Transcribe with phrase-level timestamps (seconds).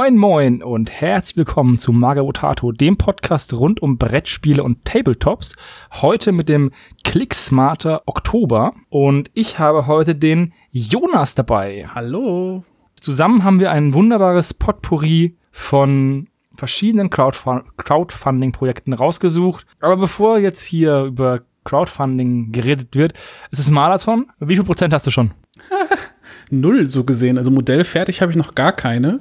[0.00, 5.54] Moin moin und herzlich willkommen zu Magabotato, dem Podcast rund um Brettspiele und Tabletops.
[5.92, 6.70] Heute mit dem
[7.04, 11.86] Clicksmarter Oktober und ich habe heute den Jonas dabei.
[11.94, 12.64] Hallo.
[12.98, 19.66] Zusammen haben wir ein wunderbares Potpourri von verschiedenen Crowdfund Crowdfunding-Projekten rausgesucht.
[19.80, 23.12] Aber bevor jetzt hier über Crowdfunding geredet wird,
[23.50, 24.32] es ist Marathon.
[24.38, 25.32] Wie viel Prozent hast du schon?
[26.50, 27.36] Null so gesehen.
[27.36, 29.20] Also Modell fertig habe ich noch gar keine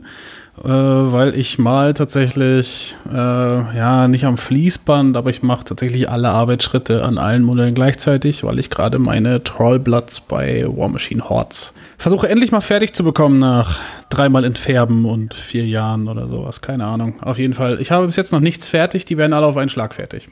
[0.64, 7.06] weil ich mal tatsächlich, äh, ja, nicht am Fließband, aber ich mache tatsächlich alle Arbeitsschritte
[7.06, 12.52] an allen Modellen gleichzeitig, weil ich gerade meine Trollbloods bei War Machine Hordes versuche endlich
[12.52, 16.62] mal fertig zu bekommen nach dreimal entfärben und vier Jahren oder sowas.
[16.62, 17.22] Keine Ahnung.
[17.22, 17.80] Auf jeden Fall.
[17.82, 20.30] Ich habe bis jetzt noch nichts fertig, die werden alle auf einen Schlag fertig.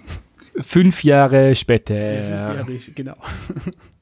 [0.59, 1.95] Fünf Jahre später.
[1.95, 3.15] Fünf Jahre, genau.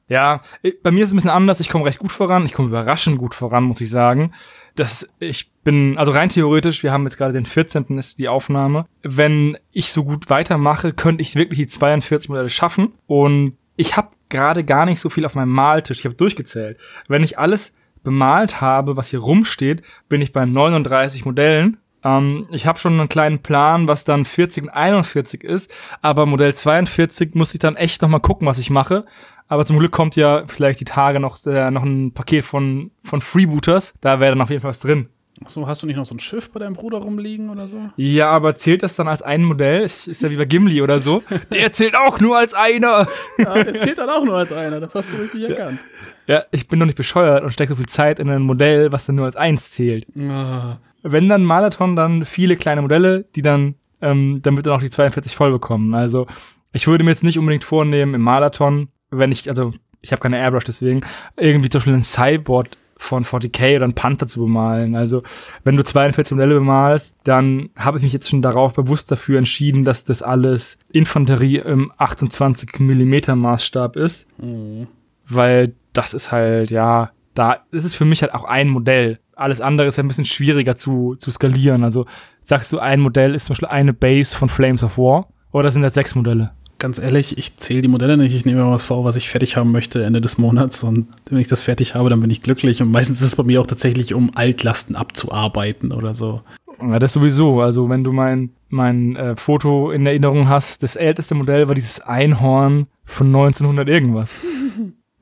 [0.08, 0.40] Ja,
[0.84, 1.58] bei mir ist es ein bisschen anders.
[1.58, 2.46] Ich komme recht gut voran.
[2.46, 4.32] Ich komme überraschend gut voran, muss ich sagen
[4.76, 7.98] das, ich bin, also rein theoretisch, wir haben jetzt gerade den 14.
[7.98, 8.86] ist die Aufnahme.
[9.02, 12.92] Wenn ich so gut weitermache, könnte ich wirklich die 42 Modelle schaffen.
[13.06, 16.00] Und ich habe gerade gar nicht so viel auf meinem Maltisch.
[16.00, 16.78] Ich habe durchgezählt.
[17.08, 17.74] Wenn ich alles
[18.04, 21.78] bemalt habe, was hier rumsteht, bin ich bei 39 Modellen.
[22.04, 26.54] Ähm, ich habe schon einen kleinen Plan, was dann 40 und 41 ist, aber Modell
[26.54, 29.06] 42 muss ich dann echt noch mal gucken, was ich mache.
[29.48, 33.20] Aber zum Glück kommt ja vielleicht die Tage noch, äh, noch ein Paket von, von
[33.20, 33.94] Freebooters.
[34.00, 35.08] Da wäre dann auf jeden Fall was drin.
[35.44, 37.90] Achso, hast du nicht noch so ein Schiff bei deinem Bruder rumliegen oder so?
[37.96, 39.82] Ja, aber zählt das dann als ein Modell?
[39.82, 41.22] Ist, ist ja wie bei Gimli oder so.
[41.52, 43.06] Der zählt auch nur als einer.
[43.38, 44.80] Ja, der zählt dann auch nur als einer.
[44.80, 45.78] Das hast du wirklich erkannt.
[46.26, 49.04] Ja, ich bin doch nicht bescheuert und stecke so viel Zeit in ein Modell, was
[49.04, 50.06] dann nur als eins zählt.
[50.18, 50.78] Ah.
[51.02, 55.36] Wenn dann Marathon, dann viele kleine Modelle, die dann, ähm, damit dann auch die 42
[55.36, 55.94] voll bekommen.
[55.94, 56.26] Also,
[56.72, 60.38] ich würde mir jetzt nicht unbedingt vornehmen, im Marathon wenn ich, also ich habe keine
[60.38, 61.00] Airbrush, deswegen
[61.36, 62.68] irgendwie zum Beispiel ein Cyborg
[62.98, 64.96] von 40k oder ein Panther zu bemalen.
[64.96, 65.22] Also
[65.64, 69.84] wenn du 42 Modelle bemalst, dann habe ich mich jetzt schon darauf bewusst dafür entschieden,
[69.84, 74.86] dass das alles Infanterie im 28 Millimeter Maßstab ist, mhm.
[75.26, 79.20] weil das ist halt ja da ist es für mich halt auch ein Modell.
[79.34, 81.84] Alles andere ist ja ein bisschen schwieriger zu, zu skalieren.
[81.84, 82.06] Also
[82.40, 85.82] sagst du, ein Modell ist zum Beispiel eine Base von Flames of War oder sind
[85.82, 86.52] das sechs Modelle?
[86.78, 88.34] Ganz ehrlich, ich zähle die Modelle nicht.
[88.34, 90.82] Ich nehme mir was vor, was ich fertig haben möchte Ende des Monats.
[90.82, 92.82] Und wenn ich das fertig habe, dann bin ich glücklich.
[92.82, 96.42] Und meistens ist es bei mir auch tatsächlich, um Altlasten abzuarbeiten oder so.
[96.80, 97.60] Ja, das sowieso.
[97.60, 102.00] Also wenn du mein, mein äh, Foto in Erinnerung hast, das älteste Modell war dieses
[102.00, 104.36] Einhorn von 1900 irgendwas.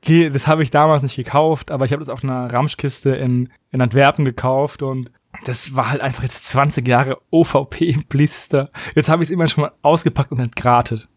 [0.07, 3.81] Das habe ich damals nicht gekauft, aber ich habe das auf einer Ramschkiste in, in
[3.81, 5.11] Antwerpen gekauft und
[5.45, 8.69] das war halt einfach jetzt 20 Jahre OVP-Blister.
[8.93, 11.09] Jetzt habe ich es immer schon mal ausgepackt und entgratet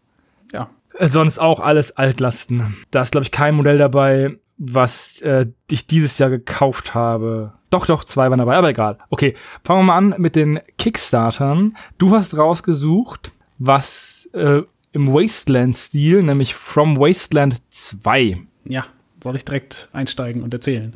[0.53, 0.69] ja.
[0.99, 2.75] Sonst auch alles Altlasten.
[2.91, 7.53] Da ist, glaube ich, kein Modell dabei, was äh, ich dieses Jahr gekauft habe.
[7.69, 8.97] Doch, doch, zwei waren dabei, aber egal.
[9.09, 11.77] Okay, fangen wir mal an mit den Kickstartern.
[11.97, 18.41] Du hast rausgesucht, was äh, im Wasteland-Stil, nämlich From Wasteland 2.
[18.65, 18.85] Ja,
[19.23, 20.95] soll ich direkt einsteigen und erzählen.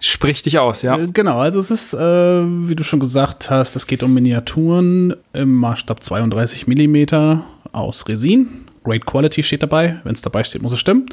[0.00, 0.96] Sprich dich aus, ja.
[0.96, 5.14] Äh, genau, also es ist, äh, wie du schon gesagt hast, es geht um Miniaturen
[5.32, 8.67] im Maßstab 32 Millimeter aus Resin.
[8.88, 10.00] Great Quality steht dabei.
[10.04, 11.06] Wenn es dabei steht, muss es stimmen.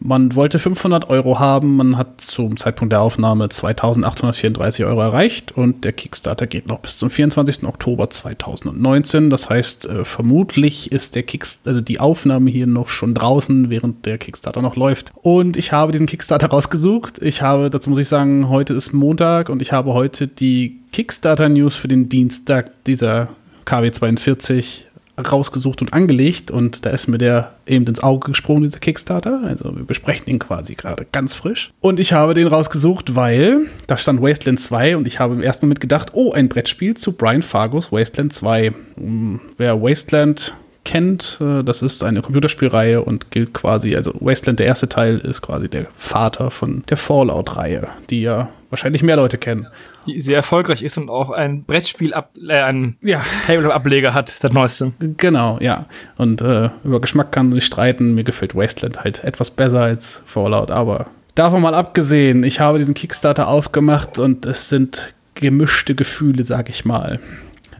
[0.00, 1.76] Man wollte 500 Euro haben.
[1.76, 6.96] Man hat zum Zeitpunkt der Aufnahme 2834 Euro erreicht und der Kickstarter geht noch bis
[6.98, 7.64] zum 24.
[7.64, 9.28] Oktober 2019.
[9.28, 14.06] Das heißt, äh, vermutlich ist der Kickstarter, also die Aufnahme hier noch schon draußen, während
[14.06, 15.12] der Kickstarter noch läuft.
[15.16, 17.20] Und ich habe diesen Kickstarter rausgesucht.
[17.20, 21.74] Ich habe, dazu muss ich sagen, heute ist Montag und ich habe heute die Kickstarter-News
[21.74, 23.30] für den Dienstag dieser
[23.64, 24.87] KW 42
[25.18, 29.40] rausgesucht und angelegt und da ist mir der eben ins Auge gesprungen, dieser Kickstarter.
[29.44, 31.70] Also wir besprechen ihn quasi gerade ganz frisch.
[31.80, 35.66] Und ich habe den rausgesucht, weil da stand Wasteland 2 und ich habe im ersten
[35.66, 38.72] Moment gedacht, oh, ein Brettspiel zu Brian Fargos Wasteland 2.
[38.96, 40.54] Hm, wer Wasteland
[40.84, 45.42] kennt, äh, das ist eine Computerspielreihe und gilt quasi, also Wasteland, der erste Teil, ist
[45.42, 49.66] quasi der Vater von der Fallout-Reihe, die ja wahrscheinlich mehr Leute kennen.
[50.08, 53.22] Die sehr erfolgreich ist und auch ein Brettspiel, äh, ein ja.
[53.46, 54.94] Tabletop-Ableger hat seit neuestem.
[55.16, 55.86] Genau, ja.
[56.16, 58.14] Und äh, über Geschmack kann man nicht streiten.
[58.14, 62.94] Mir gefällt Wasteland halt etwas besser als Fallout, aber davon mal abgesehen, ich habe diesen
[62.94, 67.20] Kickstarter aufgemacht und es sind gemischte Gefühle, sag ich mal.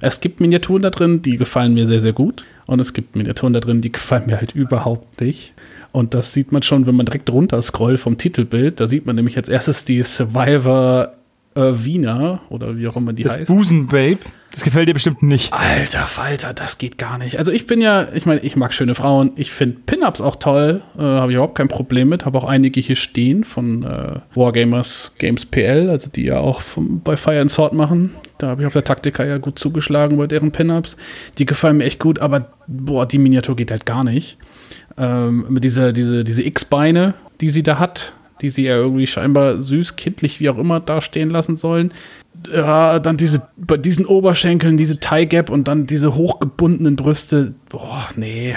[0.00, 2.44] Es gibt Miniaturen da drin, die gefallen mir sehr, sehr gut.
[2.66, 5.54] Und es gibt Miniaturen da drin, die gefallen mir halt überhaupt nicht.
[5.90, 8.78] Und das sieht man schon, wenn man direkt runter scrollt vom Titelbild.
[8.78, 11.14] Da sieht man nämlich als erstes die Survivor
[11.54, 13.48] äh, Wiener oder wie auch immer die das heißt.
[13.48, 14.18] Busenbabe.
[14.50, 15.52] Das gefällt dir bestimmt nicht.
[15.52, 17.38] Alter Falter, das geht gar nicht.
[17.38, 19.32] Also ich bin ja, ich meine, ich mag schöne Frauen.
[19.36, 20.80] Ich finde Pin-Ups auch toll.
[20.96, 22.24] Äh, Habe ich überhaupt kein Problem mit.
[22.24, 27.00] Habe auch einige hier stehen von äh, Wargamers Games PL, also die ja auch vom,
[27.02, 28.14] bei Fire and Sword machen.
[28.38, 30.96] Da habe ich auf der Taktika ja gut zugeschlagen bei deren Pin-Ups.
[31.36, 34.38] Die gefallen mir echt gut, aber boah, die Miniatur geht halt gar nicht.
[34.96, 39.60] Ähm, mit dieser, diese, diese X-Beine, die sie da hat, die sie ja irgendwie scheinbar
[39.60, 41.92] süß, kindlich, wie auch immer, dastehen lassen sollen.
[42.52, 47.54] Ja, dann diese, bei diesen Oberschenkeln, diese Tie Gap und dann diese hochgebundenen Brüste.
[47.68, 48.54] Boah, nee.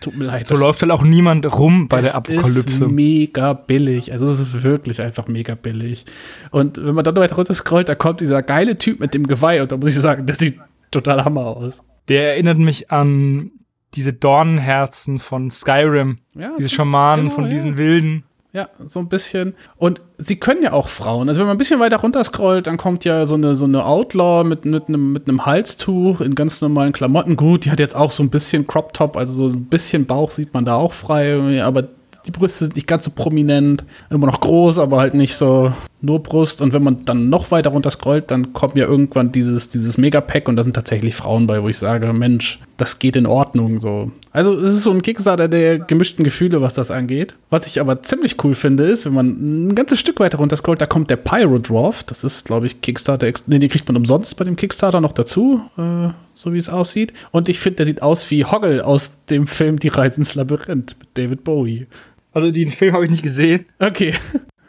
[0.00, 0.48] Tut mir leid.
[0.48, 2.68] So läuft halt auch niemand rum bei der Apokalypse.
[2.68, 4.12] ist mega billig.
[4.12, 6.04] Also es ist wirklich einfach mega billig.
[6.50, 9.62] Und wenn man dann weiter runter scrollt, da kommt dieser geile Typ mit dem Geweih
[9.62, 10.58] und da muss ich sagen, der sieht
[10.90, 11.84] total hammer aus.
[12.08, 13.52] Der erinnert mich an
[13.94, 16.18] diese Dornenherzen von Skyrim.
[16.34, 17.50] Ja, Diese Schamanen genau, von ja.
[17.50, 18.24] diesen Wilden.
[18.54, 19.54] Ja, so ein bisschen.
[19.76, 21.28] Und sie können ja auch Frauen.
[21.28, 23.86] Also wenn man ein bisschen weiter runter scrollt, dann kommt ja so eine, so eine
[23.86, 27.36] Outlaw mit, mit, einem, mit einem Halstuch in ganz normalen Klamotten.
[27.36, 30.30] Gut, die hat jetzt auch so ein bisschen Crop Top, also so ein bisschen Bauch
[30.30, 31.88] sieht man da auch frei, aber
[32.26, 33.84] die Brüste sind nicht ganz so prominent.
[34.10, 36.60] Immer noch groß, aber halt nicht so nur Brust.
[36.60, 40.48] Und wenn man dann noch weiter runter scrollt, dann kommt ja irgendwann dieses, dieses Megapack
[40.48, 44.12] und da sind tatsächlich Frauen bei, wo ich sage, Mensch, das geht in Ordnung so.
[44.34, 47.36] Also es ist so ein Kickstarter der gemischten Gefühle, was das angeht.
[47.50, 50.80] Was ich aber ziemlich cool finde, ist, wenn man ein ganzes Stück weiter runter scrollt,
[50.80, 52.02] da kommt der Pyro Dwarf.
[52.02, 53.30] Das ist, glaube ich, Kickstarter.
[53.46, 57.12] Nee, den kriegt man umsonst bei dem Kickstarter noch dazu, äh, so wie es aussieht.
[57.30, 60.96] Und ich finde, der sieht aus wie Hoggle aus dem Film Die Reise ins Labyrinth
[60.98, 61.86] mit David Bowie.
[62.32, 63.66] Also den Film habe ich nicht gesehen.
[63.78, 64.14] Okay.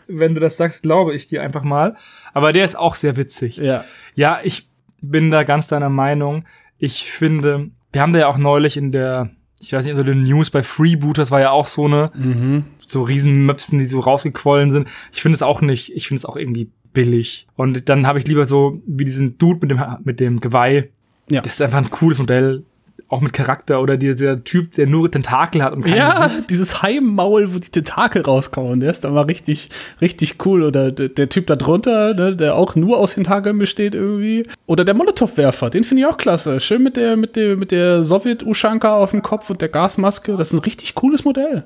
[0.08, 1.96] Wenn du das sagst, glaube ich dir einfach mal.
[2.34, 3.58] Aber der ist auch sehr witzig.
[3.58, 3.86] ja.
[4.16, 4.68] Ja, ich
[5.02, 6.46] bin da ganz deiner Meinung.
[6.78, 9.30] Ich finde, wir haben da ja auch neulich in der,
[9.64, 12.64] ich weiß nicht, unter den News bei Freeboot, das war ja auch so eine, Mhm.
[12.86, 14.88] so Riesenmöpsen, die so rausgequollen sind.
[15.12, 17.48] Ich finde es auch nicht, ich finde es auch irgendwie billig.
[17.56, 20.90] Und dann habe ich lieber so wie diesen Dude mit dem, mit dem Geweih.
[21.30, 21.42] Ja.
[21.42, 22.64] Das ist einfach ein cooles Modell.
[23.10, 26.50] Auch mit Charakter oder dieser Typ, der nur Tentakel hat und kein Ja, Gesicht.
[26.50, 29.70] dieses Heimmaul, wo die Tentakel rauskommen, der ist da mal richtig,
[30.02, 30.64] richtig cool.
[30.64, 34.44] Oder der, der Typ da drunter, ne, der auch nur aus Tentakeln besteht irgendwie.
[34.66, 36.60] Oder der Molotow-Werfer, den finde ich auch klasse.
[36.60, 40.36] Schön mit der, mit der, mit der Sowjet-Ushanka auf dem Kopf und der Gasmaske.
[40.36, 41.66] Das ist ein richtig cooles Modell.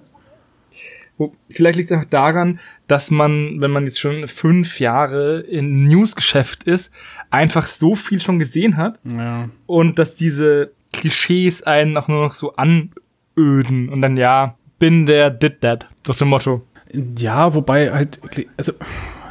[1.49, 6.63] Vielleicht liegt es auch daran, dass man, wenn man jetzt schon fünf Jahre im Newsgeschäft
[6.65, 6.91] ist,
[7.31, 9.49] einfach so viel schon gesehen hat Ja.
[9.65, 15.29] und dass diese Klischees einen auch nur noch so anöden und dann ja, bin der,
[15.29, 16.63] did that, durch dem Motto.
[17.17, 18.19] Ja, wobei halt,
[18.57, 18.73] also,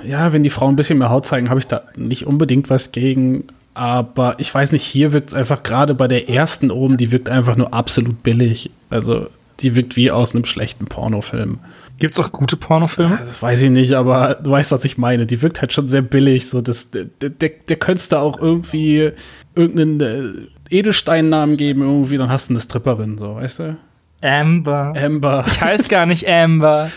[0.05, 2.93] ja, wenn die Frauen ein bisschen mehr Haut zeigen, habe ich da nicht unbedingt was
[2.93, 3.45] gegen.
[3.75, 7.29] Aber ich weiß nicht, hier wirkt es einfach gerade bei der ersten oben, die wirkt
[7.29, 8.71] einfach nur absolut billig.
[8.89, 9.29] Also,
[9.61, 11.59] die wirkt wie aus einem schlechten Pornofilm.
[11.99, 13.19] Gibt's auch gute Pornofilme?
[13.19, 15.27] Das weiß ich nicht, aber du weißt, was ich meine.
[15.27, 16.47] Die wirkt halt schon sehr billig.
[16.47, 19.13] So, das, der, der, der könntest da auch irgendwie
[19.55, 23.77] irgendeinen äh, Edelsteinnamen geben, irgendwie, dann hast du eine Stripperin, so, weißt du?
[24.23, 24.93] Amber.
[24.97, 25.45] Amber.
[25.47, 26.91] Ich heiß gar nicht Amber.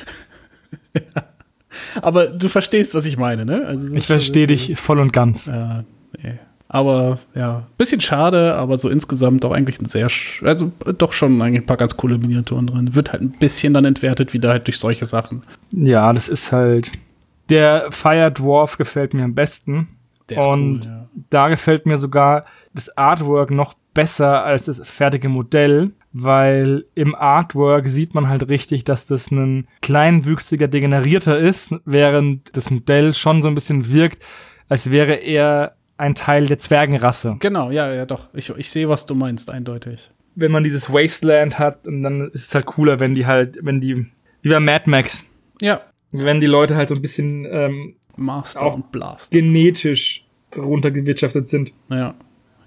[2.02, 3.64] Aber du verstehst, was ich meine, ne?
[3.66, 5.46] Also, Ich verstehe dich voll und ganz.
[5.48, 5.84] Ja,
[6.22, 6.40] nee.
[6.72, 10.08] Aber ja, bisschen schade, aber so insgesamt auch eigentlich ein sehr,
[10.44, 12.94] also doch schon eigentlich ein paar ganz coole Miniaturen drin.
[12.94, 15.42] Wird halt ein bisschen dann entwertet wieder halt durch solche Sachen.
[15.74, 16.92] Ja, das ist halt.
[17.50, 19.88] Der Fire Dwarf gefällt mir am besten.
[20.38, 21.08] Und cool, ja.
[21.30, 27.88] da gefällt mir sogar das Artwork noch besser als das fertige Modell, weil im Artwork
[27.88, 33.48] sieht man halt richtig, dass das ein kleinwüchsiger Degenerierter ist, während das Modell schon so
[33.48, 34.24] ein bisschen wirkt,
[34.68, 37.36] als wäre er ein Teil der Zwergenrasse.
[37.40, 38.30] Genau, ja, ja, doch.
[38.34, 40.12] Ich, ich sehe, was du meinst, eindeutig.
[40.36, 43.82] Wenn man dieses Wasteland hat, und dann ist es halt cooler, wenn die halt, wenn
[43.82, 44.06] die,
[44.42, 45.26] wie bei Mad Max,
[45.62, 49.32] Ja, wenn die Leute halt so ein bisschen ähm, Master Auch- und Blast.
[49.32, 51.72] genetisch runtergewirtschaftet sind.
[51.90, 52.14] Ja.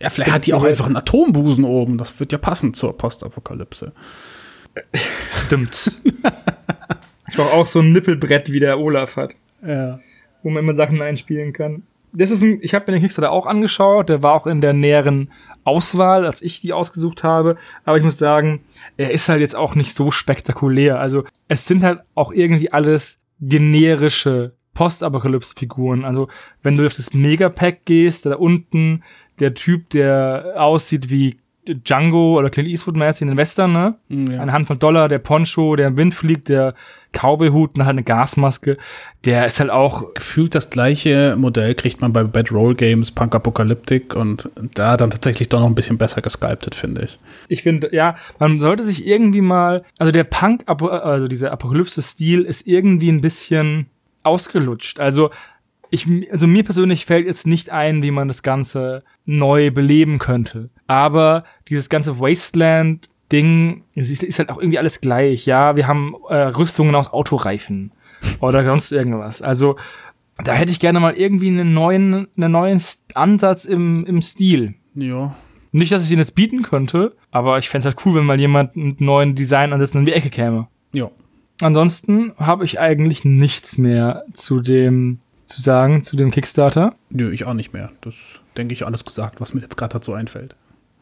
[0.01, 1.97] Ja, vielleicht hat die auch einfach einen Atombusen oben.
[1.97, 3.93] Das wird ja passen zur Postapokalypse.
[5.47, 6.01] Stimmt's.
[7.29, 10.01] ich brauche auch so ein Nippelbrett, wie der Olaf hat, Ja.
[10.43, 11.85] wo man immer Sachen einspielen kann.
[12.15, 14.73] Das ist ein, ich habe mir den Kickstarter auch angeschaut, der war auch in der
[14.75, 15.31] näheren
[15.65, 17.57] Auswahl, als ich die ausgesucht habe.
[17.85, 18.65] Aber ich muss sagen,
[18.99, 20.99] er ist halt jetzt auch nicht so spektakulär.
[21.01, 26.05] Also es sind halt auch irgendwie alles generische Postapokalypse-Figuren.
[26.05, 26.29] Also
[26.63, 29.03] wenn du auf das Megapack gehst, da unten
[29.41, 33.95] der Typ, der aussieht wie Django oder Clint Eastwood-mäßig in den Western, ne?
[34.09, 34.41] Ja.
[34.41, 36.75] Eine Handvoll Dollar, der Poncho, der im Wind fliegt, der
[37.13, 38.79] Cowboy-Hut und halt eine Gasmaske.
[39.25, 43.37] Der ist halt auch, Gefühlt das gleiche Modell kriegt man bei Bad Roll Games, Punk
[43.37, 47.21] Apocalyptic und da dann tatsächlich doch noch ein bisschen besser gesculptet, finde ich.
[47.47, 52.67] ich finde, ja, man sollte sich irgendwie mal, also der Punk, also dieser Apokalypse-Stil ist
[52.67, 53.87] irgendwie ein bisschen
[54.23, 55.01] ausgelutscht.
[55.01, 55.31] Also
[55.91, 60.71] ich, also mir persönlich fällt jetzt nicht ein, wie man das Ganze neu beleben könnte.
[60.87, 65.45] Aber dieses ganze Wasteland-Ding, es ist, ist halt auch irgendwie alles gleich.
[65.45, 67.93] Ja, wir haben äh, Rüstungen aus Autoreifen
[68.41, 69.43] oder sonst irgendwas.
[69.43, 69.77] Also
[70.43, 72.81] da hätte ich gerne mal irgendwie einen neuen, einen neuen
[73.15, 74.75] Ansatz im, im Stil.
[74.95, 75.37] Ja.
[75.73, 78.41] Nicht, dass ich ihn jetzt bieten könnte, aber ich fände es halt cool, wenn mal
[78.41, 80.69] jemand einen neuen Design-Ansatz in die Ecke käme.
[80.93, 81.11] Ja.
[81.61, 86.95] Ansonsten habe ich eigentlich nichts mehr zu dem zu sagen, zu dem Kickstarter.
[87.11, 87.91] Nö, ich auch nicht mehr.
[88.01, 90.55] Das denke ich alles gesagt, was mir jetzt gerade dazu einfällt.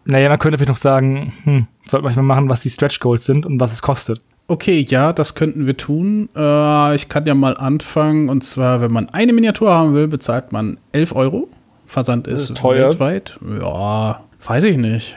[0.05, 3.25] Naja, man könnte vielleicht noch sagen, hm, sollte man mal machen, was die Stretch Goals
[3.25, 4.21] sind und was es kostet.
[4.49, 6.29] Okay, ja, das könnten wir tun.
[6.35, 8.29] Äh, ich kann ja mal anfangen.
[8.29, 11.49] Und zwar, wenn man eine Miniatur haben will, bezahlt man 11 Euro.
[11.87, 12.87] Versand ist, ist teuer.
[12.89, 13.39] weltweit.
[13.61, 15.17] Ja, weiß ich nicht.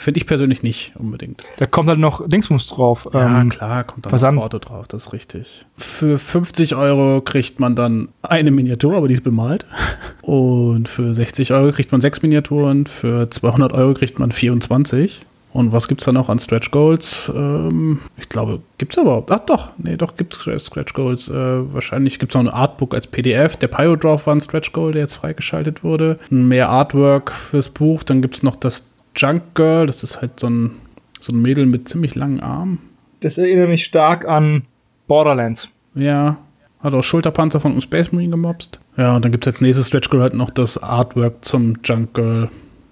[0.00, 1.44] Finde ich persönlich nicht unbedingt.
[1.58, 3.06] Da kommt halt noch Dingsbums drauf.
[3.12, 4.36] Ja, ähm, klar, kommt da Versand.
[4.36, 5.66] noch Porto drauf, das ist richtig.
[5.76, 9.66] Für 50 Euro kriegt man dann eine Miniatur, aber die ist bemalt.
[10.22, 15.20] Und für 60 Euro kriegt man sechs Miniaturen, für 200 Euro kriegt man 24.
[15.52, 17.30] Und was gibt es da noch an Stretch Goals?
[17.34, 19.30] Ähm, ich glaube, gibt es überhaupt?
[19.30, 21.28] Ach doch, nee, doch, gibt es Stretch Goals.
[21.28, 21.34] Äh,
[21.74, 23.56] wahrscheinlich gibt es noch ein Artbook als PDF.
[23.56, 26.18] Der Pyrodrop war ein Stretch Goal, der jetzt freigeschaltet wurde.
[26.30, 28.02] Mehr Artwork fürs Buch.
[28.04, 29.86] Dann gibt es noch das Junk Girl.
[29.86, 30.72] Das ist halt so ein,
[31.20, 32.78] so ein Mädel mit ziemlich langen Armen.
[33.20, 34.64] Das erinnert mich stark an
[35.06, 35.70] Borderlands.
[35.94, 36.38] Ja,
[36.80, 38.80] hat auch Schulterpanzer von einem Space Marine gemobst.
[38.96, 42.14] Ja, und dann gibt es als nächstes Stretch Goal halt noch das Artwork zum Junk
[42.14, 42.48] Girl.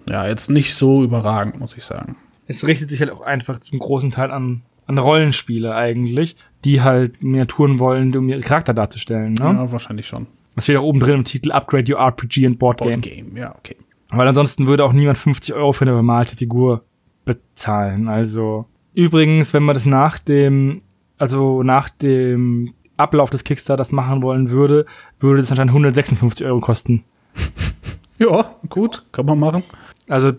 [0.09, 2.17] Ja, jetzt nicht so überragend, muss ich sagen
[2.49, 6.35] es richtet sich halt auch einfach zum großen Teil an, an Rollenspiele eigentlich,
[6.65, 9.35] die halt Miniaturen wollen, um ihre Charakter darzustellen.
[9.35, 9.45] Ne?
[9.45, 10.27] Ja, wahrscheinlich schon.
[10.55, 13.01] Das steht auch oben drin im Titel Upgrade Your RPG and Board, Board Game.
[13.03, 13.37] Game.
[13.37, 13.77] Ja, okay.
[14.11, 16.83] Weil ansonsten würde auch niemand 50 Euro für eine bemalte Figur
[17.25, 18.09] bezahlen.
[18.09, 20.83] Also übrigens, wenn man das nach dem,
[21.19, 24.87] also nach dem Ablauf des Kickstarters machen wollen würde,
[25.21, 27.05] würde das anscheinend 156 Euro kosten.
[28.19, 29.63] ja, gut, kann man machen.
[30.09, 30.33] Also,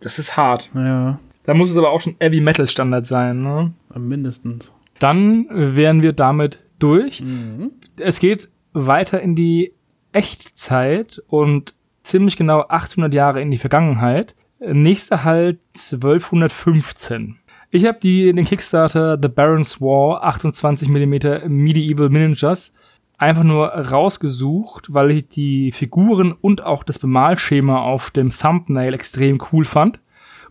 [0.00, 0.70] das ist hart.
[0.74, 1.18] Ja.
[1.44, 3.72] Da muss es aber auch schon Heavy Metal Standard sein, ne?
[3.94, 4.72] Mindestens.
[4.98, 7.20] Dann wären wir damit durch.
[7.22, 7.72] Mhm.
[7.96, 9.72] Es geht weiter in die
[10.12, 11.74] Echtzeit und
[12.10, 14.34] ziemlich genau 800 Jahre in die Vergangenheit.
[14.58, 17.38] Nächster Halt 1215.
[17.70, 22.74] Ich habe die den Kickstarter The Baron's War 28 mm Medieval Miniatures
[23.16, 29.38] einfach nur rausgesucht, weil ich die Figuren und auch das Bemalschema auf dem Thumbnail extrem
[29.52, 30.00] cool fand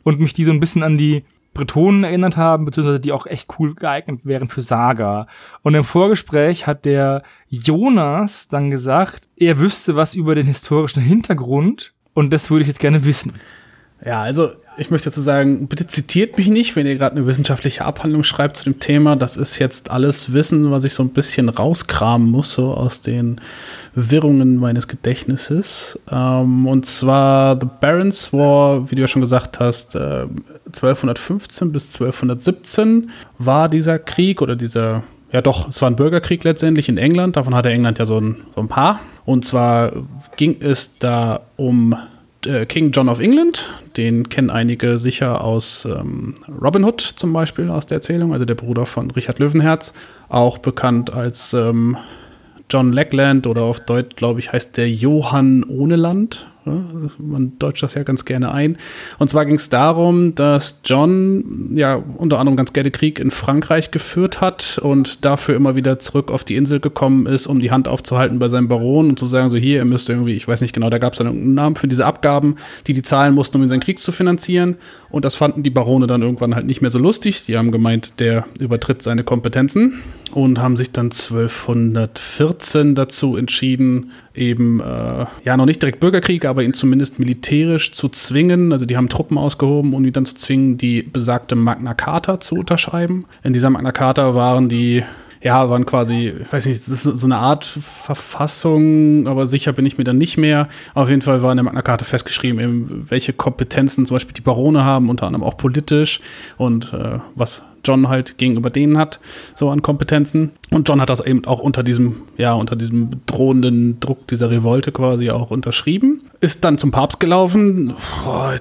[0.03, 1.25] und mich die so ein bisschen an die
[1.59, 5.27] Bretonen erinnert haben, beziehungsweise die auch echt cool geeignet wären für Saga.
[5.61, 11.93] Und im Vorgespräch hat der Jonas dann gesagt, er wüsste was über den historischen Hintergrund
[12.13, 13.33] und das würde ich jetzt gerne wissen.
[14.05, 17.83] Ja, also ich möchte dazu sagen, bitte zitiert mich nicht, wenn ihr gerade eine wissenschaftliche
[17.83, 19.15] Abhandlung schreibt zu dem Thema.
[19.15, 23.41] Das ist jetzt alles Wissen, was ich so ein bisschen rauskramen muss, so aus den
[23.93, 25.99] Wirrungen meines Gedächtnisses.
[26.09, 30.27] Ähm, und zwar The Barons War, wie du ja schon gesagt hast, äh,
[30.67, 36.89] 1215 bis 1217 war dieser Krieg oder dieser ja doch, es war ein Bürgerkrieg letztendlich
[36.89, 37.35] in England.
[37.35, 38.99] Davon hatte England ja so ein, so ein paar.
[39.25, 39.91] Und zwar
[40.37, 41.95] ging es da um
[42.41, 43.65] King John of England,
[43.97, 48.55] den kennen einige sicher aus ähm, Robin Hood zum Beispiel aus der Erzählung, also der
[48.55, 49.93] Bruder von Richard Löwenherz,
[50.29, 51.97] auch bekannt als ähm,
[52.69, 56.47] John Lackland oder auf Deutsch, glaube ich, heißt der Johann ohne Land.
[56.71, 58.77] Also man deutscht das ja ganz gerne ein.
[59.17, 63.91] Und zwar ging es darum, dass John ja unter anderem ganz gerne Krieg in Frankreich
[63.91, 67.87] geführt hat und dafür immer wieder zurück auf die Insel gekommen ist, um die Hand
[67.87, 70.73] aufzuhalten bei seinem Baron und zu sagen, so hier, ihr müsst irgendwie, ich weiß nicht
[70.73, 72.55] genau, da gab es einen Namen für diese Abgaben,
[72.87, 74.77] die die zahlen mussten, um seinen Krieg zu finanzieren.
[75.11, 77.45] Und das fanden die Barone dann irgendwann halt nicht mehr so lustig.
[77.45, 80.01] Die haben gemeint, der übertritt seine Kompetenzen
[80.31, 86.63] und haben sich dann 1214 dazu entschieden, eben, äh, ja, noch nicht direkt Bürgerkrieg, aber
[86.63, 88.71] ihn zumindest militärisch zu zwingen.
[88.71, 92.55] Also die haben Truppen ausgehoben, um ihn dann zu zwingen, die besagte Magna Carta zu
[92.55, 93.25] unterschreiben.
[93.43, 95.03] In dieser Magna Carta waren die
[95.41, 99.85] ja, waren quasi, ich weiß nicht, das ist so eine Art Verfassung, aber sicher bin
[99.85, 100.67] ich mir dann nicht mehr.
[100.93, 104.41] Auf jeden Fall war in der Magna Carta festgeschrieben, eben, welche Kompetenzen zum Beispiel die
[104.41, 106.19] Barone haben, unter anderem auch politisch
[106.57, 109.19] und äh, was John halt gegenüber denen hat,
[109.55, 110.51] so an Kompetenzen.
[110.71, 114.91] Und John hat das eben auch unter diesem, ja, unter diesem drohenden Druck dieser Revolte
[114.91, 116.21] quasi auch unterschrieben.
[116.41, 117.93] Ist dann zum Papst gelaufen.
[118.25, 118.55] Boah,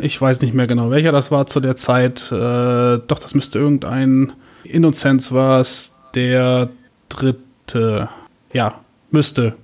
[0.00, 2.32] ich weiß nicht mehr genau, welcher das war zu der Zeit.
[2.32, 4.32] Äh, doch, das müsste irgendein
[4.64, 6.70] Innozenz war es der
[7.08, 8.08] dritte.
[8.52, 9.54] Ja, müsste.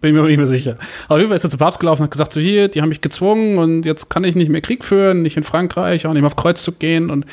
[0.00, 0.76] Bin mir aber nicht mehr sicher.
[1.08, 2.90] Auf jeden Fall ist er zu Papst gelaufen und hat gesagt: So, hier, die haben
[2.90, 6.20] mich gezwungen und jetzt kann ich nicht mehr Krieg führen, nicht in Frankreich, auch nicht
[6.20, 7.08] mehr auf Kreuzzug gehen.
[7.10, 7.24] Und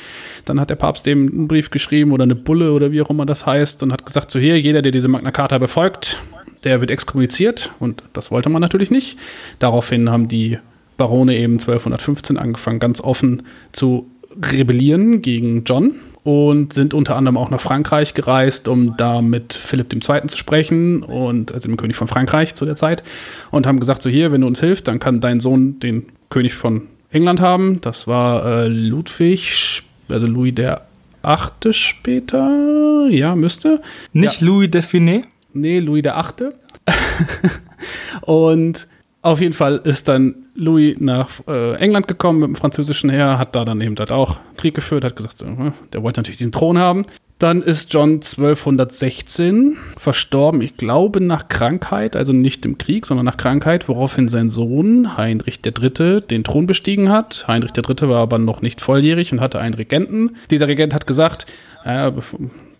[0.46, 3.26] dann hat der Papst dem einen Brief geschrieben oder eine Bulle oder wie auch immer
[3.26, 6.20] das heißt und hat gesagt: So, hier, jeder, der diese Magna Carta befolgt,
[6.64, 9.20] der wird exkommuniziert und das wollte man natürlich nicht.
[9.60, 10.58] Daraufhin haben die
[10.96, 14.10] Barone eben 1215 angefangen, ganz offen zu
[14.42, 19.94] rebellieren gegen John und sind unter anderem auch nach Frankreich gereist, um da mit Philipp
[19.94, 20.28] II.
[20.28, 23.04] zu sprechen und also dem König von Frankreich zu der Zeit
[23.52, 26.54] und haben gesagt, so hier, wenn du uns hilfst, dann kann dein Sohn den König
[26.54, 27.82] von England haben.
[27.82, 30.88] Das war äh, Ludwig, also Louis der
[31.22, 33.82] Achte später, ja, müsste.
[34.12, 34.48] Nicht ja.
[34.48, 35.24] Louis Define?
[35.54, 36.56] Nee, Louis der Achte.
[38.22, 38.88] und
[39.22, 43.56] auf jeden Fall ist dann Louis nach äh, England gekommen mit dem französischen Heer, hat
[43.56, 46.78] da dann eben halt auch Krieg geführt, hat gesagt, hm, der wollte natürlich diesen Thron
[46.78, 47.06] haben.
[47.40, 53.36] Dann ist John 1216 verstorben, ich glaube nach Krankheit, also nicht im Krieg, sondern nach
[53.36, 56.22] Krankheit, woraufhin sein Sohn Heinrich III.
[56.22, 57.46] den Thron bestiegen hat.
[57.48, 58.08] Heinrich III.
[58.08, 60.38] war aber noch nicht volljährig und hatte einen Regenten.
[60.52, 61.48] Dieser Regent hat gesagt,
[61.84, 62.12] äh,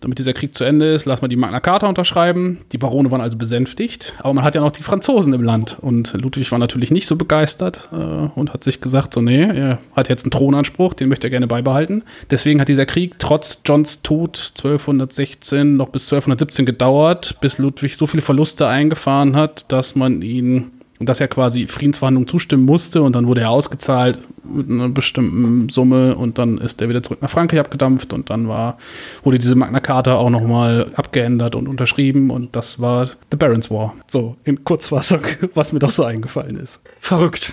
[0.04, 2.58] damit dieser Krieg zu Ende ist, lass mal die Magna Carta unterschreiben.
[2.72, 4.12] Die Barone waren also besänftigt.
[4.18, 5.78] Aber man hat ja noch die Franzosen im Land.
[5.80, 9.78] Und Ludwig war natürlich nicht so begeistert äh, und hat sich gesagt, so, nee, er
[9.96, 12.02] hat jetzt einen Thronanspruch, den möchte er gerne beibehalten.
[12.30, 18.06] Deswegen hat dieser Krieg trotz Johns Tod 1216 noch bis 1217 gedauert, bis Ludwig so
[18.06, 20.70] viele Verluste eingefahren hat, dass man ihn
[21.06, 26.16] dass er quasi Friedensverhandlungen zustimmen musste und dann wurde er ausgezahlt mit einer bestimmten Summe
[26.16, 28.78] und dann ist er wieder zurück nach Frankreich abgedampft und dann war,
[29.22, 33.94] wurde diese Magna Carta auch nochmal abgeändert und unterschrieben und das war The Barons War.
[34.06, 35.20] So, in Kurzfassung,
[35.54, 36.82] was mir doch so eingefallen ist.
[37.00, 37.52] Verrückt.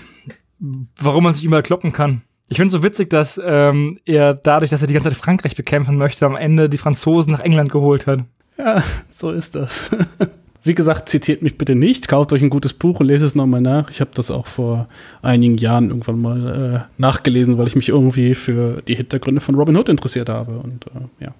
[0.97, 2.21] Warum man sich immer kloppen kann.
[2.49, 5.55] Ich finde es so witzig, dass ähm, er dadurch, dass er die ganze Zeit Frankreich
[5.55, 8.25] bekämpfen möchte, am Ende die Franzosen nach England geholt hat.
[8.57, 9.89] Ja, so ist das.
[10.63, 12.07] Wie gesagt, zitiert mich bitte nicht.
[12.07, 13.89] Kauft euch ein gutes Buch und lest es nochmal nach.
[13.89, 14.87] Ich habe das auch vor
[15.23, 19.75] einigen Jahren irgendwann mal äh, nachgelesen, weil ich mich irgendwie für die Hintergründe von Robin
[19.75, 20.59] Hood interessiert habe.
[20.59, 21.33] Und äh, ja,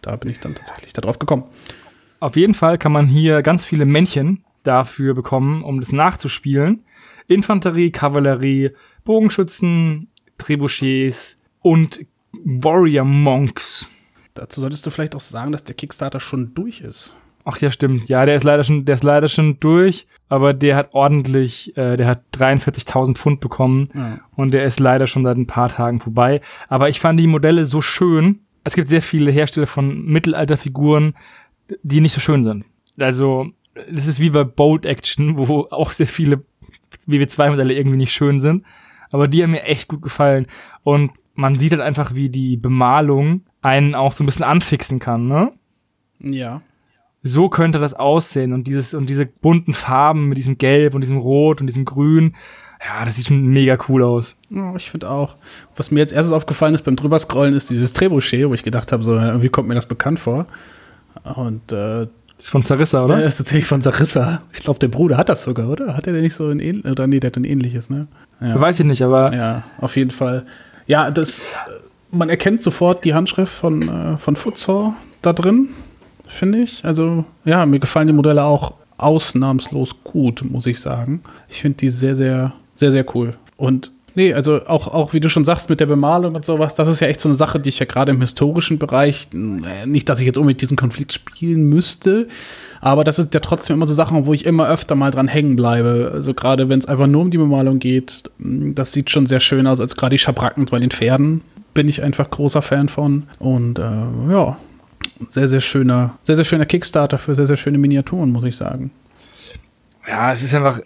[0.00, 1.44] da bin ich dann tatsächlich darauf gekommen.
[2.20, 6.84] Auf jeden Fall kann man hier ganz viele Männchen dafür bekommen, um das nachzuspielen.
[7.26, 8.70] Infanterie, Kavallerie,
[9.04, 10.08] Bogenschützen,
[10.38, 12.00] Trebuchets und
[12.44, 13.90] Warrior Monks.
[14.34, 17.14] Dazu solltest du vielleicht auch sagen, dass der Kickstarter schon durch ist.
[17.50, 18.10] Ach ja, stimmt.
[18.10, 21.96] Ja, der ist leider schon, der ist leider schon durch, aber der hat ordentlich, äh,
[21.96, 24.20] der hat 43.000 Pfund bekommen ja.
[24.36, 26.42] und der ist leider schon seit ein paar Tagen vorbei.
[26.68, 28.40] Aber ich fand die Modelle so schön.
[28.64, 31.14] Es gibt sehr viele Hersteller von Mittelalterfiguren,
[31.82, 32.66] die nicht so schön sind.
[32.98, 33.46] Also,
[33.90, 36.44] das ist wie bei Bold Action, wo auch sehr viele
[37.06, 38.66] WW2-Modelle irgendwie nicht schön sind.
[39.10, 40.48] Aber die haben mir echt gut gefallen.
[40.82, 45.28] Und man sieht halt einfach, wie die Bemalung einen auch so ein bisschen anfixen kann,
[45.28, 45.52] ne?
[46.18, 46.60] Ja
[47.22, 51.18] so könnte das aussehen und dieses und diese bunten Farben mit diesem Gelb und diesem
[51.18, 52.34] Rot und diesem Grün.
[52.84, 54.36] Ja, das sieht schon mega cool aus.
[54.50, 55.36] Ja, ich finde auch.
[55.76, 59.02] Was mir jetzt erstes aufgefallen ist beim drüberscrollen, ist dieses Trebuchet, wo ich gedacht habe,
[59.02, 60.46] so irgendwie kommt mir das bekannt vor.
[61.34, 62.06] Und äh,
[62.38, 63.16] ist von Sarissa, oder?
[63.16, 64.42] Der ist tatsächlich von Sarissa.
[64.52, 65.96] Ich glaube, der Bruder hat das sogar, oder?
[65.96, 66.92] Hat er denn nicht so ein ähnliches?
[66.92, 68.06] Oder nee, der hat ein ähnliches, ne?
[68.40, 68.60] Ja.
[68.60, 69.34] Weiß ich nicht, aber.
[69.34, 70.46] Ja, auf jeden Fall.
[70.86, 71.42] Ja, das.
[72.12, 75.70] Man erkennt sofort die Handschrift von, äh, von Futsal da drin
[76.28, 76.84] finde ich.
[76.84, 81.22] Also, ja, mir gefallen die Modelle auch ausnahmslos gut, muss ich sagen.
[81.48, 83.34] Ich finde die sehr, sehr, sehr, sehr cool.
[83.56, 86.88] Und nee, also auch, auch wie du schon sagst, mit der Bemalung und sowas, das
[86.88, 90.08] ist ja echt so eine Sache, die ich ja gerade im historischen Bereich, äh, nicht,
[90.08, 92.26] dass ich jetzt unbedingt diesen Konflikt spielen müsste,
[92.80, 95.56] aber das ist ja trotzdem immer so Sachen, wo ich immer öfter mal dran hängen
[95.56, 96.10] bleibe.
[96.12, 99.66] Also gerade wenn es einfach nur um die Bemalung geht, das sieht schon sehr schön
[99.66, 101.42] aus, als gerade die Schabracken bei den Pferden
[101.74, 103.24] bin ich einfach großer Fan von.
[103.38, 103.82] Und äh,
[104.32, 104.58] ja,
[105.28, 108.90] sehr, sehr schöner, sehr, sehr schöner Kickstarter für sehr, sehr schöne Miniaturen, muss ich sagen.
[110.06, 110.80] Ja, es ist einfach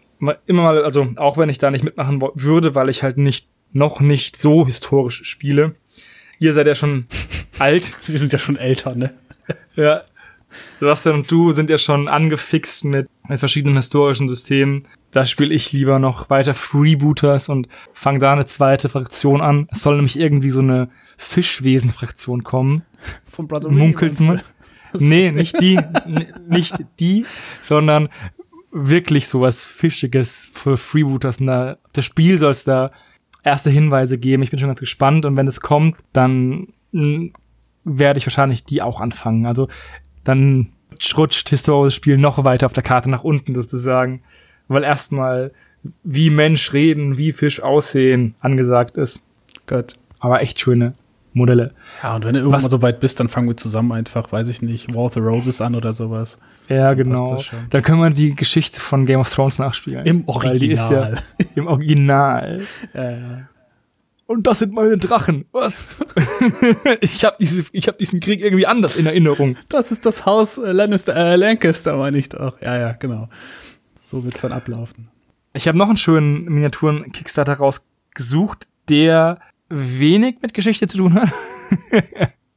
[0.46, 4.00] immer mal, also auch wenn ich da nicht mitmachen würde, weil ich halt nicht, noch
[4.00, 5.74] nicht so historisch spiele.
[6.38, 7.06] Ihr seid ja schon
[7.58, 7.92] alt.
[8.06, 9.14] Wir sind ja schon älter, ne?
[9.76, 10.02] ja.
[10.78, 14.86] Sebastian und du sind ja schon angefixt mit, mit verschiedenen historischen Systemen.
[15.10, 19.66] Da spiele ich lieber noch weiter Freebooters und fange da eine zweite Fraktion an.
[19.70, 20.88] Es soll nämlich irgendwie so eine
[21.22, 22.82] Fischwesen-Fraktion kommen.
[23.30, 24.42] Von Brother Munkelt man.
[24.94, 25.80] Nee, nicht die,
[26.48, 27.24] nicht die,
[27.62, 28.08] sondern
[28.70, 31.38] wirklich sowas Fischiges für Freebooters.
[31.38, 32.90] Da, das Spiel soll es da
[33.42, 34.42] erste Hinweise geben.
[34.42, 36.68] Ich bin schon ganz gespannt und wenn es kommt, dann
[37.84, 39.46] werde ich wahrscheinlich die auch anfangen.
[39.46, 39.68] Also
[40.24, 40.72] dann
[41.16, 44.22] rutscht historisches Spiel noch weiter auf der Karte nach unten sozusagen,
[44.68, 45.52] weil erstmal
[46.04, 49.22] wie Mensch reden, wie Fisch aussehen angesagt ist.
[49.66, 49.94] Gut.
[50.20, 50.92] Aber echt schöne
[51.34, 51.72] Modelle.
[52.02, 54.48] Ja, und wenn du irgendwann Was, so weit bist, dann fangen wir zusammen einfach, weiß
[54.48, 56.38] ich nicht, War of the Roses an oder sowas.
[56.68, 57.42] Ja, dann genau.
[57.70, 60.04] Da können wir die Geschichte von Game of Thrones nachspielen.
[60.04, 61.14] Im Original.
[61.14, 62.60] Ja Im Original.
[62.94, 63.48] ja, ja.
[64.26, 65.46] und das sind meine Drachen.
[65.52, 65.86] Was?
[67.00, 69.56] ich habe diese, ich habe diesen Krieg irgendwie anders in Erinnerung.
[69.68, 72.60] Das ist das Haus äh, Lannister, äh, Lancaster, meine ich doch.
[72.60, 73.28] Ja, ja, genau.
[74.04, 75.08] So wird's dann ablaufen.
[75.54, 79.38] Ich habe noch einen schönen Miniaturen-Kickstarter rausgesucht, der
[79.72, 81.32] wenig mit Geschichte zu tun hat.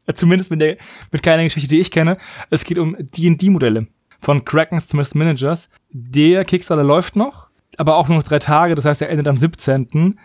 [0.15, 0.78] Zumindest mit, der,
[1.12, 2.17] mit keiner Geschichte, die ich kenne.
[2.49, 3.88] Es geht um D&D-Modelle
[4.19, 5.69] von Kraken Smith Managers.
[5.89, 7.47] Der Kickstarter läuft noch,
[7.78, 8.75] aber auch nur noch drei Tage.
[8.75, 10.19] Das heißt, er endet am 17.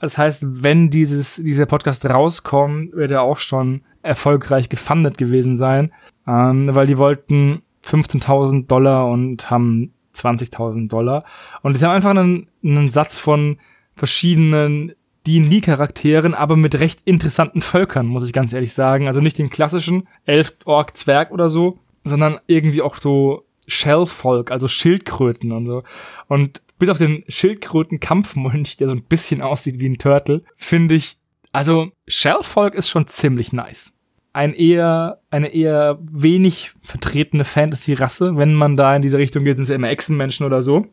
[0.00, 5.92] Das heißt, wenn dieses, dieser Podcast rauskommt, wird er auch schon erfolgreich gefundet gewesen sein,
[6.26, 11.24] ähm, weil die wollten 15.000 Dollar und haben 20.000 Dollar.
[11.62, 13.58] Und die haben einfach einen, einen Satz von
[13.94, 14.92] verschiedenen
[15.26, 19.06] D&D-Charakteren, aber mit recht interessanten Völkern, muss ich ganz ehrlich sagen.
[19.06, 24.68] Also nicht den klassischen Elf, Ork, Zwerg oder so, sondern irgendwie auch so Shellvolk, also
[24.68, 25.82] Schildkröten und so.
[26.28, 31.16] Und bis auf den Schildkröten-Kampfmönch, der so ein bisschen aussieht wie ein Turtle, finde ich,
[31.52, 33.92] also Shellvolk ist schon ziemlich nice.
[34.32, 39.64] Ein eher, eine eher wenig vertretene Fantasy-Rasse, wenn man da in diese Richtung geht, sind
[39.64, 40.86] es ja immer Echsenmenschen oder so.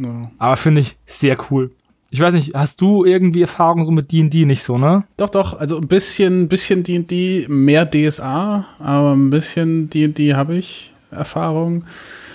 [0.00, 0.30] Ja.
[0.38, 1.70] Aber finde ich sehr cool.
[2.14, 5.04] Ich weiß nicht, hast du irgendwie Erfahrung so mit D&D nicht so, ne?
[5.16, 10.92] Doch, doch, also ein bisschen, bisschen D&D, mehr DSA, aber ein bisschen D&D habe ich
[11.10, 11.84] Erfahrung.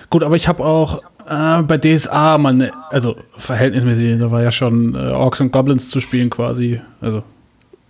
[0.09, 4.51] Gut, aber ich habe auch äh, bei DSA mal, ne, also verhältnismäßig, da war ja
[4.51, 7.21] schon äh, Orks und Goblins zu spielen quasi, also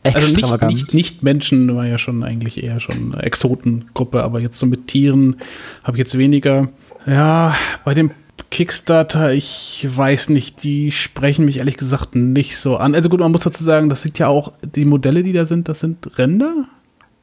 [0.04, 4.65] also nicht, nicht, nicht, Menschen war ja schon eigentlich eher schon Exotengruppe, aber jetzt so
[4.65, 5.38] mit Tieren
[5.84, 6.69] habe ich jetzt weniger.
[7.06, 8.12] Ja, bei dem
[8.52, 12.95] Kickstarter, ich weiß nicht, die sprechen mich ehrlich gesagt nicht so an.
[12.95, 15.69] Also gut, man muss dazu sagen, das sieht ja auch, die Modelle, die da sind,
[15.69, 16.65] das sind Ränder?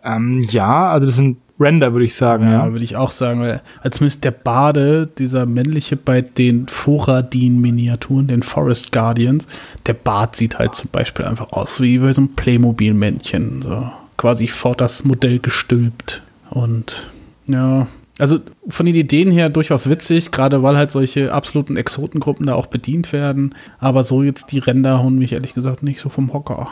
[0.05, 2.45] Ähm, ja, also das sind Render, würde ich sagen.
[2.45, 2.73] Ja, ja.
[2.73, 8.43] würde ich auch sagen, weil als zumindest der Bade, dieser männliche bei den Foradin-Miniaturen, den
[8.43, 9.47] Forest Guardians,
[9.87, 13.63] der Bart sieht halt zum Beispiel einfach aus wie bei so einem Playmobil-Männchen.
[13.63, 16.23] So quasi vor das Modell gestülpt.
[16.51, 17.11] Und
[17.47, 17.87] ja,
[18.19, 22.67] also von den Ideen her durchaus witzig, gerade weil halt solche absoluten Exotengruppen da auch
[22.67, 23.55] bedient werden.
[23.79, 26.69] Aber so jetzt die Ränder hauen mich ehrlich gesagt nicht so vom Hocker.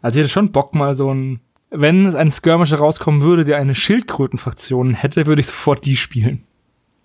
[0.00, 3.58] Also ich hätte schon Bock mal so ein, wenn es ein Skirmisher rauskommen würde, der
[3.58, 6.42] eine Schildkrötenfraktion hätte, würde ich sofort die spielen.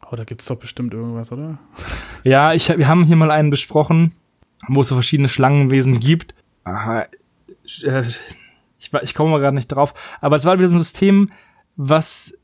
[0.09, 1.57] Oh, da gibt's doch bestimmt irgendwas, oder?
[2.23, 4.13] Ja, ich, wir haben hier mal einen besprochen,
[4.67, 6.33] wo es so verschiedene Schlangenwesen gibt.
[6.63, 7.05] Aha,
[7.83, 8.03] äh,
[8.79, 9.93] ich, ich komme mal gerade nicht drauf.
[10.19, 11.31] Aber es war wieder so ein System,
[11.75, 12.36] was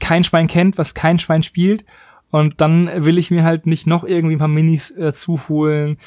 [0.00, 1.84] kein Schwein kennt, was kein Schwein spielt.
[2.30, 5.98] Und dann will ich mir halt nicht noch irgendwie ein paar Minis äh, zuholen,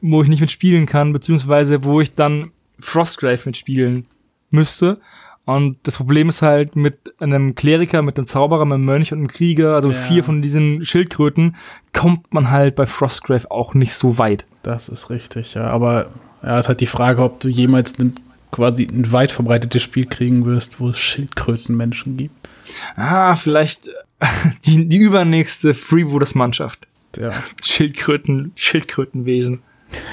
[0.00, 4.06] wo ich nicht mitspielen kann, beziehungsweise wo ich dann Frostgrave mitspielen
[4.50, 5.00] müsste.
[5.44, 9.18] Und das Problem ist halt mit einem Kleriker, mit einem Zauberer, mit einem Mönch und
[9.18, 9.96] einem Krieger, also ja.
[9.96, 11.56] vier von diesen Schildkröten,
[11.94, 14.44] kommt man halt bei Frostgrave auch nicht so weit.
[14.62, 15.64] Das ist richtig, ja.
[15.68, 16.10] Aber
[16.42, 18.14] ja, ist halt die Frage, ob du jemals einen
[18.50, 22.48] quasi ein weit verbreitetes Spiel kriegen wirst, wo es Schildkrötenmenschen gibt.
[22.96, 23.90] Ah, vielleicht
[24.66, 26.86] die, die übernächste Freebooters-Mannschaft.
[27.16, 27.32] Ja.
[27.62, 29.62] Schildkröten, Schildkrötenwesen.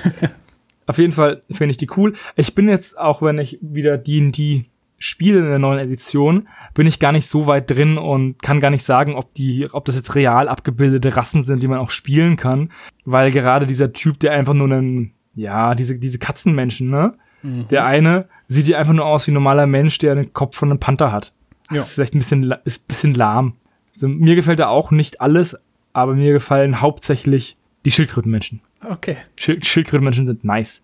[0.87, 2.13] Auf jeden Fall finde ich die cool.
[2.35, 4.65] Ich bin jetzt, auch wenn ich wieder D&D
[4.97, 8.69] spiele in der neuen Edition, bin ich gar nicht so weit drin und kann gar
[8.69, 12.37] nicht sagen, ob die, ob das jetzt real abgebildete Rassen sind, die man auch spielen
[12.37, 12.71] kann,
[13.03, 17.67] weil gerade dieser Typ, der einfach nur einen, ja, diese, diese Katzenmenschen, ne, Mhm.
[17.69, 20.69] Der eine sieht ja einfach nur aus wie ein normaler Mensch, der den Kopf von
[20.69, 21.33] einem Panther hat.
[21.69, 21.77] Ja.
[21.77, 23.53] Das ist vielleicht ein bisschen, ist ein bisschen lahm.
[23.93, 25.57] Also mir gefällt da auch nicht alles,
[25.93, 28.61] aber mir gefallen hauptsächlich die Schildkrötenmenschen.
[28.83, 29.17] Okay.
[29.35, 30.83] Schild Schildkrötenmenschen sind nice.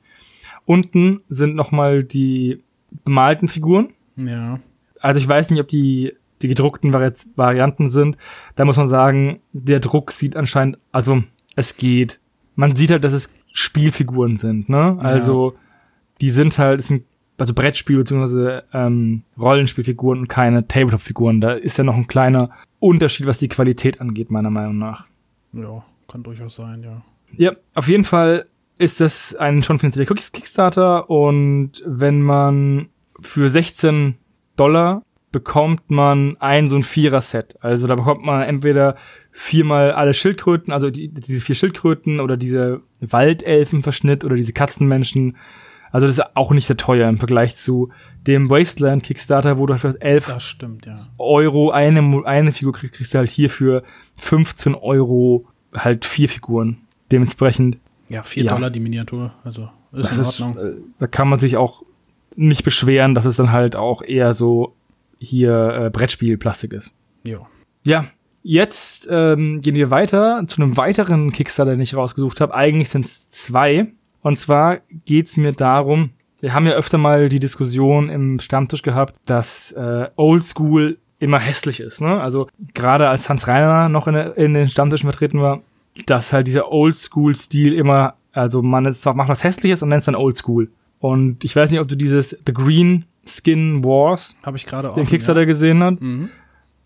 [0.66, 2.62] Unten sind nochmal die
[3.04, 3.90] bemalten Figuren.
[4.16, 4.60] Ja.
[5.00, 8.18] Also ich weiß nicht, ob die, die gedruckten Vari Varianten sind.
[8.56, 11.24] Da muss man sagen, der Druck sieht anscheinend, also
[11.56, 12.20] es geht.
[12.56, 14.98] Man sieht halt, dass es Spielfiguren sind, ne?
[15.02, 15.61] Also ja
[16.22, 17.04] die sind halt, sind
[17.38, 18.62] also Brettspiel bzw.
[18.72, 21.42] Ähm, Rollenspielfiguren und keine Tabletop-Figuren.
[21.42, 25.08] Da ist ja noch ein kleiner Unterschied, was die Qualität angeht, meiner Meinung nach.
[25.54, 27.02] Ja, kann durchaus sein, ja.
[27.36, 28.46] Ja, auf jeden Fall
[28.78, 34.16] ist das ein schon finanzieller Kickstarter und wenn man für 16
[34.56, 37.58] Dollar bekommt man ein so ein Vierer-Set.
[37.62, 38.96] Also da bekommt man entweder
[39.32, 45.38] viermal alle Schildkröten, also die, diese vier Schildkröten oder diese Waldelfenverschnitt oder diese Katzenmenschen
[45.92, 47.90] also das ist auch nicht sehr teuer im Vergleich zu
[48.28, 51.08] dem Wasteland Kickstarter, wo du halt für 11 stimmt, ja.
[51.18, 53.84] Euro eine, eine Figur kriegst, kriegst du halt hier für
[54.20, 56.78] 15 Euro halt vier Figuren.
[57.12, 57.78] Dementsprechend.
[58.10, 58.50] Ja, vier ja.
[58.52, 59.34] Dollar die Miniatur.
[59.44, 60.66] Also ist das in Ordnung.
[60.66, 61.84] Ist, äh, da kann man sich auch
[62.36, 64.76] nicht beschweren, dass es dann halt auch eher so
[65.20, 66.94] hier äh, Brettspielplastik ist.
[67.24, 67.40] Ja.
[67.84, 68.06] Ja,
[68.44, 72.54] jetzt ähm, gehen wir weiter zu einem weiteren Kickstarter, den ich rausgesucht habe.
[72.54, 73.92] Eigentlich sind es zwei.
[74.22, 79.16] Und zwar geht's mir darum, wir haben ja öfter mal die Diskussion im Stammtisch gehabt,
[79.26, 82.02] dass äh, Oldschool immer hässlich ist.
[82.02, 82.20] Ne?
[82.20, 85.62] Also gerade als Hans Reiner noch in, in den Stammtischen vertreten war,
[86.08, 90.16] dass halt dieser Oldschool-Stil immer, also man ist, macht was Hässliches und nennt es dann
[90.16, 90.72] Oldschool.
[91.00, 95.06] Und ich weiß nicht, ob du dieses The Green Skin Wars, habe ich gerade den
[95.06, 95.46] Kickstarter ja.
[95.46, 96.02] gesehen hast.
[96.02, 96.30] Mhm.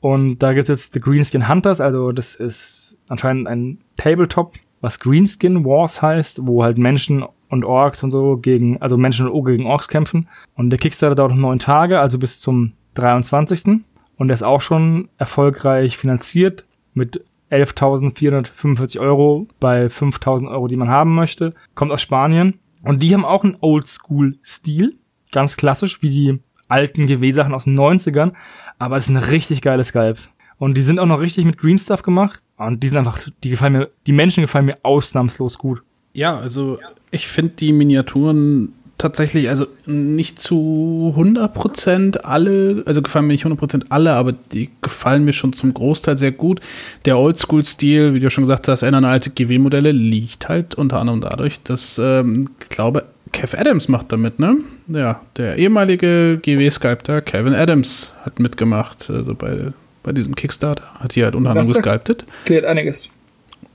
[0.02, 4.54] Und da gibt es jetzt The Greenskin Hunters, also das ist anscheinend ein Tabletop,
[4.86, 9.34] was Greenskin Wars heißt, wo halt Menschen und Orks und so gegen, also Menschen und
[9.34, 10.28] O gegen Orks kämpfen.
[10.54, 13.82] Und der Kickstarter dauert noch neun Tage, also bis zum 23.
[14.18, 20.90] Und der ist auch schon erfolgreich finanziert mit 11.445 Euro bei 5.000 Euro, die man
[20.90, 21.56] haben möchte.
[21.74, 22.60] Kommt aus Spanien.
[22.84, 24.96] Und die haben auch einen Oldschool-Stil.
[25.32, 28.34] Ganz klassisch, wie die alten GW-Sachen aus den 90ern,
[28.80, 30.30] aber es sind richtig geile Skypes.
[30.58, 32.42] Und die sind auch noch richtig mit Green Stuff gemacht.
[32.58, 35.82] Und die sind einfach, die gefallen mir, die Menschen gefallen mir ausnahmslos gut.
[36.14, 36.80] Ja, also
[37.12, 43.88] ich finde die Miniaturen tatsächlich, also nicht zu 100% alle, also gefallen mir nicht 100%
[43.90, 46.62] alle, aber die gefallen mir schon zum Großteil sehr gut.
[47.04, 51.62] Der Oldschool-Stil, wie du schon gesagt hast, erinnern alte GW-Modelle, liegt halt unter anderem dadurch,
[51.64, 54.58] dass, ähm, ich glaube, Kev Adams macht damit, ne?
[54.88, 59.74] Ja, der ehemalige GW-Sculptor Kevin Adams hat mitgemacht, also bei,
[60.06, 60.84] bei diesem Kickstarter.
[61.00, 62.26] Hat hier halt unter anderem gesculptet.
[62.44, 63.10] Erklärt einiges.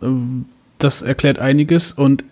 [0.01, 0.47] Ähm,
[0.79, 2.25] das erklärt einiges und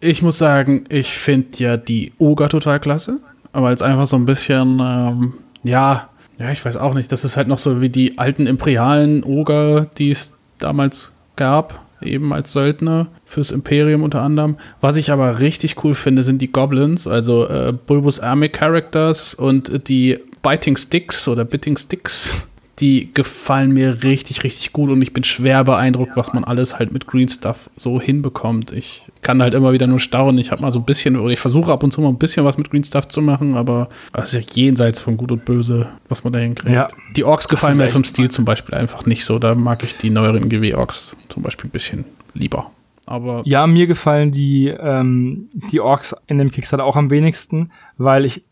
[0.00, 3.20] ich muss sagen, ich finde ja die Oga total klasse,
[3.52, 7.36] aber als einfach so ein bisschen, ähm, ja, ja, ich weiß auch nicht, das ist
[7.36, 13.08] halt noch so wie die alten imperialen Oger, die es damals gab eben als Söldner
[13.24, 14.56] fürs Imperium unter anderem.
[14.80, 19.88] Was ich aber richtig cool finde, sind die Goblins, also äh, Bulbous Army Characters und
[19.88, 22.34] die Biting Sticks oder Bitting Sticks.
[22.82, 26.92] Die gefallen mir richtig, richtig gut und ich bin schwer beeindruckt, was man alles halt
[26.92, 28.72] mit Green Stuff so hinbekommt.
[28.72, 30.38] Ich kann halt immer wieder nur staunen.
[30.38, 32.44] Ich habe mal so ein bisschen, oder ich versuche ab und zu mal ein bisschen
[32.44, 36.24] was mit Green Stuff zu machen, aber es ist jenseits von Gut und Böse, was
[36.24, 36.74] man da hinkriegt.
[36.74, 36.88] Ja.
[37.14, 39.38] Die Orks gefallen mir vom Stil zum Beispiel einfach nicht so.
[39.38, 42.72] Da mag ich die neueren GW-Orks zum Beispiel ein bisschen lieber.
[43.06, 48.24] Aber ja, mir gefallen die, ähm, die Orks in dem Kickstarter auch am wenigsten, weil
[48.24, 48.44] ich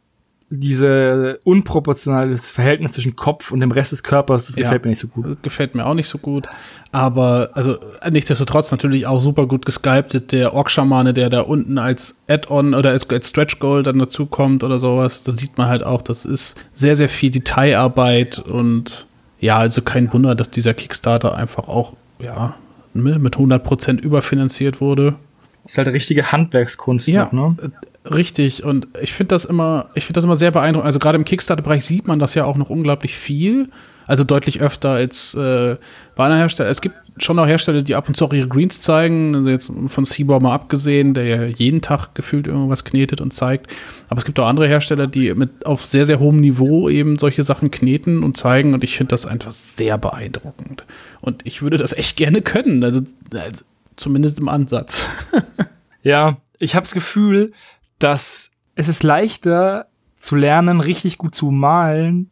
[0.52, 4.98] diese unproportionales Verhältnis zwischen Kopf und dem Rest des Körpers, das ja, gefällt mir nicht
[4.98, 5.40] so gut.
[5.44, 6.48] Gefällt mir auch nicht so gut.
[6.90, 7.78] Aber, also,
[8.10, 10.32] nichtsdestotrotz natürlich auch super gut gesculptet.
[10.32, 14.80] Der Ork-Schamane, der da unten als Add-on oder als, als Stretch Goal dann dazukommt oder
[14.80, 16.02] sowas, das sieht man halt auch.
[16.02, 19.06] Das ist sehr, sehr viel Detailarbeit und
[19.38, 22.56] ja, also kein Wunder, dass dieser Kickstarter einfach auch, ja,
[22.92, 25.14] mit 100% überfinanziert wurde.
[25.62, 27.06] Das ist halt richtige Handwerkskunst.
[27.06, 27.72] Ja, noch, ne?
[28.08, 30.86] Richtig, und ich finde das immer, ich finde das immer sehr beeindruckend.
[30.86, 33.68] Also gerade im Kickstarter-Bereich sieht man das ja auch noch unglaublich viel.
[34.06, 35.76] Also deutlich öfter als äh,
[36.16, 36.72] bei anderen Herstellern.
[36.72, 39.36] Es gibt schon auch Hersteller, die ab und zu auch ihre Greens zeigen.
[39.36, 43.70] Also jetzt von Seabour mal abgesehen, der ja jeden Tag gefühlt irgendwas knetet und zeigt.
[44.08, 47.44] Aber es gibt auch andere Hersteller, die mit auf sehr, sehr hohem Niveau eben solche
[47.44, 48.72] Sachen kneten und zeigen.
[48.72, 50.84] Und ich finde das einfach sehr beeindruckend.
[51.20, 52.82] Und ich würde das echt gerne können.
[52.82, 53.02] Also,
[53.34, 53.64] also
[53.96, 55.06] zumindest im Ansatz.
[56.02, 57.52] ja, ich habe das Gefühl,
[58.00, 62.30] dass es ist leichter zu lernen, richtig gut zu malen,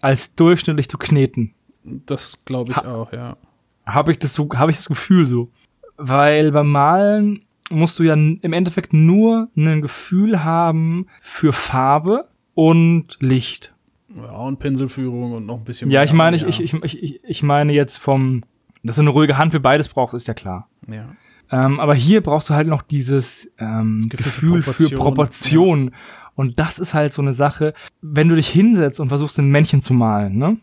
[0.00, 1.54] als durchschnittlich zu kneten.
[1.84, 3.36] Das glaube ich ha auch, ja.
[3.84, 5.50] Habe ich das so, habe ich das Gefühl so,
[5.96, 13.16] weil beim Malen musst du ja im Endeffekt nur ein Gefühl haben für Farbe und
[13.20, 13.74] Licht.
[14.14, 15.90] Ja, und Pinselführung und noch ein bisschen.
[15.90, 16.46] Ja, ich meine, ja.
[16.46, 18.44] ich, ich, ich, ich meine jetzt vom,
[18.82, 20.68] dass du eine ruhige Hand für beides brauchst, ist ja klar.
[20.88, 21.08] Ja.
[21.50, 25.92] Ähm, aber hier brauchst du halt noch dieses ähm, Gefühl, Gefühl für Proportion.
[26.34, 29.80] Und das ist halt so eine Sache, wenn du dich hinsetzt und versuchst, ein Männchen
[29.80, 30.56] zu malen, ne?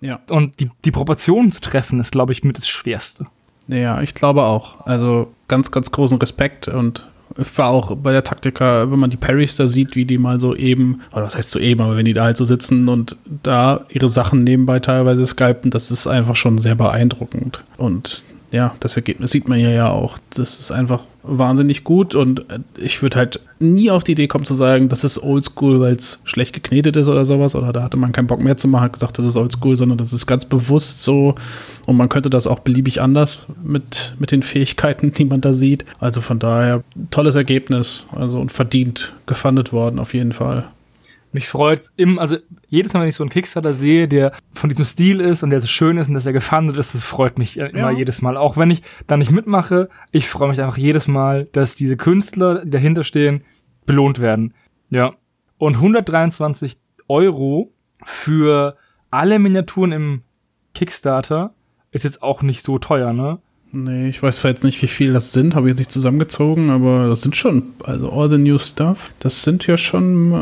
[0.00, 0.20] Ja.
[0.30, 3.26] Und die, die Proportionen zu treffen, ist, glaube ich, mit das Schwerste.
[3.68, 4.86] Ja, ich glaube auch.
[4.86, 9.56] Also ganz, ganz großen Respekt und war auch bei der Taktika, wenn man die Parrys
[9.56, 12.12] da sieht, wie die mal so eben, oder was heißt so eben, aber wenn die
[12.12, 16.58] da halt so sitzen und da ihre Sachen nebenbei teilweise skypen, das ist einfach schon
[16.58, 17.62] sehr beeindruckend.
[17.76, 20.18] Und ja, das Ergebnis sieht man ja ja auch.
[20.30, 24.44] Das ist einfach wahnsinnig gut und äh, ich würde halt nie auf die Idee kommen
[24.44, 27.96] zu sagen, das ist oldschool, weil es schlecht geknetet ist oder sowas oder da hatte
[27.96, 30.44] man keinen Bock mehr zu machen, hat gesagt, das ist oldschool, sondern das ist ganz
[30.44, 31.34] bewusst so
[31.86, 35.84] und man könnte das auch beliebig anders mit, mit den Fähigkeiten, die man da sieht.
[36.00, 40.68] Also von daher tolles Ergebnis, also und verdient gefundet worden auf jeden Fall
[41.32, 42.36] mich freut im, also
[42.68, 45.60] jedes Mal, wenn ich so einen Kickstarter sehe, der von diesem Stil ist und der
[45.60, 47.66] so schön ist und dass er gefundet ist, das freut mich ja.
[47.66, 48.36] immer jedes Mal.
[48.36, 52.64] Auch wenn ich da nicht mitmache, ich freue mich einfach jedes Mal, dass diese Künstler,
[52.64, 53.44] die dahinter stehen,
[53.86, 54.54] belohnt werden.
[54.90, 55.12] Ja.
[55.58, 57.72] Und 123 Euro
[58.04, 58.76] für
[59.10, 60.22] alle Miniaturen im
[60.74, 61.54] Kickstarter
[61.90, 63.40] ist jetzt auch nicht so teuer, ne?
[63.72, 66.70] Nee, ich weiß zwar jetzt nicht, wie viel das sind, habe ich jetzt nicht zusammengezogen,
[66.70, 70.32] aber das sind schon, also All the New Stuff, das sind ja schon.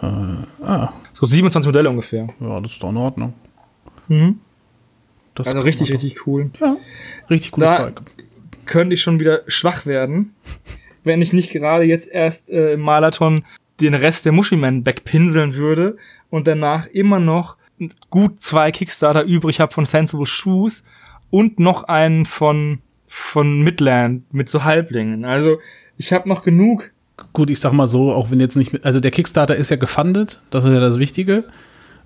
[0.00, 0.92] Äh, äh, ah.
[1.12, 2.28] So 27 Modelle ungefähr.
[2.40, 3.34] Ja, das ist doch in Ordnung.
[4.08, 4.38] Mhm.
[5.36, 6.50] also richtig, richtig cool.
[6.58, 6.76] Ja,
[7.28, 8.00] richtig cooles da Zeug.
[8.64, 10.34] Könnte ich schon wieder schwach werden,
[11.04, 13.44] wenn ich nicht gerade jetzt erst äh, im Marathon
[13.80, 15.98] den Rest der Mushiman wegpinseln würde
[16.30, 17.56] und danach immer noch
[18.08, 20.82] gut zwei Kickstarter übrig habe von Sensible Shoes
[21.30, 22.80] und noch einen von
[23.12, 25.24] von Midland mit so Halblingen.
[25.24, 25.58] Also
[25.96, 26.92] ich habe noch genug.
[27.32, 30.40] Gut, ich sag mal so, auch wenn jetzt nicht, also der Kickstarter ist ja gefundet,
[30.50, 31.44] das ist ja das Wichtige.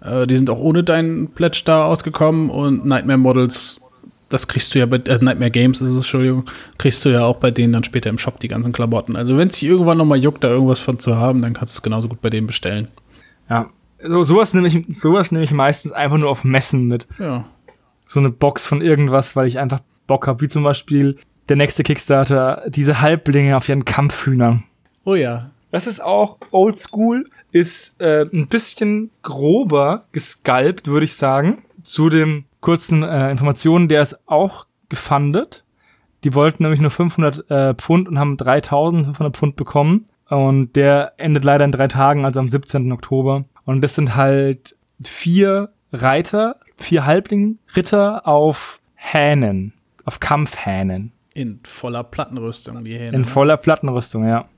[0.00, 3.82] Äh, die sind auch ohne deinen Pledge da ausgekommen und Nightmare Models,
[4.30, 6.46] das kriegst du ja bei äh, Nightmare Games, ist es, Entschuldigung,
[6.78, 9.14] kriegst du ja auch bei denen dann später im Shop die ganzen Klamotten.
[9.14, 11.74] Also wenn es dich irgendwann noch mal juckt, da irgendwas von zu haben, dann kannst
[11.74, 12.88] du es genauso gut bei denen bestellen.
[13.50, 13.70] Ja,
[14.02, 17.06] so, sowas nehme ich, sowas nehme ich meistens einfach nur auf Messen mit.
[17.18, 17.44] Ja.
[18.06, 21.16] So eine Box von irgendwas, weil ich einfach Bock habe, wie zum Beispiel
[21.48, 24.64] der nächste Kickstarter, diese Halblinge auf ihren Kampfhühnern.
[25.04, 25.50] Oh ja.
[25.70, 31.64] Das ist auch oldschool, ist äh, ein bisschen grober gesculpt, würde ich sagen.
[31.82, 35.64] Zu den kurzen äh, Informationen, der ist auch gefundet.
[36.22, 40.06] Die wollten nämlich nur 500 äh, Pfund und haben 3500 Pfund bekommen.
[40.28, 42.90] Und der endet leider in drei Tagen, also am 17.
[42.92, 43.44] Oktober.
[43.64, 49.72] Und das sind halt vier Reiter, vier Halbling-Ritter auf Hähnen,
[50.04, 51.12] auf Kampfhähnen.
[51.34, 53.16] In voller Plattenrüstung, die Hähne.
[53.16, 54.48] In voller Plattenrüstung, ja.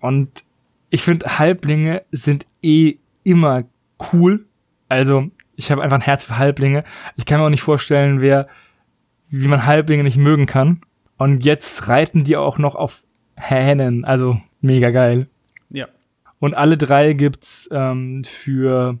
[0.00, 0.44] Und
[0.90, 3.64] ich finde, Halblinge sind eh immer
[4.12, 4.46] cool.
[4.88, 6.84] Also, ich habe einfach ein Herz für Halblinge.
[7.16, 8.48] Ich kann mir auch nicht vorstellen, wer,
[9.28, 10.80] wie man Halblinge nicht mögen kann.
[11.18, 13.02] Und jetzt reiten die auch noch auf
[13.36, 14.04] Hähnen.
[14.04, 15.28] Also, mega geil.
[15.68, 15.88] Ja.
[16.38, 18.98] Und alle drei gibt's ähm, für,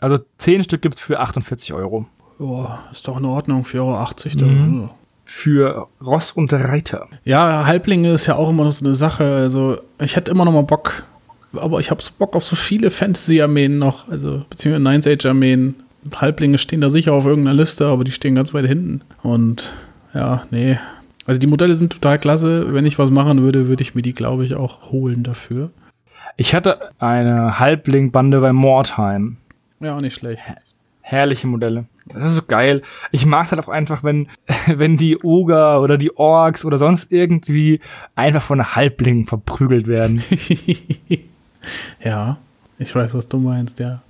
[0.00, 2.06] also zehn Stück gibt's für 48 Euro.
[2.38, 4.52] Boah, ist doch in Ordnung, 4,80 Euro.
[4.52, 4.90] Mhm.
[5.24, 7.08] Für Ross und Reiter.
[7.24, 9.24] Ja, Halblinge ist ja auch immer noch so eine Sache.
[9.24, 11.02] Also, ich hätte immer noch mal Bock,
[11.52, 15.74] aber ich habe so Bock auf so viele Fantasy-Armeen noch, also beziehungsweise Nine Age-Armeen.
[16.14, 19.00] Halblinge stehen da sicher auf irgendeiner Liste, aber die stehen ganz weit hinten.
[19.22, 19.72] Und
[20.14, 20.78] ja, nee.
[21.26, 22.72] Also die Modelle sind total klasse.
[22.72, 25.70] Wenn ich was machen würde, würde ich mir die, glaube ich, auch holen dafür.
[26.38, 29.36] Ich hatte eine Halbling-Bande bei Mordheim.
[29.80, 30.44] Ja, auch nicht schlecht.
[31.00, 31.86] Herrliche Modelle.
[32.06, 32.82] Das ist so geil.
[33.12, 34.28] Ich mag halt auch einfach, wenn,
[34.66, 37.80] wenn die Oger oder die Orks oder sonst irgendwie
[38.14, 40.22] einfach von Halblingen verprügelt werden.
[42.04, 42.38] ja,
[42.78, 44.02] ich weiß, was du meinst, ja.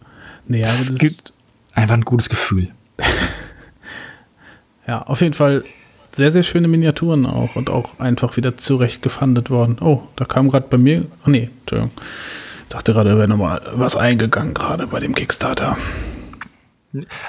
[0.47, 1.33] Nee, das, das gibt
[1.75, 2.69] einfach ein gutes Gefühl.
[4.87, 5.65] ja, auf jeden Fall
[6.11, 9.77] sehr, sehr schöne Miniaturen auch und auch einfach wieder zurecht gefundet worden.
[9.81, 11.05] Oh, da kam gerade bei mir.
[11.23, 11.93] Ach nee, Entschuldigung.
[12.69, 15.79] Ich dachte gerade, da wäre nochmal was eingegangen, gerade bei dem Kickstarter.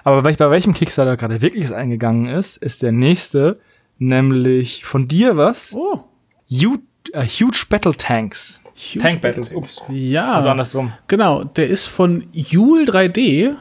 [0.04, 3.58] Aber bei welchem Kickstarter gerade wirklich was eingegangen ist, ist der nächste,
[4.00, 5.74] nämlich von dir was?
[5.74, 6.04] Oh.
[6.52, 6.82] Huge,
[7.16, 8.62] uh, Huge Battle Tanks.
[8.76, 9.82] Huge Tank Battles, ups.
[9.88, 10.34] Ja.
[10.34, 10.92] Also andersrum.
[11.08, 13.56] Genau, der ist von Yule 3D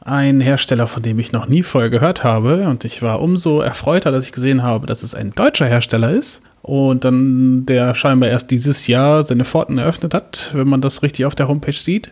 [0.00, 2.66] ein Hersteller, von dem ich noch nie vorher gehört habe.
[2.66, 6.42] Und ich war umso erfreuter, dass ich gesehen habe, dass es ein deutscher Hersteller ist.
[6.62, 11.24] Und dann der scheinbar erst dieses Jahr seine Pforten eröffnet hat, wenn man das richtig
[11.24, 12.10] auf der Homepage sieht.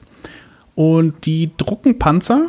[0.74, 2.46] Und die drucken Panzer.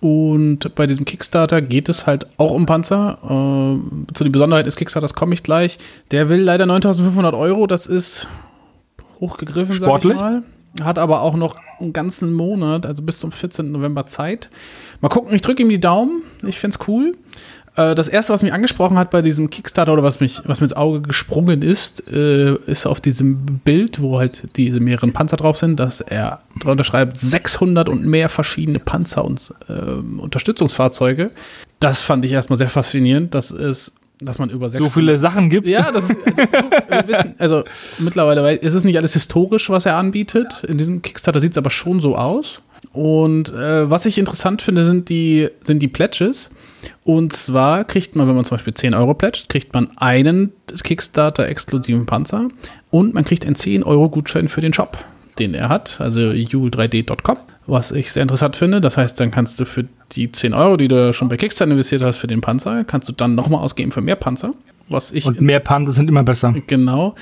[0.00, 3.18] Und bei diesem Kickstarter geht es halt auch um Panzer.
[3.22, 5.78] Äh, zu der Besonderheit des Kickstarters komme ich gleich.
[6.10, 7.66] Der will leider 9500 Euro.
[7.66, 8.28] Das ist
[9.20, 10.16] hochgegriffen, Sportlich?
[10.16, 10.42] sag ich
[10.80, 10.86] mal.
[10.86, 13.72] Hat aber auch noch einen ganzen Monat, also bis zum 14.
[13.72, 14.50] November Zeit.
[15.00, 16.22] Mal gucken, ich drücke ihm die Daumen.
[16.46, 17.16] Ich finde es cool.
[17.76, 20.66] Äh, das erste, was mich angesprochen hat bei diesem Kickstarter oder was, mich, was mir
[20.66, 25.58] ins Auge gesprungen ist, äh, ist auf diesem Bild, wo halt diese mehreren Panzer drauf
[25.58, 31.32] sind, dass er drunter schreibt 600 und mehr verschiedene Panzer und äh, Unterstützungsfahrzeuge.
[31.78, 33.34] Das fand ich erstmal sehr faszinierend.
[33.34, 35.66] Das ist dass man über so viele Sachen gibt.
[35.66, 37.64] Ja, das ist, also, wir wissen, also
[37.98, 40.64] mittlerweile ist es nicht alles historisch, was er anbietet.
[40.64, 42.62] In diesem Kickstarter sieht es aber schon so aus.
[42.92, 46.50] Und äh, was ich interessant finde, sind die, sind die Pledges.
[47.04, 52.06] Und zwar kriegt man, wenn man zum Beispiel 10 Euro pledgt, kriegt man einen Kickstarter-exklusiven
[52.06, 52.48] Panzer
[52.90, 54.96] und man kriegt einen 10 Euro Gutschein für den Shop,
[55.38, 58.80] den er hat, also jule3d.com was ich sehr interessant finde.
[58.80, 62.02] Das heißt, dann kannst du für die 10 Euro, die du schon bei Kickstarter investiert
[62.02, 64.52] hast für den Panzer, kannst du dann nochmal ausgeben für mehr Panzer.
[64.88, 66.54] Was ich und mehr Panzer sind immer besser.
[66.66, 67.14] Genau.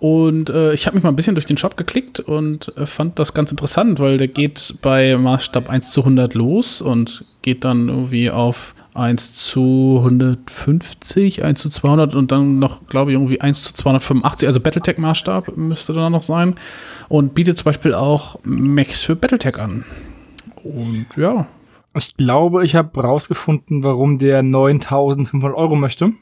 [0.00, 3.18] Und äh, ich habe mich mal ein bisschen durch den Shop geklickt und äh, fand
[3.18, 7.90] das ganz interessant, weil der geht bei Maßstab 1 zu 100 los und geht dann
[7.90, 13.62] irgendwie auf 1 zu 150, 1 zu 200 und dann noch, glaube ich, irgendwie 1
[13.62, 16.54] zu 285, also Battletech-Maßstab müsste da noch sein.
[17.10, 19.84] Und bietet zum Beispiel auch Mechs für Battletech an.
[20.64, 21.46] Und ja.
[21.94, 26.12] Ich glaube, ich habe rausgefunden, warum der 9500 Euro möchte.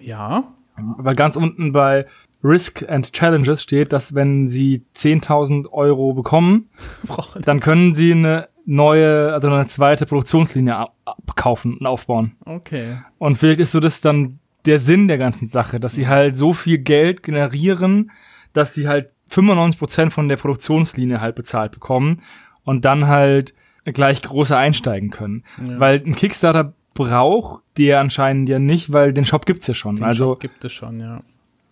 [0.00, 0.54] Ja.
[0.96, 2.06] Weil ganz unten bei
[2.42, 6.70] Risk and Challenges steht, dass wenn sie 10.000 Euro bekommen,
[7.42, 12.36] dann können sie eine neue, also eine zweite Produktionslinie abkaufen und aufbauen.
[12.44, 12.98] Okay.
[13.18, 16.52] Und vielleicht ist so das dann der Sinn der ganzen Sache, dass sie halt so
[16.52, 18.10] viel Geld generieren,
[18.52, 22.22] dass sie halt 95% von der Produktionslinie halt bezahlt bekommen
[22.64, 25.44] und dann halt gleich große einsteigen können.
[25.66, 25.80] Ja.
[25.80, 29.96] Weil ein Kickstarter braucht der anscheinend ja nicht, weil den Shop gibt's ja schon.
[29.96, 31.22] Den also Shop gibt es schon, ja.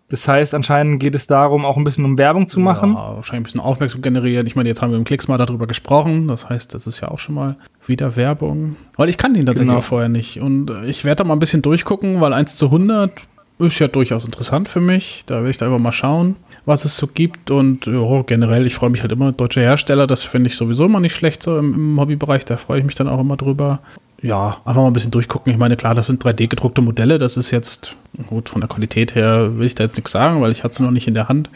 [0.08, 2.92] Das heißt, anscheinend geht es darum, auch ein bisschen um Werbung zu machen.
[2.92, 4.46] Ja, wahrscheinlich ein bisschen Aufmerksamkeit generieren.
[4.46, 6.28] Ich meine, jetzt haben wir im Klicks mal darüber gesprochen.
[6.28, 8.76] Das heißt, das ist ja auch schon mal wieder Werbung.
[8.96, 9.80] Weil ich kann den tatsächlich genau.
[9.80, 10.40] vorher nicht.
[10.40, 13.10] Und ich werde da mal ein bisschen durchgucken, weil 1 zu 100
[13.58, 15.24] ist ja durchaus interessant für mich.
[15.26, 16.36] Da will ich da einfach mal schauen,
[16.66, 17.50] was es so gibt.
[17.50, 21.00] Und jo, generell, ich freue mich halt immer, deutsche Hersteller, das finde ich sowieso immer
[21.00, 22.44] nicht schlecht so im, im Hobbybereich.
[22.44, 23.80] Da freue ich mich dann auch immer drüber
[24.22, 25.52] ja, einfach mal ein bisschen durchgucken.
[25.52, 27.18] Ich meine, klar, das sind 3D-gedruckte Modelle.
[27.18, 27.96] Das ist jetzt,
[28.26, 30.80] gut, von der Qualität her will ich da jetzt nichts sagen, weil ich hatte es
[30.80, 31.50] noch nicht in der Hand.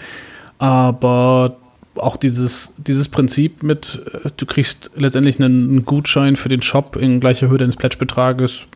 [0.59, 1.57] Aber
[1.97, 7.21] auch dieses, dieses Prinzip mit, äh, du kriegst letztendlich einen Gutschein für den Shop in
[7.21, 8.67] gleicher Höhe deines Pledge-Betrages,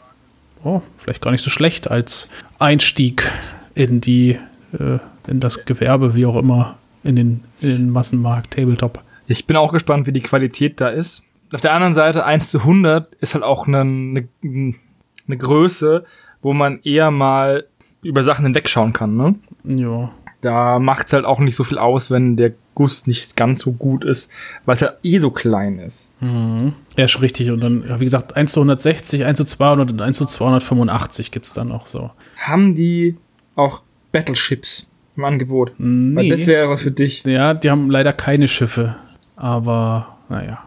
[0.65, 2.29] oh, vielleicht gar nicht so schlecht als
[2.59, 3.31] Einstieg
[3.75, 4.39] in die,
[4.73, 9.03] äh, in das Gewerbe, wie auch immer, in den, in den Massenmarkt Tabletop.
[9.27, 11.23] Ich bin auch gespannt, wie die Qualität da ist.
[11.55, 16.05] Auf der anderen Seite 1 zu 100 ist halt auch eine, eine, eine Größe,
[16.43, 17.67] wo man eher mal
[18.03, 19.35] über Sachen hinwegschauen kann, ne?
[19.65, 20.11] Ja.
[20.41, 24.05] Da macht's halt auch nicht so viel aus, wenn der Guss nicht ganz so gut
[24.05, 24.31] ist,
[24.67, 26.13] weil es ja eh so klein ist.
[26.21, 26.73] Mhm.
[26.97, 27.51] Ja, ist richtig.
[27.53, 31.55] Und dann, wie gesagt, 1 zu 160, 1 zu 200 und 1 zu 285 gibt's
[31.55, 32.11] dann auch so.
[32.37, 33.17] Haben die
[33.55, 35.73] auch Battleships im Angebot?
[35.79, 36.17] Nee.
[36.17, 37.23] Weil das wäre was für dich.
[37.25, 38.97] Ja, die haben leider keine Schiffe.
[39.37, 40.64] Aber, naja.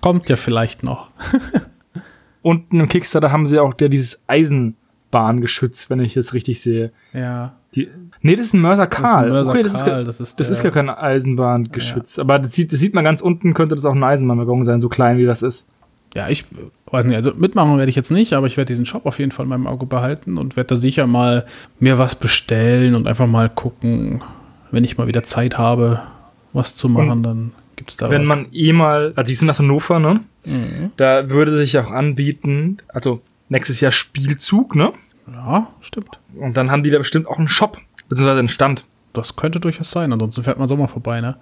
[0.00, 1.10] Kommt ja vielleicht noch.
[2.42, 6.92] Und im Kickstarter haben sie auch der dieses Eisenbahngeschütz, wenn ich das richtig sehe.
[7.12, 7.54] Ja.
[7.74, 7.88] Die,
[8.22, 9.28] nee, das ist ein Mörser Karl.
[9.28, 9.74] Das ist, ein okay, das.
[9.74, 12.16] Ist, das, ist, das ist gar kein Eisenbahngeschütz.
[12.16, 12.24] Ja.
[12.24, 14.88] Aber das sieht, das sieht man ganz unten, könnte das auch ein Eisenbahnwaggon sein, so
[14.88, 15.66] klein wie das ist.
[16.14, 16.44] Ja, ich
[16.90, 19.30] weiß nicht, also mitmachen werde ich jetzt nicht, aber ich werde diesen Shop auf jeden
[19.30, 21.46] Fall in meinem Auge behalten und werde da sicher mal
[21.78, 24.20] mir was bestellen und einfach mal gucken,
[24.72, 26.00] wenn ich mal wieder Zeit habe,
[26.52, 28.36] was zu machen, und dann Gibt's da Wenn was?
[28.36, 30.20] man eh mal, also die sind aus Hannover, ne?
[30.44, 30.92] Mhm.
[30.98, 34.92] Da würde sich auch anbieten, also nächstes Jahr Spielzug, ne?
[35.32, 36.20] Ja, stimmt.
[36.36, 37.78] Und dann haben die da bestimmt auch einen Shop,
[38.10, 38.84] beziehungsweise einen Stand.
[39.14, 41.36] Das könnte durchaus sein, ansonsten fährt man Sommer vorbei, ne?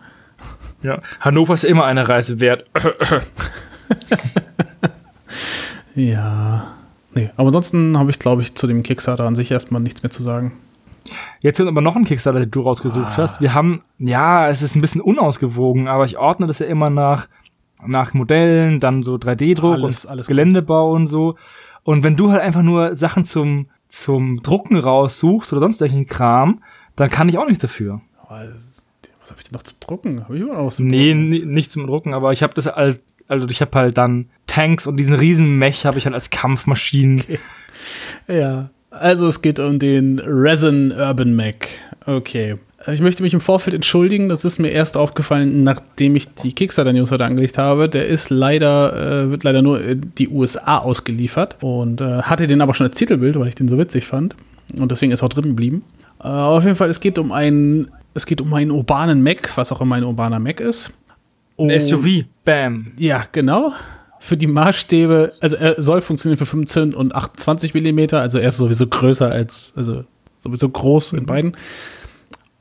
[0.80, 2.66] Ja, Hannover ist immer eine Reise wert.
[5.96, 6.72] ja.
[7.16, 10.10] Nee, aber ansonsten habe ich, glaube ich, zu dem Kickstarter an sich erstmal nichts mehr
[10.10, 10.52] zu sagen.
[11.40, 13.16] Jetzt kommt aber noch ein Kickstarter, den du rausgesucht ah.
[13.16, 13.40] hast.
[13.40, 17.28] Wir haben, ja, es ist ein bisschen unausgewogen, aber ich ordne das ja immer nach,
[17.86, 20.96] nach Modellen, dann so 3D-Druck und alles Geländebau gut.
[20.96, 21.36] und so.
[21.84, 26.62] Und wenn du halt einfach nur Sachen zum, zum Drucken raussuchst oder sonst irgendwelchen Kram,
[26.96, 28.00] dann kann ich auch nichts dafür.
[28.28, 30.20] Was habe ich denn noch zum Drucken?
[30.24, 31.52] Hab ich immer noch was zum nee, Drucken?
[31.52, 34.96] nicht zum Drucken, aber ich habe das als, also ich habe halt dann Tanks und
[34.96, 37.20] diesen riesen Mech habe ich halt als Kampfmaschinen.
[37.20, 37.38] Okay.
[38.26, 38.70] Ja.
[39.00, 41.68] Also es geht um den Resin Urban Mac.
[42.06, 42.56] Okay.
[42.78, 46.52] Also ich möchte mich im Vorfeld entschuldigen, das ist mir erst aufgefallen, nachdem ich die
[46.52, 47.88] Kickstarter-News heute angelegt habe.
[47.88, 52.60] Der ist leider, äh, wird leider nur in die USA ausgeliefert und äh, hatte den
[52.60, 54.36] aber schon als Titelbild, weil ich den so witzig fand.
[54.78, 55.82] Und deswegen ist er auch drin geblieben.
[56.22, 59.72] Äh, auf jeden Fall, es geht um einen, es geht um einen urbanen Mac, was
[59.72, 60.92] auch immer ein urbaner Mac ist.
[61.58, 62.92] Ein SUV, bam.
[62.96, 63.72] Ja, genau
[64.20, 68.56] für die Maßstäbe, also er soll funktionieren für 15 und 28 Millimeter, also er ist
[68.56, 70.04] sowieso größer als, also
[70.38, 71.26] sowieso groß in mhm.
[71.26, 71.56] beiden.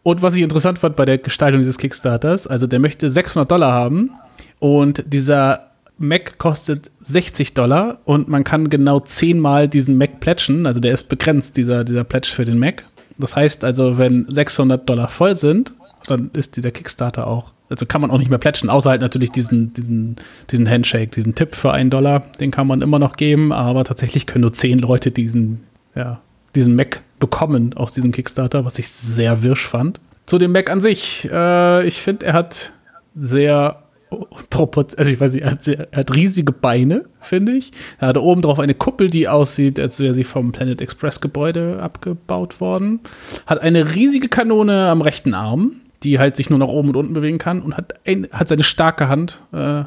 [0.03, 3.73] Und was ich interessant fand bei der Gestaltung dieses Kickstarters, also der möchte 600 Dollar
[3.73, 4.11] haben
[4.59, 10.79] und dieser Mac kostet 60 Dollar und man kann genau zehnmal diesen Mac plätschen, also
[10.79, 12.85] der ist begrenzt, dieser, dieser Pledge für den Mac.
[13.17, 15.73] Das heißt also, wenn 600 Dollar voll sind,
[16.05, 19.31] dann ist dieser Kickstarter auch also kann man auch nicht mehr plätschen, außer halt natürlich
[19.31, 20.15] diesen, diesen,
[20.49, 24.25] diesen Handshake, diesen Tipp für einen Dollar, den kann man immer noch geben, aber tatsächlich
[24.25, 25.63] können nur zehn Leute diesen,
[25.95, 26.21] ja,
[26.55, 29.99] diesen Mac bekommen aus diesem Kickstarter, was ich sehr wirsch fand.
[30.25, 32.71] Zu dem Mac an sich, äh, ich finde, er hat
[33.15, 37.71] sehr also ich weiß nicht, er hat, er hat riesige Beine, finde ich.
[37.99, 41.79] Er hat oben drauf eine Kuppel, die aussieht, als wäre sie vom Planet Express Gebäude
[41.81, 43.01] abgebaut worden.
[43.45, 47.13] Hat eine riesige Kanone am rechten Arm, die halt sich nur nach oben und unten
[47.13, 49.41] bewegen kann und hat, ein, hat seine starke Hand.
[49.51, 49.83] Äh,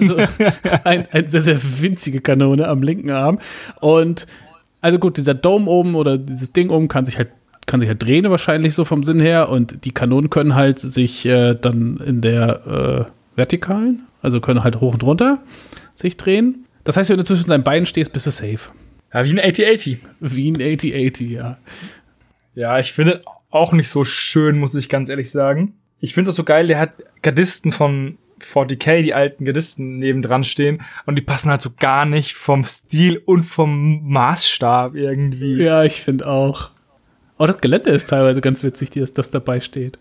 [0.00, 0.16] also
[0.84, 3.38] ein, ein sehr, sehr winzige Kanone am linken Arm.
[3.80, 4.26] Und
[4.80, 7.28] also gut, dieser Dome oben oder dieses Ding oben kann sich halt
[7.66, 11.24] kann sich halt drehen wahrscheinlich so vom Sinn her und die Kanonen können halt sich
[11.24, 15.38] äh, dann in der äh, vertikalen, also können halt hoch und runter
[15.94, 16.66] sich drehen.
[16.84, 18.70] Das heißt, wenn du zwischen seinen Beinen stehst, bist du safe.
[19.12, 19.98] Ja, wie ein 8080.
[20.20, 21.56] Wie ein 8080, ja.
[22.54, 23.22] Ja, ich finde
[23.54, 25.74] auch nicht so schön, muss ich ganz ehrlich sagen.
[26.00, 26.92] Ich finde es auch so geil, der hat
[27.22, 32.34] Gardisten von 40k, die alten Gardisten nebendran stehen und die passen halt so gar nicht
[32.34, 35.62] vom Stil und vom Maßstab irgendwie.
[35.62, 36.70] Ja, ich finde auch.
[37.38, 39.98] Auch das Gelände ist teilweise ganz witzig, dass das dabei steht.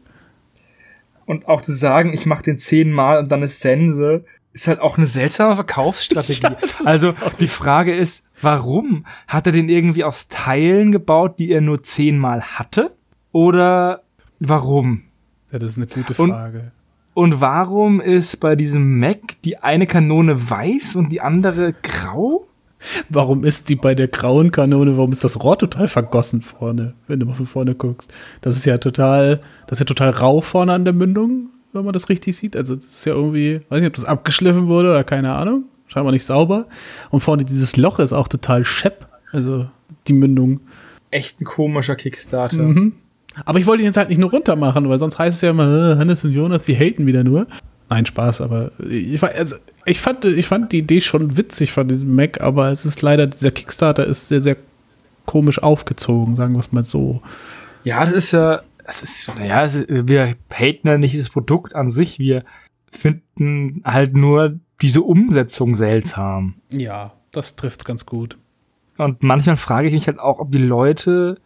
[1.25, 4.97] Und auch zu sagen, ich mache den zehnmal und dann ist Sense, ist halt auch
[4.97, 6.41] eine seltsame Verkaufsstrategie.
[6.43, 9.05] Ja, also die Frage ist, warum?
[9.27, 12.95] Hat er den irgendwie aus Teilen gebaut, die er nur zehnmal hatte?
[13.33, 14.03] Oder
[14.39, 15.01] warum?
[15.51, 16.71] Ja, das ist eine gute Frage.
[17.13, 22.47] Und, und warum ist bei diesem Mac die eine Kanone weiß und die andere grau?
[23.09, 27.19] Warum ist die bei der grauen Kanone, warum ist das Rohr total vergossen vorne, wenn
[27.19, 28.13] du mal von vorne guckst?
[28.41, 31.93] Das ist ja total, das ist ja total rau vorne an der Mündung, wenn man
[31.93, 32.55] das richtig sieht.
[32.55, 35.63] Also das ist ja irgendwie, weiß nicht, ob das abgeschliffen wurde oder keine Ahnung.
[35.87, 36.67] Scheinbar nicht sauber.
[37.09, 39.67] Und vorne dieses Loch ist auch total schepp, also
[40.07, 40.59] die Mündung.
[41.09, 42.63] Echt ein komischer Kickstarter.
[42.63, 42.93] Mhm.
[43.45, 45.51] Aber ich wollte ihn jetzt halt nicht nur runter machen, weil sonst heißt es ja
[45.51, 47.47] immer, äh, Hannes und Jonas, die haten wieder nur.
[47.89, 49.55] Nein, Spaß, aber ich, also,
[49.85, 53.27] ich, fand, ich fand die Idee schon witzig von diesem Mac, aber es ist leider,
[53.27, 54.57] dieser Kickstarter ist sehr, sehr
[55.25, 57.21] komisch aufgezogen, sagen wir es mal so.
[57.83, 62.19] Ja, das ist ja, das ist, naja, wir haten ja nicht das Produkt an sich,
[62.19, 62.43] wir
[62.91, 66.55] finden halt nur diese Umsetzung seltsam.
[66.69, 68.37] Ja, das trifft ganz gut.
[68.97, 71.37] Und manchmal frage ich mich halt auch, ob die Leute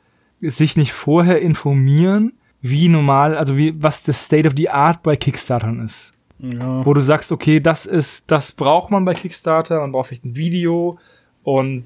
[0.42, 5.16] sich nicht vorher informieren, wie normal, also wie, was das State of the Art bei
[5.16, 6.12] Kickstartern ist.
[6.40, 6.86] Ja.
[6.86, 10.36] Wo du sagst, okay, das ist, das braucht man bei Kickstarter, man braucht vielleicht ein
[10.36, 10.98] Video
[11.44, 11.86] und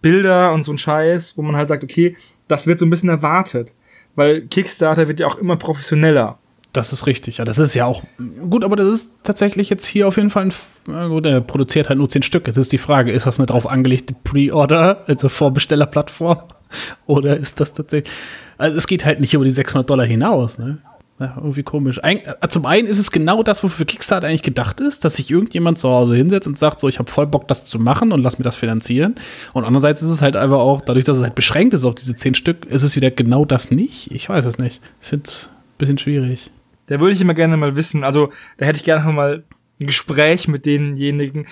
[0.00, 2.16] Bilder und so ein Scheiß, wo man halt sagt, okay,
[2.48, 3.74] das wird so ein bisschen erwartet.
[4.14, 6.38] Weil Kickstarter wird ja auch immer professioneller.
[6.72, 7.38] Das ist richtig.
[7.38, 8.02] Ja, das ist ja auch
[8.50, 10.50] gut, aber das ist tatsächlich jetzt hier auf jeden Fall
[10.86, 11.08] ein.
[11.08, 12.46] Gut, er produziert halt nur zehn Stück.
[12.46, 16.38] Jetzt ist die Frage, ist das eine drauf angelegte Pre-Order, also Vorbestellerplattform?
[17.06, 18.12] Oder ist das tatsächlich.
[18.58, 20.78] Also, es geht halt nicht über die 600 Dollar hinaus, ne?
[21.18, 22.02] Ja, irgendwie komisch.
[22.04, 25.30] Ein, äh, zum einen ist es genau das, wofür Kickstarter eigentlich gedacht ist, dass sich
[25.30, 28.22] irgendjemand zu Hause hinsetzt und sagt, so, ich habe voll Bock, das zu machen und
[28.22, 29.14] lass mir das finanzieren.
[29.54, 32.16] Und andererseits ist es halt einfach auch, dadurch, dass es halt beschränkt ist auf diese
[32.16, 34.10] zehn Stück, ist es wieder genau das nicht.
[34.10, 34.82] Ich weiß es nicht.
[35.00, 36.50] Ich finde es ein bisschen schwierig.
[36.88, 39.42] Da würde ich immer gerne mal wissen, also da hätte ich gerne mal
[39.80, 41.46] ein Gespräch mit denjenigen.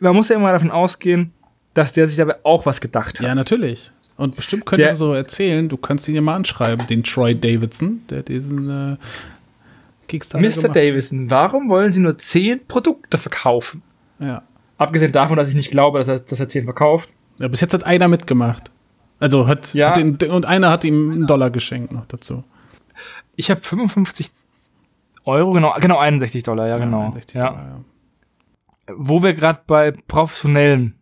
[0.00, 1.32] Man muss ja immer davon ausgehen,
[1.74, 3.26] dass der sich dabei auch was gedacht hat.
[3.26, 3.92] Ja, natürlich.
[4.16, 8.00] Und bestimmt könntest du so erzählen, du kannst ihn ja mal anschreiben, den Troy Davidson,
[8.08, 8.96] der diesen äh,
[10.08, 10.68] Kickstarter Mr.
[10.72, 13.82] Davidson, warum wollen sie nur zehn Produkte verkaufen?
[14.18, 14.42] Ja.
[14.78, 17.10] Abgesehen davon, dass ich nicht glaube, dass er, dass er zehn verkauft.
[17.38, 18.70] Ja, bis jetzt hat einer mitgemacht.
[19.18, 19.88] Also hat, ja.
[19.88, 22.44] hat den, und einer hat ihm einen Dollar geschenkt noch dazu.
[23.34, 24.30] Ich habe 55
[25.24, 27.00] Euro, genau, genau 61 Dollar, ja, genau.
[27.06, 27.50] 61 ja.
[27.50, 28.94] Dollar, ja.
[28.96, 30.95] Wo wir gerade bei professionellen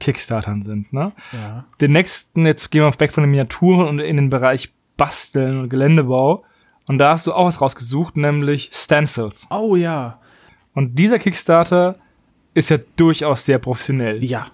[0.00, 0.92] Kickstartern sind.
[0.92, 1.12] Ne?
[1.32, 1.64] Ja.
[1.80, 5.68] Den nächsten, jetzt gehen wir weg von den Miniaturen und in den Bereich Basteln und
[5.68, 6.44] Geländebau.
[6.86, 9.46] Und da hast du auch was rausgesucht, nämlich Stencils.
[9.50, 10.18] Oh ja.
[10.74, 11.96] Und dieser Kickstarter
[12.54, 14.24] ist ja durchaus sehr professionell.
[14.24, 14.48] Ja.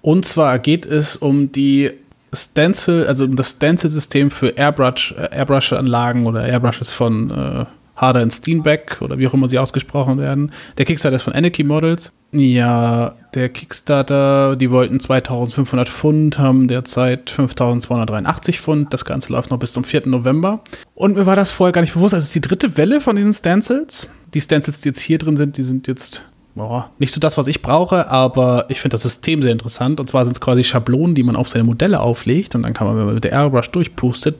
[0.00, 1.90] Und zwar geht es um die
[2.32, 7.66] Stencil, also um das Stencil-System für Airbrush, äh, Airbrush-Anlagen oder Airbrushes von äh,
[8.02, 10.52] Harder und Steenbeck oder wie auch immer sie ausgesprochen werden.
[10.76, 12.12] Der Kickstarter ist von Anarchy Models.
[12.32, 18.92] Ja, der Kickstarter, die wollten 2500 Pfund, haben derzeit 5283 Pfund.
[18.92, 20.08] Das Ganze läuft noch bis zum 4.
[20.08, 20.60] November.
[20.94, 22.14] Und mir war das vorher gar nicht bewusst.
[22.14, 24.08] Also es ist die dritte Welle von diesen Stencils.
[24.34, 26.24] Die Stencils, die jetzt hier drin sind, die sind jetzt
[26.54, 30.00] boah, nicht so das, was ich brauche, aber ich finde das System sehr interessant.
[30.00, 32.54] Und zwar sind es quasi Schablonen, die man auf seine Modelle auflegt.
[32.54, 34.36] Und dann kann man, wenn man mit der Airbrush durchpustet,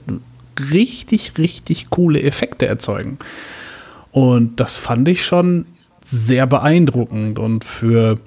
[0.71, 3.17] richtig, richtig coole Effekte erzeugen.
[4.11, 5.65] Und das fand ich schon
[6.03, 7.39] sehr beeindruckend.
[7.39, 8.19] Und für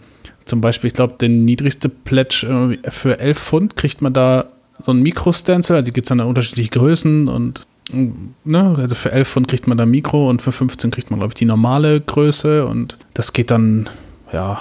[0.45, 4.47] zum Beispiel, ich glaube, den niedrigste Pledge für 11 Pfund kriegt man da
[4.81, 5.77] so ein Mikro-Stencil.
[5.77, 9.87] Also gibt es dann unterschiedliche Größen und ne, also für 11 Pfund kriegt man da
[9.87, 12.66] Mikro und für 15 kriegt man, glaube ich, die normale Größe.
[12.66, 13.89] Und das geht dann,
[14.33, 14.59] ja,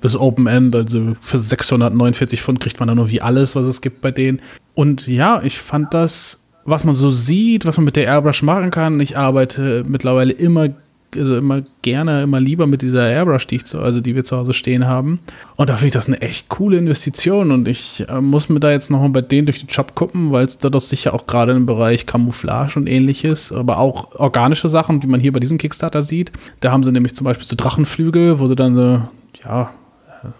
[0.00, 3.80] bis Open End, also für 649 Pfund kriegt man dann nur wie alles, was es
[3.80, 4.40] gibt bei denen.
[4.74, 8.70] Und ja, ich fand das was man so sieht, was man mit der Airbrush machen
[8.70, 9.00] kann.
[9.00, 10.68] Ich arbeite mittlerweile immer,
[11.14, 14.52] also immer gerne, immer lieber mit dieser Airbrush, die, zu, also die wir zu Hause
[14.52, 15.20] stehen haben.
[15.56, 17.52] Und da finde ich das eine echt coole Investition.
[17.52, 20.44] Und ich äh, muss mir da jetzt nochmal bei denen durch den Job gucken, weil
[20.44, 25.00] es da doch sicher auch gerade im Bereich Camouflage und ähnliches, aber auch organische Sachen,
[25.00, 26.32] die man hier bei diesem Kickstarter sieht.
[26.60, 29.02] Da haben sie nämlich zum Beispiel so Drachenflügel, wo sie dann so,
[29.42, 29.70] ja,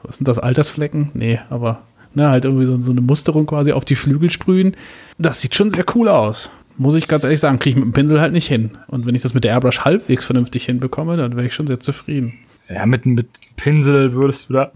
[0.02, 1.10] was sind das, Altersflecken?
[1.14, 1.80] Nee, aber
[2.14, 4.76] ne, halt irgendwie so, so, eine Musterung quasi auf die Flügel sprühen.
[5.18, 6.50] Das sieht schon sehr cool aus.
[6.76, 8.72] Muss ich ganz ehrlich sagen, kriege ich mit dem Pinsel halt nicht hin.
[8.86, 11.80] Und wenn ich das mit der Airbrush halbwegs vernünftig hinbekomme, dann wäre ich schon sehr
[11.80, 12.34] zufrieden.
[12.68, 14.72] Ja, mit, mit Pinsel würdest du da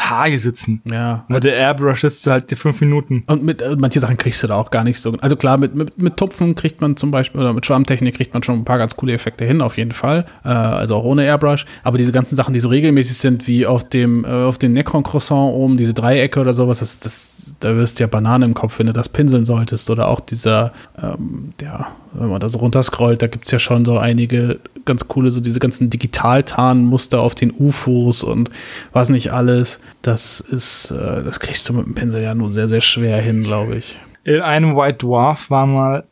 [0.00, 0.80] Tage sitzen.
[0.90, 1.24] Ja.
[1.28, 3.22] Mit der Airbrush sitzt du halt die fünf Minuten.
[3.26, 5.12] Und mit äh, manche Sachen kriegst du da auch gar nicht so.
[5.20, 8.42] Also klar, mit, mit, mit Tupfen kriegt man zum Beispiel, oder mit Schwammtechnik kriegt man
[8.42, 10.24] schon ein paar ganz coole Effekte hin, auf jeden Fall.
[10.42, 11.66] Äh, also auch ohne Airbrush.
[11.84, 15.52] Aber diese ganzen Sachen, die so regelmäßig sind, wie auf dem, äh, auf dem Necron-Croissant
[15.52, 18.86] oben, diese Dreiecke oder sowas, das, das, da wirst du ja Banane im Kopf, wenn
[18.86, 19.90] du das pinseln solltest.
[19.90, 23.84] Oder auch dieser, ähm, ja, wenn man da so runterscrollt, da gibt es ja schon
[23.84, 28.50] so einige ganz coole, so diese ganzen Digitaltarnmuster auf den UFOs und
[28.92, 29.80] was nicht alles.
[30.02, 33.42] Das ist, äh, das kriegst du mit dem Pinsel ja nur sehr, sehr schwer hin,
[33.42, 33.98] glaube ich.
[34.24, 36.04] In einem White Dwarf war mal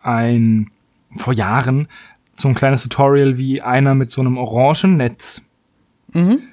[0.00, 0.70] ein,
[1.16, 1.88] vor Jahren,
[2.32, 5.42] so ein kleines Tutorial, wie einer mit so einem orangen Netz.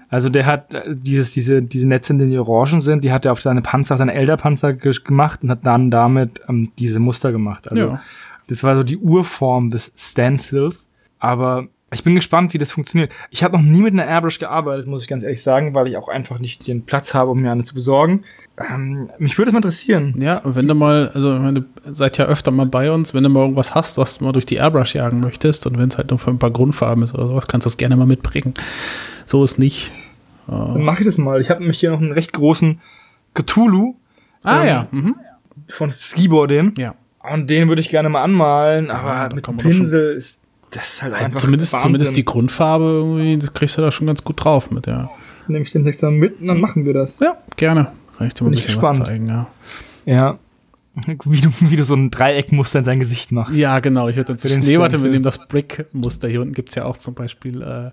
[0.09, 3.25] Also der hat äh, dieses, diese, diese Netze, in denen die Orangen sind, die hat
[3.25, 7.31] er auf seine Panzer, seine Elderpanzer ge gemacht und hat dann damit ähm, diese Muster
[7.31, 7.71] gemacht.
[7.71, 8.01] Also Ja.
[8.47, 10.89] das war so die Urform des Stencils.
[11.23, 13.09] Aber ich bin gespannt, wie das funktioniert.
[13.29, 15.95] Ich habe noch nie mit einer Airbrush gearbeitet, muss ich ganz ehrlich sagen, weil ich
[15.95, 18.25] auch einfach nicht den Platz habe, um mir eine zu besorgen.
[18.57, 20.15] Ähm, mich würde es mal interessieren.
[20.19, 23.39] Ja, wenn du mal, also meine, seid ja öfter mal bei uns, wenn du mal
[23.39, 26.19] irgendwas hast, was du mal durch die Airbrush jagen möchtest und wenn es halt nur
[26.19, 28.53] für ein paar Grundfarben ist oder sowas, kannst du das gerne mal mitbringen.
[29.25, 29.93] So ist nicht.
[30.47, 31.39] Dann mache ich das mal.
[31.39, 32.81] Ich habe nämlich hier noch einen recht großen
[33.33, 33.95] Cthulhu
[34.43, 34.87] Ah Ähm, ja.
[34.91, 35.15] Mhm.
[35.69, 36.73] von Skibor den.
[36.77, 36.95] Ja.
[37.21, 40.42] Und den würde ich gerne mal anmalen, aber da mit Pinsel ist
[40.75, 41.85] das halt einfach Zumindest, Wahnsinn.
[41.87, 45.09] zumindest die Grundfarbe irgendwie, das kriegst du da schon ganz gut drauf mit, ja.
[45.47, 47.19] Nehme ich den Text dann mit und dann machen wir das.
[47.19, 47.91] Ja, gerne.
[48.17, 49.07] Kann ich dir mal ein bisschen was gespannt.
[49.07, 49.47] zeigen, ja.
[50.05, 50.39] Ja.
[51.25, 53.55] Wie du, wie du so ein Dreieckmuster in sein Gesicht machst.
[53.55, 54.09] Ja, genau.
[54.09, 56.27] Ich hätte jetzt Für den Nee, warte, wir nehmen das Brick-Muster.
[56.27, 57.89] Hier unten gibt es ja auch zum Beispiel äh,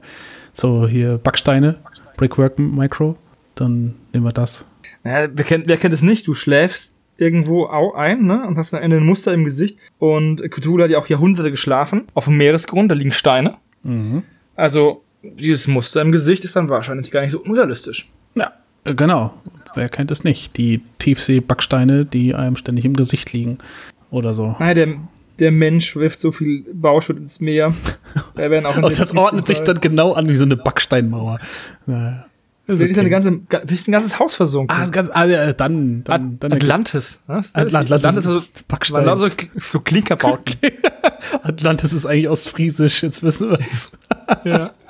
[0.53, 1.77] so hier Backsteine,
[2.19, 3.17] Brickwork Micro.
[3.55, 4.67] Dann nehmen wir das.
[5.03, 6.27] Naja, wer, kennt, wer kennt es nicht?
[6.27, 8.47] Du schläfst irgendwo au ein ne?
[8.47, 9.77] und hast dann ein Muster im Gesicht.
[9.99, 12.05] Und Cthulhu hat ja auch Jahrhunderte geschlafen.
[12.15, 13.57] Auf dem Meeresgrund, da liegen Steine.
[13.83, 14.23] Mhm.
[14.57, 18.09] Also dieses Muster im Gesicht ist dann wahrscheinlich gar nicht so unrealistisch.
[18.35, 18.53] Ja,
[18.85, 19.35] äh, genau.
[19.75, 20.57] Wer kennt es nicht?
[20.57, 23.59] Die Tiefsee-Backsteine, die einem ständig im Gesicht liegen.
[24.11, 24.57] Oder so.
[24.59, 24.89] Naja, der,
[25.39, 27.75] der Mensch wirft so viel Bauschutt ins Meer.
[28.35, 31.39] Da werden auch Und das ordnet sich dann genau an wie so eine Backsteinmauer.
[31.87, 32.25] Naja.
[32.67, 33.11] Ist Da ist eine okay.
[33.11, 34.77] ganze, ga- ist ein ganzes Haus versunken.
[34.77, 37.21] Ah, ganz, ah, ja, dann, dann, dann Atlantis.
[37.27, 37.35] ne?
[37.55, 39.07] Atlant- Atlantis war so, Backstein.
[39.07, 40.55] war so, so Klinkerbauten.
[41.43, 43.93] Atlantis ist eigentlich ostfriesisch, jetzt wissen wir es.
[44.45, 44.71] ja.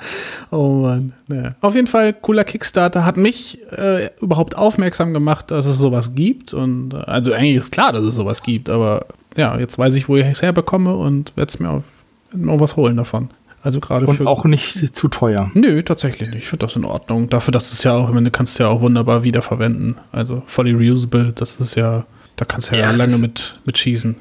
[0.52, 1.12] Oh Mann.
[1.32, 1.54] Ja.
[1.60, 3.04] Auf jeden Fall cooler Kickstarter.
[3.04, 6.52] Hat mich äh, überhaupt aufmerksam gemacht, dass es sowas gibt.
[6.52, 9.06] Und äh, also eigentlich ist klar, dass es sowas gibt, aber
[9.36, 11.84] ja, jetzt weiß ich, wo ich es herbekomme und werde es mir auf,
[12.32, 13.28] werd mir auch was holen davon.
[13.62, 14.26] Also gerade Und für.
[14.26, 15.50] auch nicht zu teuer.
[15.54, 16.38] Nö, tatsächlich nicht.
[16.38, 17.28] Ich finde das in Ordnung.
[17.28, 19.96] Dafür, dass es ja auch, ich meine, du kannst es ja auch wunderbar wiederverwenden.
[20.12, 22.06] Also fully reusable, das ist ja,
[22.36, 24.16] da kannst du ja, Ja, das lange mit, mit schießen.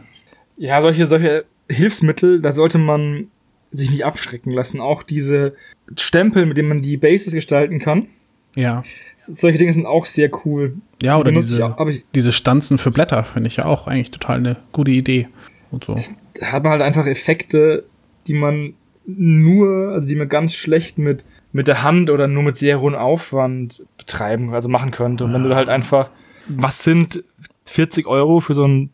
[0.58, 3.28] Ja, solche, solche Hilfsmittel, da sollte man
[3.72, 4.82] sich nicht abschrecken lassen.
[4.82, 5.56] Auch diese
[5.98, 8.08] Stempel, mit denen man die Bases gestalten kann.
[8.56, 8.84] Ja.
[9.16, 10.76] Solche Dinge sind auch sehr cool.
[11.02, 14.12] Ja, Die oder diese, ich auch, diese Stanzen für Blätter finde ich ja auch eigentlich
[14.12, 15.28] total eine gute Idee.
[15.72, 15.96] Und so.
[16.34, 17.86] da hat man halt einfach Effekte,
[18.28, 18.74] die man
[19.18, 22.96] nur, also die man ganz schlecht mit, mit der Hand oder nur mit sehr hohem
[22.96, 25.24] Aufwand betreiben, also machen könnte.
[25.26, 26.10] Und wenn du halt einfach,
[26.48, 27.24] was sind
[27.66, 28.90] 40 Euro für so ein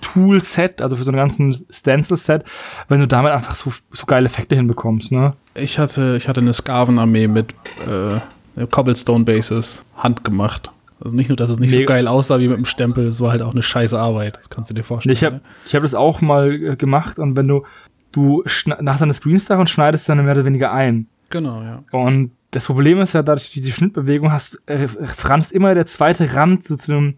[0.00, 2.44] Tool-Set, also für so einen ganzen Stencil-Set,
[2.88, 5.34] wenn du damit einfach so, so geile Effekte hinbekommst, ne?
[5.54, 7.54] Ich hatte, ich hatte eine Skaven-Armee mit
[7.86, 10.70] äh, Cobblestone Bases handgemacht.
[11.00, 11.94] Also nicht nur, dass es nicht so Mega.
[11.94, 14.38] geil aussah wie mit dem Stempel, es war halt auch eine scheiße Arbeit.
[14.38, 15.12] Das kannst du dir vorstellen.
[15.12, 15.40] Ich habe ne?
[15.64, 17.64] ich hab das auch mal äh, gemacht und wenn du,
[18.12, 18.42] du
[18.80, 21.06] nach deiner Screenstar und schneidest dann mehr oder weniger ein.
[21.30, 21.82] Genau, ja.
[21.90, 26.64] Und das Problem ist ja, dadurch diese Schnittbewegung hast, äh, franzt immer der zweite Rand
[26.64, 27.14] so zu einem,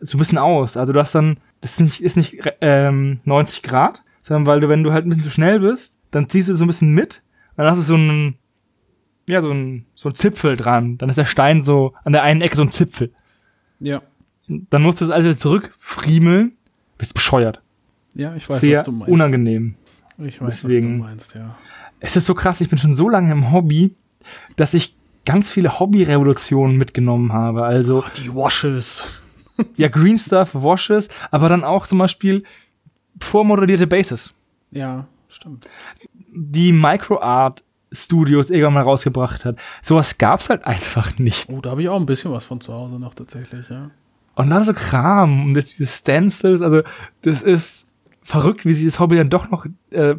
[0.00, 0.76] so ein bisschen aus.
[0.76, 4.68] Also du hast dann, das ist nicht, ist nicht ähm, 90 Grad, sondern weil du,
[4.68, 7.22] wenn du halt ein bisschen zu schnell bist, dann ziehst du so ein bisschen mit,
[7.56, 8.36] dann hast du so einen,
[9.28, 10.96] ja, so ein, so ein Zipfel dran.
[10.98, 13.12] Dann ist der Stein so an der einen Ecke so ein Zipfel.
[13.78, 14.02] Ja.
[14.48, 16.52] Dann musst du das alles wieder zurückfriemeln,
[16.98, 17.60] bist bescheuert.
[18.14, 19.12] Ja, ich weiß, Sehr was du meinst.
[19.12, 19.74] unangenehm.
[20.24, 21.56] Ich weiß, Deswegen- was du meinst, ja.
[22.00, 23.94] Es ist so krass, ich bin schon so lange im Hobby,
[24.56, 27.64] dass ich ganz viele Hobby-Revolutionen mitgenommen habe.
[27.64, 29.06] Also, Die Washes.
[29.76, 32.42] ja, Green Stuff, Washes, aber dann auch zum Beispiel
[33.20, 34.34] vormodellierte Bases,
[34.70, 35.68] Ja, stimmt.
[36.32, 37.62] die Microart
[37.92, 39.56] Studios irgendwann mal rausgebracht hat.
[39.82, 41.48] Sowas gab's halt einfach nicht.
[41.50, 43.90] Oh, da habe ich auch ein bisschen was von zu Hause noch tatsächlich, ja.
[44.34, 46.80] Und dann so Kram und jetzt diese Stencils, also
[47.20, 47.86] das ist
[48.22, 50.14] verrückt, wie sich das Hobby dann doch noch äh,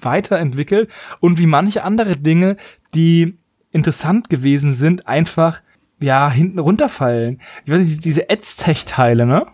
[0.00, 0.90] weiterentwickelt
[1.20, 2.56] und wie manche andere Dinge,
[2.94, 3.38] die
[3.70, 5.62] interessant gewesen sind, einfach
[6.00, 7.40] ja hinten runterfallen.
[7.64, 9.46] Ich weiß nicht, diese- Edstech-Teile, ne?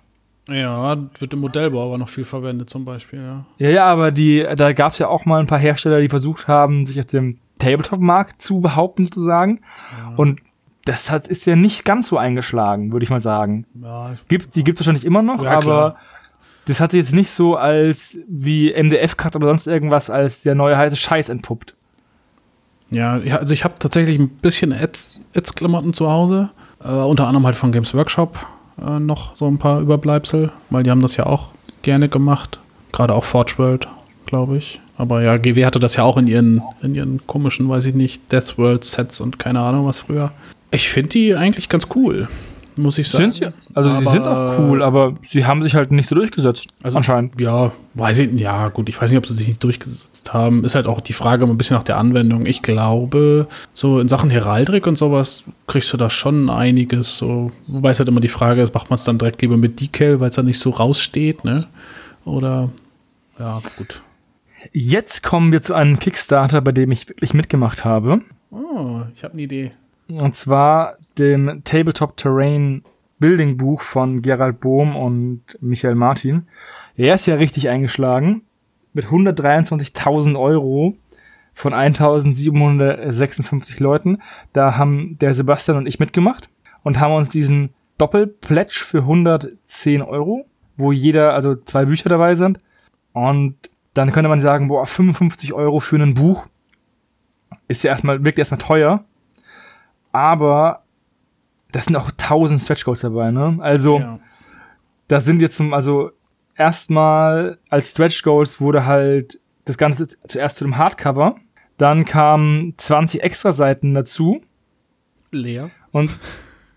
[0.48, 3.44] Ja, wird im Modellbau aber noch viel verwendet zum Beispiel, ja.
[3.58, 6.48] Ja, ja, aber die, da gab es ja auch mal ein paar Hersteller, die versucht
[6.48, 9.60] haben, sich auf dem Tabletop-Markt zu behaupten, sozusagen.
[10.16, 10.40] Und
[10.86, 13.66] das hat, ist ja nicht ganz so eingeschlagen, würde ich mal sagen.
[13.82, 15.96] Ja, Gibt, die gibt es wahrscheinlich immer noch, Ja, aber klar.
[16.68, 20.76] Das hat sich jetzt nicht so als wie MDF-Cut oder sonst irgendwas als der neue
[20.76, 21.74] heiße Scheiß entpuppt.
[22.90, 26.50] Ja, ja, also ich habe tatsächlich ein bisschen Ads- Ads-Klamotten zu Hause.
[26.82, 28.38] Äh, unter anderem halt von Games Workshop
[28.80, 31.50] äh, noch so ein paar Überbleibsel, weil die haben das ja auch
[31.82, 32.60] gerne gemacht.
[32.92, 33.88] Gerade auch Forge World,
[34.26, 34.80] glaube ich.
[34.96, 38.32] Aber ja, GW hatte das ja auch in ihren, in ihren komischen, weiß ich nicht,
[38.32, 40.32] Death World Sets und keine Ahnung was früher.
[40.70, 42.28] Ich finde die eigentlich ganz cool,
[42.78, 43.30] muss ich sagen.
[43.30, 43.52] Sind sie?
[43.74, 46.68] Also Aber- sie sind auch cool, aber sie haben sich halt nicht so durchgesetzt.
[46.82, 47.40] Also, anscheinend.
[47.40, 50.64] Ja, weiß ich, ja, gut, ich weiß nicht, ob sie sich nicht durchgesetzt haben.
[50.64, 52.46] Ist halt auch die Frage ein bisschen nach der Anwendung.
[52.46, 57.16] Ich glaube, so in Sachen Heraldik und sowas kriegst du da schon einiges.
[57.18, 59.80] So, wobei es halt immer die Frage ist, macht man es dann direkt lieber mit
[59.80, 61.66] Decal, weil es dann nicht so raussteht, ne?
[62.24, 62.70] Oder,
[63.38, 64.02] ja, gut.
[64.72, 68.20] Jetzt kommen wir zu einem Kickstarter, bei dem ich wirklich mitgemacht habe.
[68.50, 69.70] Oh, ich habe eine Idee.
[70.08, 72.82] Und zwar dem Tabletop Terrain
[73.18, 76.46] Building Buch von Gerald Bohm und Michael Martin.
[76.96, 78.42] Er ist ja richtig eingeschlagen.
[78.92, 80.96] Mit 123.000 Euro
[81.52, 84.22] von 1756 Leuten.
[84.52, 86.48] Da haben der Sebastian und ich mitgemacht
[86.84, 90.46] und haben uns diesen Doppelpledge für 110 Euro,
[90.76, 92.60] wo jeder, also zwei Bücher dabei sind.
[93.12, 93.56] Und
[93.94, 96.46] dann könnte man sagen, boah, 55 Euro für ein Buch
[97.66, 99.04] ist ja erstmal, wirkt erstmal teuer.
[100.18, 100.82] Aber
[101.70, 103.56] das sind auch 1000 Stretch Goals dabei, ne?
[103.60, 104.18] Also, Ja.
[105.06, 106.10] das sind jetzt zum, also
[106.56, 111.36] erstmal als Stretch Goals wurde halt das Ganze zuerst zu dem Hardcover,
[111.76, 114.40] dann kamen 20 extra Seiten dazu
[115.30, 115.70] Leer.
[115.92, 116.10] und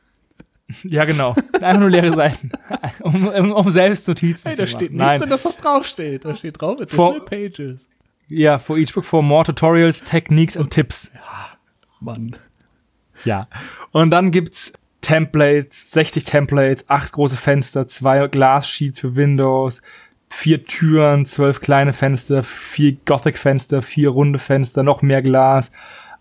[0.83, 2.51] ja genau, einfach nur leere Seiten,
[3.01, 4.87] um, um, um selbst Notizen zu machen.
[4.91, 6.25] Nein, dass was draufsteht.
[6.25, 7.89] Da steht drauf, For- pages.
[8.27, 11.11] ja, for each book for more tutorials, techniques and tips.
[12.01, 12.35] Mann.
[13.25, 13.47] Ja.
[13.91, 19.81] Und dann gibt's Templates, 60 Templates, acht große Fenster, zwei Glassheets für Windows,
[20.29, 25.71] vier Türen, zwölf kleine Fenster, vier Gothic-Fenster, vier runde Fenster, noch mehr Glas,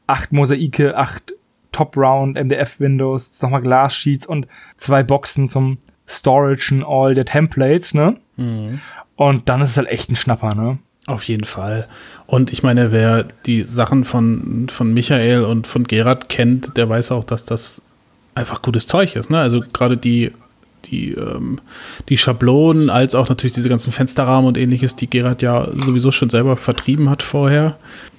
[0.07, 1.35] acht Mosaike, acht
[1.73, 5.79] Top-Round MDF-Windows, nochmal Glassheets und zwei Boxen zum
[6.09, 8.17] Storage und all der Templates, ne?
[9.15, 10.79] Und dann ist es halt echt ein Schnapper, ne?
[11.07, 11.89] Auf jeden Fall.
[12.27, 17.11] Und ich meine, wer die Sachen von, von Michael und von Gerard kennt, der weiß
[17.13, 17.83] auch, dass das
[18.35, 19.31] einfach gutes Zeug ist.
[19.31, 19.39] Ne?
[19.39, 20.31] Also gerade die,
[20.85, 21.59] die, ähm,
[22.09, 26.31] die Schablonen, als auch natürlich diese ganzen Fensterrahmen und ähnliches, die Gerard ja sowieso schon
[26.31, 27.79] selber vertrieben hat vorher.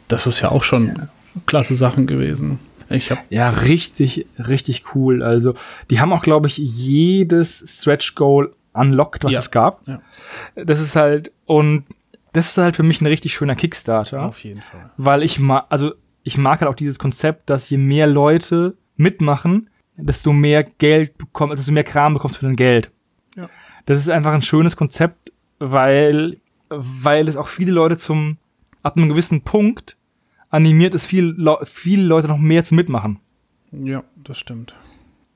[0.09, 1.07] Das ist ja auch schon
[1.45, 2.59] klasse Sachen gewesen.
[2.89, 5.23] Ich habe Ja, richtig, richtig cool.
[5.23, 5.53] Also,
[5.89, 9.39] die haben auch, glaube ich, jedes Stretch Goal unlocked, was Ja.
[9.39, 9.87] es gab.
[9.87, 10.01] Ja.
[10.55, 11.85] Das ist halt, und
[12.33, 14.91] das ist halt für mich ein richtig schöner Kickstarter, auf jeden Fall.
[14.97, 19.69] weil ich mag, also, ich mag halt auch dieses Konzept, dass je mehr Leute mitmachen,
[19.97, 22.91] desto mehr Geld bekommt, desto mehr Kram bekommst du für dein Geld.
[23.35, 23.49] Ja.
[23.85, 26.37] Das ist einfach ein schönes Konzept, weil,
[26.69, 28.37] weil es auch viele Leute zum,
[28.83, 29.97] ab einem gewissen Punkt
[30.49, 33.19] animiert es viel, viele Leute noch mehr zu mitmachen.
[33.71, 34.75] Ja, das stimmt.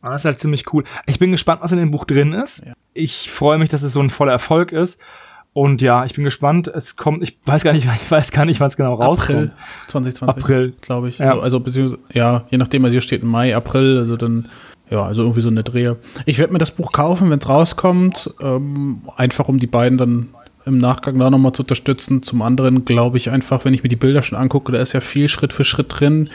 [0.01, 0.83] Und das ist halt ziemlich cool.
[1.07, 2.63] Ich bin gespannt, was in dem Buch drin ist.
[2.65, 2.73] Ja.
[2.93, 4.99] Ich freue mich, dass es so ein voller Erfolg ist.
[5.55, 6.67] Und ja, ich bin gespannt.
[6.67, 9.55] Es kommt, ich weiß gar nicht, ich weiß gar nicht, wann es genau April rauskommt.
[9.87, 10.43] 2020.
[10.43, 10.73] April.
[10.81, 11.17] glaube ich.
[11.19, 11.33] Ja.
[11.33, 14.49] So, also beziehungsweise, ja, je nachdem, also hier steht Mai, April, also dann,
[14.89, 15.95] ja, also irgendwie so eine Drehe.
[16.25, 20.27] Ich werde mir das Buch kaufen, wenn es rauskommt, ähm, einfach um die beiden dann
[20.65, 22.21] im Nachgang da nochmal zu unterstützen.
[22.21, 24.99] Zum anderen glaube ich einfach, wenn ich mir die Bilder schon angucke, da ist ja
[24.99, 26.29] viel Schritt für Schritt drin.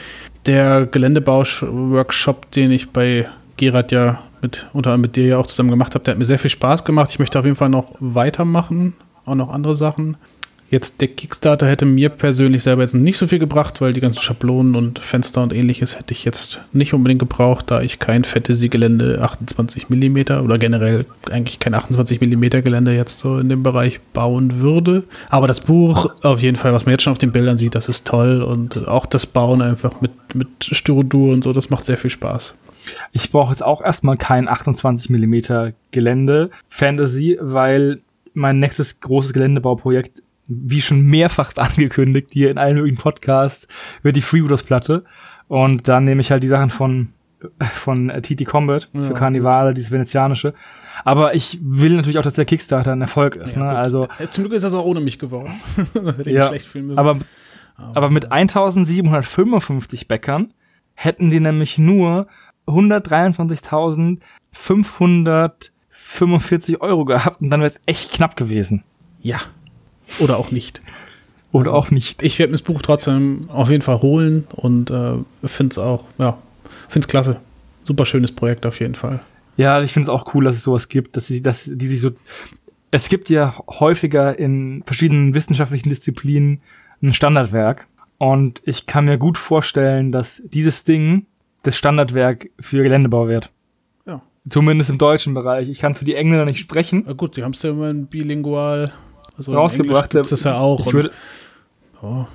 [0.47, 5.69] Der Geländebau-Workshop, den ich bei Gerard ja mit, unter anderem mit dir ja auch zusammen
[5.69, 7.11] gemacht habe, der hat mir sehr viel Spaß gemacht.
[7.11, 8.93] Ich möchte auf jeden Fall noch weitermachen,
[9.25, 10.17] auch noch andere Sachen.
[10.71, 14.21] Jetzt der Kickstarter hätte mir persönlich selber jetzt nicht so viel gebracht, weil die ganzen
[14.21, 19.19] Schablonen und Fenster und ähnliches hätte ich jetzt nicht unbedingt gebraucht, da ich kein Fantasy-Gelände
[19.21, 24.61] 28 mm oder generell eigentlich kein 28 mm Gelände jetzt so in dem Bereich bauen
[24.61, 25.03] würde.
[25.29, 27.89] Aber das Buch auf jeden Fall, was man jetzt schon auf den Bildern sieht, das
[27.89, 31.97] ist toll und auch das Bauen einfach mit, mit Styrodur und so, das macht sehr
[31.97, 32.53] viel Spaß.
[33.11, 37.99] Ich brauche jetzt auch erstmal kein 28 Millimeter Gelände Fantasy, weil
[38.33, 43.67] mein nächstes großes Geländebauprojekt, wie schon mehrfach angekündigt hier in allen möglichen Podcasts,
[44.03, 45.03] wird die Freebooters-Platte.
[45.47, 47.09] Und dann nehme ich halt die Sachen von
[47.73, 50.53] von äh, TT Combat für Ja, Karnivale, dieses venezianische.
[51.03, 53.57] Aber ich will natürlich auch, dass der Kickstarter ein Erfolg ist.
[53.57, 53.67] ne?
[53.67, 53.77] gut.
[53.77, 55.59] Also, Zum Glück ist das auch ohne mich geworden.
[56.25, 56.99] Ja, schlecht fühlen müssen.
[56.99, 57.17] aber,
[57.95, 60.53] aber mit 1755 Bäckern
[60.93, 62.27] hätten die nämlich nur
[66.17, 68.83] 123.545 Euro gehabt und dann wäre es echt knapp gewesen.
[69.21, 69.39] ja.
[70.19, 70.81] Oder auch nicht.
[71.53, 72.21] Oder auch nicht.
[72.21, 75.13] Ich werde mir das Buch trotzdem auf jeden Fall holen und äh,
[75.45, 76.37] finde es auch, ja,
[76.89, 77.39] finde es klasse.
[77.83, 79.21] super schönes Projekt auf jeden Fall.
[79.57, 82.01] Ja, ich finde es auch cool, dass es sowas gibt, dass sie, dass die sich
[82.01, 82.11] so.
[82.91, 86.61] Es gibt ja häufiger in verschiedenen wissenschaftlichen Disziplinen
[87.01, 87.87] ein Standardwerk.
[88.17, 91.25] Und ich kann mir gut vorstellen, dass dieses Ding
[91.63, 93.49] das Standardwerk für Geländebau wird.
[94.43, 94.51] Ja.
[94.51, 95.69] Zumindest im deutschen Bereich.
[95.69, 97.03] Ich kann für die Engländer nicht sprechen.
[97.05, 98.91] Na gut, sie haben es ja immer bilingual
[99.37, 100.13] also rausgebracht.
[100.15, 100.85] Das ist ja auch.
[100.85, 101.11] Ich würde,
[102.01, 102.25] oh.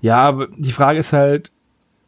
[0.00, 1.52] ja, aber die Frage ist halt,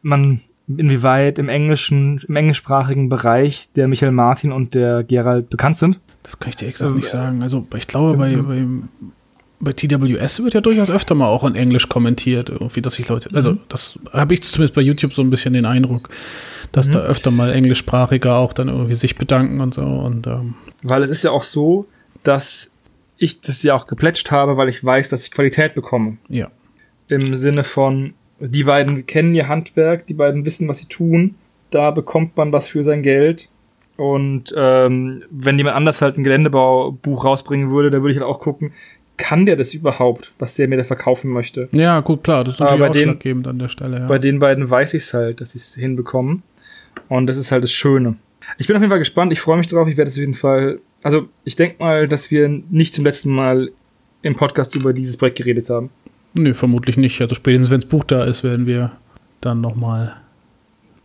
[0.01, 5.99] man, inwieweit im englischen, im englischsprachigen Bereich der Michael Martin und der Gerald bekannt sind.
[6.23, 7.41] Das kann ich dir exakt äh, nicht sagen.
[7.41, 8.65] Also ich glaube, bei, bei,
[9.59, 13.29] bei TWS wird ja durchaus öfter mal auch in Englisch kommentiert, irgendwie, dass sich Leute,
[13.33, 13.59] also mhm.
[13.69, 16.09] das habe ich zumindest bei YouTube so ein bisschen den Eindruck,
[16.71, 16.93] dass mhm.
[16.93, 19.81] da öfter mal Englischsprachige auch dann irgendwie sich bedanken und so.
[19.81, 20.55] Und, ähm.
[20.83, 21.87] Weil es ist ja auch so,
[22.23, 22.69] dass
[23.17, 26.17] ich das ja auch geplätscht habe, weil ich weiß, dass ich Qualität bekomme.
[26.29, 26.49] Ja.
[27.07, 31.35] Im Sinne von, die beiden kennen ihr Handwerk, die beiden wissen, was sie tun.
[31.71, 33.49] Da bekommt man was für sein Geld.
[33.95, 38.39] Und ähm, wenn jemand anders halt ein Geländebaubuch rausbringen würde, da würde ich halt auch
[38.39, 38.73] gucken,
[39.17, 41.67] kann der das überhaupt, was der mir da verkaufen möchte?
[41.71, 43.99] Ja, gut, klar, das ist natürlich Aber ausschlaggebend an der Stelle.
[43.99, 44.07] Ja.
[44.07, 46.43] Bei den beiden weiß ich es halt, dass sie es hinbekommen.
[47.09, 48.15] Und das ist halt das Schöne.
[48.57, 50.33] Ich bin auf jeden Fall gespannt, ich freue mich drauf, ich werde es auf jeden
[50.33, 50.79] Fall.
[51.03, 53.71] Also, ich denke mal, dass wir nicht zum letzten Mal
[54.21, 55.89] im Podcast über dieses Projekt geredet haben.
[56.33, 57.19] Nö, vermutlich nicht.
[57.21, 58.91] Also spätestens, wenn das Buch da ist, werden wir
[59.41, 60.15] dann nochmal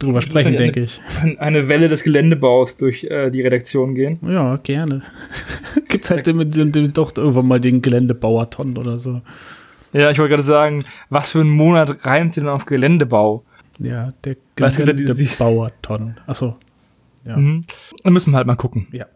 [0.03, 1.01] drüber sprechen, denke ich.
[1.39, 4.19] Eine Welle des Geländebaus durch äh, die Redaktion gehen.
[4.27, 5.03] Ja, gerne.
[5.89, 9.23] Gibt's halt mit, mit, doch irgendwann mal den Geländebauerton oder so.
[9.93, 13.45] Ja, ich wollte gerade sagen, was für ein Monat reimt denn auf Geländebau?
[13.79, 16.17] Ja, der Geländebauerton.
[16.27, 16.57] Achso.
[17.25, 17.37] Ja.
[17.37, 17.63] Mhm.
[18.03, 18.89] Dann müssen wir halt mal gucken.
[18.93, 19.07] Ja.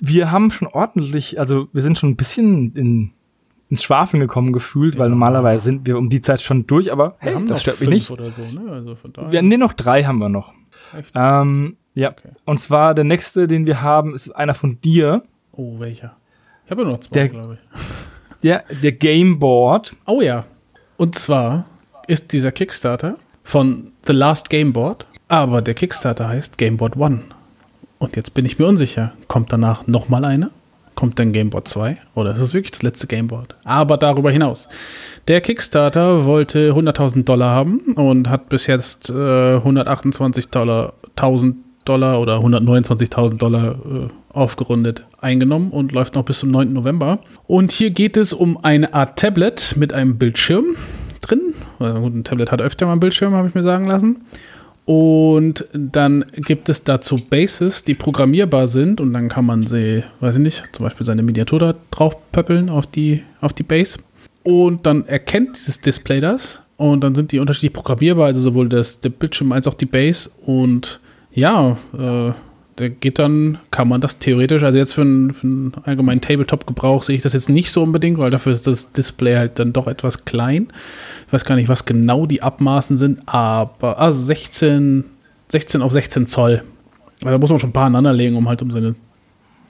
[0.00, 3.10] Wir haben schon ordentlich, also wir sind schon ein bisschen in
[3.72, 5.00] ins Schwafeln gekommen gefühlt, ja.
[5.00, 8.10] weil normalerweise sind wir um die Zeit schon durch, aber hey, das stört mich nicht.
[8.10, 8.70] Oder so, ne?
[8.70, 9.32] also von daher.
[9.32, 10.52] Wir, nee, noch drei haben wir noch.
[10.94, 11.14] Echt?
[11.16, 12.10] Ähm, ja.
[12.10, 12.28] Okay.
[12.44, 15.22] Und zwar der nächste, den wir haben, ist einer von dir.
[15.52, 16.16] Oh, welcher?
[16.66, 17.80] Ich habe nur noch zwei, glaube ich.
[18.42, 19.94] Der, der Gameboard.
[20.04, 20.46] Oh ja.
[20.96, 21.66] Und zwar
[22.08, 23.14] ist dieser Kickstarter
[23.44, 27.20] von The Last Gameboard, aber der Kickstarter heißt Gameboard One.
[28.00, 29.12] Und jetzt bin ich mir unsicher.
[29.28, 30.50] Kommt danach nochmal einer?
[30.94, 33.54] Kommt dann Gameboard 2 oder ist es wirklich das letzte Gameboard?
[33.64, 34.68] Aber darüber hinaus.
[35.28, 40.92] Der Kickstarter wollte 100.000 Dollar haben und hat bis jetzt äh, 128.000 Dollar,
[41.84, 46.72] Dollar oder 129.000 Dollar äh, aufgerundet eingenommen und läuft noch bis zum 9.
[46.72, 47.20] November.
[47.46, 50.76] Und hier geht es um eine Art Tablet mit einem Bildschirm
[51.20, 51.54] drin.
[51.78, 54.24] Also ein Tablet hat öfter mal einen Bildschirm, habe ich mir sagen lassen.
[54.84, 60.36] Und dann gibt es dazu Bases, die programmierbar sind und dann kann man sie, weiß
[60.36, 63.98] ich nicht, zum Beispiel seine Miniatur da drauf pöppeln auf die, auf die Base.
[64.42, 68.98] Und dann erkennt dieses Display das und dann sind die unterschiedlich programmierbar, also sowohl das,
[68.98, 70.30] der Bildschirm als auch die Base.
[70.44, 70.98] Und
[71.32, 72.32] ja, äh,
[72.78, 77.02] der geht dann, kann man das theoretisch, also jetzt für einen, für einen allgemeinen Tabletop-Gebrauch
[77.02, 79.86] sehe ich das jetzt nicht so unbedingt, weil dafür ist das Display halt dann doch
[79.86, 80.68] etwas klein.
[81.26, 85.04] Ich weiß gar nicht, was genau die Abmaßen sind, aber also 16,
[85.48, 86.62] 16 auf 16 Zoll.
[87.20, 88.94] Also da muss man schon ein paar aneinander legen, um halt um seine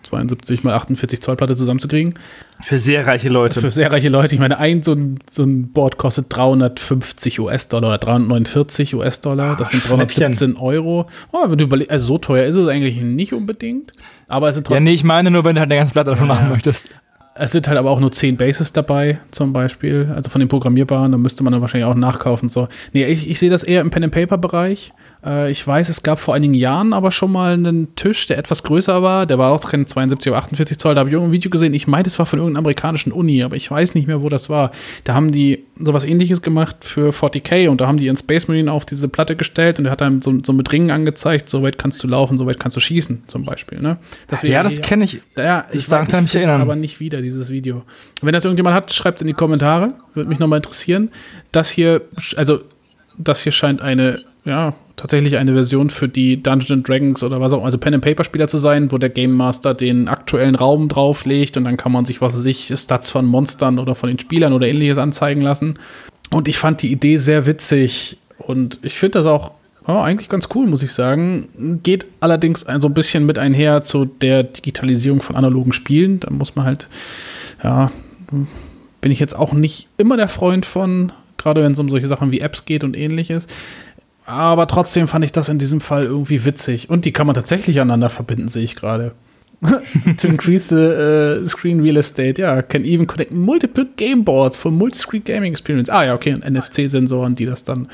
[0.03, 2.14] 72 mal 48 Zoll Platte zusammenzukriegen.
[2.62, 3.61] Für sehr reiche Leute.
[3.61, 4.34] Für sehr reiche Leute.
[4.34, 9.57] Ich meine, ein so ein, so ein Board kostet 350 US-Dollar oder 349 US-Dollar.
[9.57, 11.07] Das sind 317 Euro.
[11.32, 13.92] Oh, wenn du überleg also so teuer ist es eigentlich nicht unbedingt.
[14.28, 14.84] Aber es ist trotzdem.
[14.84, 16.88] Ja, nee, ich meine nur, wenn du halt eine ganze Platte davon ja, machen möchtest.
[17.34, 20.12] Es sind halt aber auch nur 10 Bases dabei, zum Beispiel.
[20.14, 22.50] Also von den programmierbaren, da müsste man dann wahrscheinlich auch nachkaufen.
[22.50, 22.68] So.
[22.92, 24.92] Nee, ich, ich sehe das eher im Pen-and-Paper-Bereich.
[25.25, 28.62] Äh, ich weiß, es gab vor einigen Jahren aber schon mal einen Tisch, der etwas
[28.62, 29.27] größer war.
[29.27, 30.95] Der war auch kein 72 oder 48 Zoll.
[30.95, 31.75] Da habe ich irgendein Video gesehen.
[31.75, 34.51] Ich meine, das war von irgendeiner amerikanischen Uni, aber ich weiß nicht mehr, wo das
[34.51, 34.73] war.
[35.05, 38.70] Da haben die sowas ähnliches gemacht für 40k und da haben die ihren Space Marine
[38.73, 41.79] auf diese Platte gestellt und der hat dann so, so mit Ringen angezeigt, so weit
[41.79, 43.81] kannst du laufen, so weit kannst du schießen, zum Beispiel.
[43.81, 43.99] Ne?
[44.29, 45.20] Das ja, das kenne ich.
[45.37, 46.61] Ja, ich, ich kann mich erinnern.
[46.61, 47.83] aber nicht wieder, dieses Video.
[48.20, 49.95] Wenn das irgendjemand hat, schreibt es in die Kommentare.
[50.14, 51.11] Würde mich nochmal interessieren.
[51.53, 52.03] Das hier,
[52.37, 52.61] also
[53.18, 57.64] das hier scheint eine ja, tatsächlich eine Version für die Dungeons Dragons oder was auch,
[57.64, 61.57] also Pen and Paper Spieler zu sein, wo der Game Master den aktuellen Raum drauflegt
[61.57, 64.53] und dann kann man sich was weiß ich Stats von Monstern oder von den Spielern
[64.53, 65.74] oder ähnliches anzeigen lassen.
[66.30, 69.53] Und ich fand die Idee sehr witzig und ich finde das auch
[69.86, 71.80] oh, eigentlich ganz cool, muss ich sagen.
[71.82, 76.20] Geht allerdings so ein bisschen mit einher zu der Digitalisierung von analogen Spielen.
[76.20, 76.88] Da muss man halt,
[77.62, 77.90] ja,
[79.01, 82.30] bin ich jetzt auch nicht immer der Freund von, gerade wenn es um solche Sachen
[82.32, 83.47] wie Apps geht und ähnliches.
[84.33, 86.89] Aber trotzdem fand ich das in diesem Fall irgendwie witzig.
[86.89, 89.12] Und die kann man tatsächlich aneinander verbinden, sehe ich gerade.
[90.16, 94.57] to increase the uh, screen real estate, ja, yeah, can even connect multiple game boards
[94.57, 95.89] for multi-screen gaming experience.
[95.89, 97.89] Ah ja, okay, und NFC-Sensoren, die das dann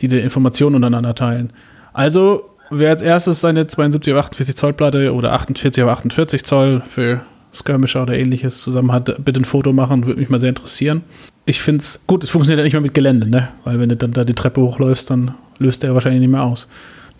[0.00, 1.50] die die Informationen untereinander teilen.
[1.92, 6.82] Also, wer als erstes seine 72 auf 48 Zoll Platte oder 48 auf 48 Zoll
[6.88, 7.20] für
[7.52, 11.02] Skirmisher oder ähnliches zusammen hat, bitte ein Foto machen, würde mich mal sehr interessieren.
[11.46, 13.48] Ich finde es gut, es funktioniert ja nicht mehr mit Gelände, ne?
[13.64, 16.68] Weil wenn du dann da die Treppe hochläufst, dann löst der wahrscheinlich nicht mehr aus.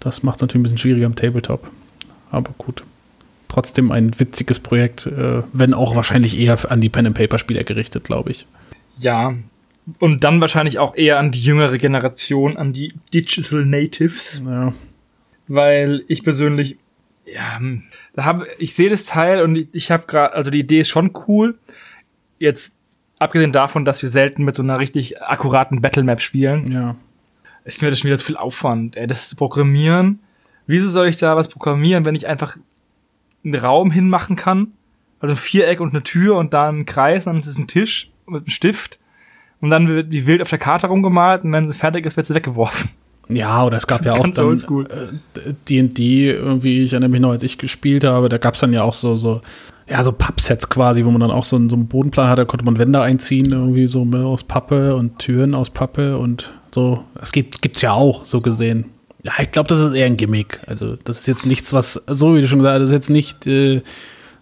[0.01, 1.71] Das macht es natürlich ein bisschen schwieriger am Tabletop.
[2.31, 2.85] Aber gut.
[3.49, 8.47] Trotzdem ein witziges Projekt, äh, wenn auch wahrscheinlich eher an die Pen-and-Paper-Spieler gerichtet, glaube ich.
[8.97, 9.35] Ja,
[9.99, 14.43] und dann wahrscheinlich auch eher an die jüngere Generation, an die Digital Natives.
[14.45, 14.75] Ja.
[15.47, 16.77] Weil ich persönlich,
[17.25, 17.85] ja, hm,
[18.15, 20.89] da habe ich sehe das Teil und ich, ich habe gerade, also die Idee ist
[20.89, 21.59] schon cool.
[22.39, 22.75] Jetzt
[23.19, 26.97] abgesehen davon, dass wir selten mit so einer richtig akkuraten Battlemap spielen, Ja.
[27.65, 28.97] Ist mir das schon wieder zu viel Aufwand.
[28.97, 30.21] Ey, das zu programmieren.
[30.67, 32.57] Wieso soll ich da was programmieren, wenn ich einfach
[33.45, 34.69] einen Raum hinmachen kann?
[35.21, 38.11] Also ein Viereck und eine Tür und da einen Kreis, dann ist es ein Tisch
[38.27, 38.99] mit einem Stift.
[39.61, 42.27] Und dann wird die wild auf der Karte rumgemalt und wenn sie fertig ist, wird
[42.27, 42.91] sie weggeworfen.
[43.31, 44.87] Ja, oder es gab ja auch dann oldschool.
[44.87, 48.73] äh, D&D irgendwie, ich erinnere mich noch, als ich gespielt habe, da gab es dann
[48.73, 49.43] ja auch so, so,
[49.89, 52.45] ja, so Pappsets quasi, wo man dann auch so, einen- so einen Bodenplan hatte, da
[52.47, 57.05] konnte man Wände einziehen, irgendwie so aus Pappe und Türen aus Pappe und so.
[57.15, 58.87] Das gibt, gibt's ja auch, so gesehen.
[59.23, 60.61] Ja, ich glaube, das ist eher ein Gimmick.
[60.67, 63.11] Also, das ist jetzt nichts, was, so wie du schon gesagt hast, das ist jetzt
[63.11, 63.83] nicht, äh,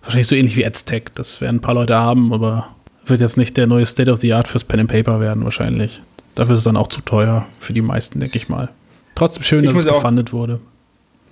[0.03, 1.15] wahrscheinlich so ähnlich wie Aztec.
[1.15, 2.69] Das werden ein paar Leute haben, aber
[3.07, 6.03] wird jetzt nicht der neue State of the Art fürs Pen and Paper werden, wahrscheinlich.
[6.35, 8.69] Dafür ist es dann auch zu teuer für die meisten, denke ich mal.
[9.15, 10.61] Trotzdem schön, Ich dass es gefundet wurde.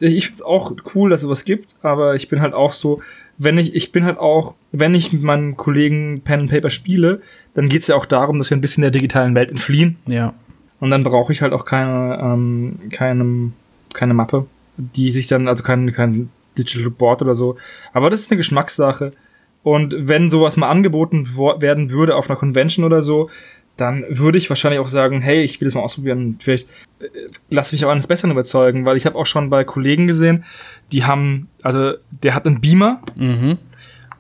[0.01, 3.03] Ich find's auch cool, dass es sowas gibt, aber ich bin halt auch so,
[3.39, 7.21] wenn ich, ich bin halt auch, wenn ich mit meinen Kollegen Pen and Paper spiele,
[7.55, 9.97] dann geht's ja auch darum, dass wir ein bisschen der digitalen Welt entfliehen.
[10.07, 10.35] Ja.
[10.85, 13.53] Und dann brauche ich halt auch keine, ähm, keine,
[13.95, 14.45] keine Mappe,
[14.76, 16.28] die sich dann, also kein, kein
[16.59, 17.57] Digital Board oder so.
[17.95, 19.14] Aber das ist eine Geschmackssache.
[19.62, 21.26] Und wenn sowas mal angeboten
[21.59, 23.30] werden würde auf einer Convention oder so,
[23.78, 26.37] dann würde ich wahrscheinlich auch sagen, hey, ich will das mal ausprobieren.
[26.39, 26.68] Vielleicht
[27.01, 27.07] äh,
[27.49, 30.45] lass mich auch eines Besseren überzeugen, weil ich habe auch schon bei Kollegen gesehen,
[30.93, 33.57] die haben, also der hat einen Beamer Mhm.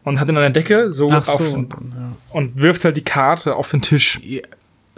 [0.04, 1.54] und hat ihn an der Decke so, Ach auf so.
[1.56, 2.12] und, ja.
[2.32, 4.18] und wirft halt die Karte auf den Tisch.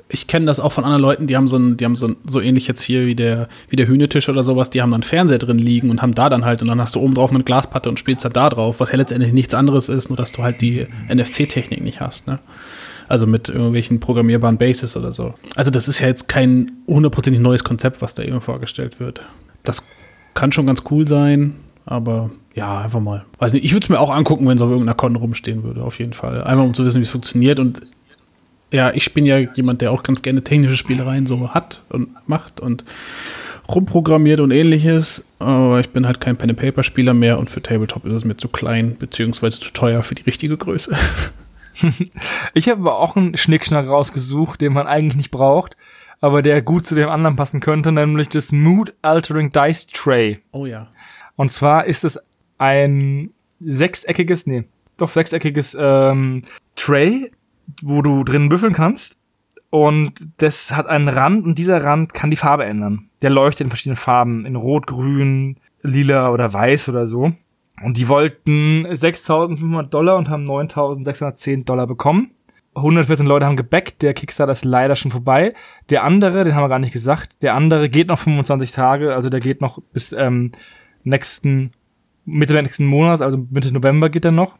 [0.08, 2.16] Ich kenne das auch von anderen Leuten, die haben so ein, die haben so ein,
[2.26, 5.38] so ähnlich jetzt hier wie der, wie der Hühnetisch oder sowas, die haben dann Fernseher
[5.38, 7.88] drin liegen und haben da dann halt, und dann hast du oben drauf eine Glasplatte
[7.88, 10.86] und spielst da drauf, was ja letztendlich nichts anderes ist, nur dass du halt die
[11.12, 12.38] NFC-Technik nicht hast, ne?
[13.08, 15.34] Also mit irgendwelchen programmierbaren Bases oder so.
[15.54, 19.22] Also das ist ja jetzt kein hundertprozentig neues Konzept, was da eben vorgestellt wird.
[19.62, 19.84] Das
[20.34, 21.54] kann schon ganz cool sein,
[21.84, 23.24] aber ja, einfach mal.
[23.38, 25.82] Weiß nicht, ich würde es mir auch angucken, wenn es auf irgendeiner Con rumstehen würde,
[25.82, 26.42] auf jeden Fall.
[26.42, 27.82] Einmal um zu wissen, wie es funktioniert und
[28.72, 32.60] ja, ich bin ja jemand, der auch ganz gerne technische Spielereien so hat und macht
[32.60, 32.84] und
[33.68, 35.24] rumprogrammiert und ähnliches.
[35.38, 38.96] Aber ich bin halt kein Pen-and-Paper-Spieler mehr und für Tabletop ist es mir zu klein,
[38.98, 40.96] beziehungsweise zu teuer für die richtige Größe.
[42.54, 45.76] Ich habe aber auch einen Schnickschnack rausgesucht, den man eigentlich nicht braucht,
[46.22, 50.40] aber der gut zu dem anderen passen könnte, nämlich das Mood Altering Dice Tray.
[50.52, 50.88] Oh ja.
[51.36, 52.18] Und zwar ist es
[52.56, 54.64] ein sechseckiges, nee,
[54.96, 56.44] doch sechseckiges ähm,
[56.76, 57.30] Tray,
[57.82, 59.16] wo du drin büffeln kannst.
[59.70, 63.10] Und das hat einen Rand und dieser Rand kann die Farbe ändern.
[63.22, 67.32] Der leuchtet in verschiedenen Farben, in Rot, Grün, Lila oder Weiß oder so.
[67.82, 72.30] Und die wollten 6.500 Dollar und haben 9.610 Dollar bekommen.
[72.74, 75.54] 114 Leute haben gebackt, der Kickstarter ist leider schon vorbei.
[75.88, 79.30] Der andere, den haben wir gar nicht gesagt, der andere geht noch 25 Tage, also
[79.30, 80.52] der geht noch bis ähm,
[81.02, 81.72] nächsten,
[82.26, 84.58] Mitte nächsten Monats, also Mitte November geht er noch.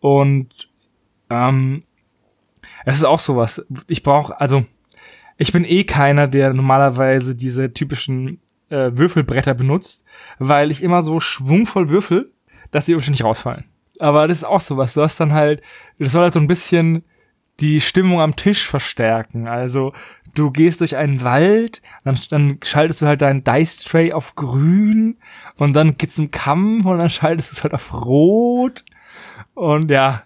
[0.00, 0.68] Und
[1.32, 1.82] ähm,
[2.84, 3.64] es ist auch sowas.
[3.88, 4.64] Ich brauche, also
[5.38, 10.04] ich bin eh keiner, der normalerweise diese typischen äh, Würfelbretter benutzt,
[10.38, 12.32] weil ich immer so schwungvoll würfel,
[12.70, 13.64] dass die wahrscheinlich rausfallen.
[13.98, 14.94] Aber das ist auch sowas.
[14.94, 15.62] Du hast dann halt,
[15.98, 17.04] das soll halt so ein bisschen
[17.60, 19.48] die Stimmung am Tisch verstärken.
[19.48, 19.92] Also
[20.34, 25.18] du gehst durch einen Wald, dann, dann schaltest du halt deinen Dice Tray auf grün
[25.56, 28.84] und dann geht's zum Kampf und dann schaltest du es halt auf rot.
[29.54, 30.22] Und ja,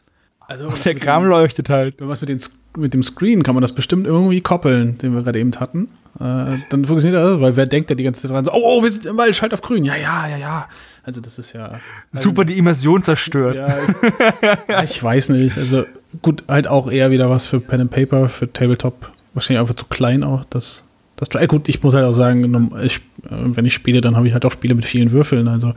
[0.48, 1.98] Also der Kram leuchtet halt.
[1.98, 2.40] Wenn man es mit, den
[2.76, 5.88] mit dem Screen kann man das bestimmt irgendwie koppeln, den wir gerade eben hatten.
[6.20, 8.82] Äh, dann funktioniert das, weil wer denkt ja die ganze Zeit dran so, oh, oh,
[8.82, 9.84] wir sind im Wald, schalt auf grün.
[9.84, 10.68] Ja, ja, ja, ja.
[11.02, 11.80] Also das ist ja.
[12.12, 13.56] Super die Immersion zerstört.
[13.56, 15.58] Ja, ich, ja, ich weiß nicht.
[15.58, 15.84] Also
[16.22, 19.12] gut, halt auch eher wieder was für Pen and Paper, für Tabletop.
[19.34, 20.44] Wahrscheinlich einfach zu klein auch.
[20.46, 20.82] Das,
[21.16, 24.26] das, äh, gut, ich muss halt auch sagen, ich, äh, wenn ich spiele, dann habe
[24.26, 25.48] ich halt auch Spiele mit vielen Würfeln.
[25.48, 25.74] Also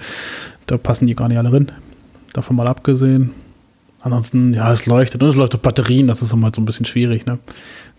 [0.68, 1.72] da passen die gar nicht alle rein.
[2.34, 3.32] Davon mal abgesehen.
[4.02, 5.22] Ansonsten, ja, es leuchtet.
[5.22, 7.40] Und es leuchtet auf Batterien, das ist immer so ein bisschen schwierig, ne?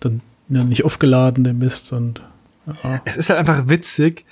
[0.01, 1.93] Dann ja, nicht aufgeladen, der Mist.
[1.93, 2.23] Und
[2.83, 3.01] ja.
[3.05, 4.25] Es ist halt einfach witzig,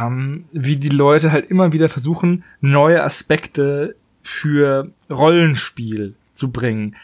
[0.00, 6.96] ähm, wie die Leute halt immer wieder versuchen, neue Aspekte für Rollenspiel zu bringen.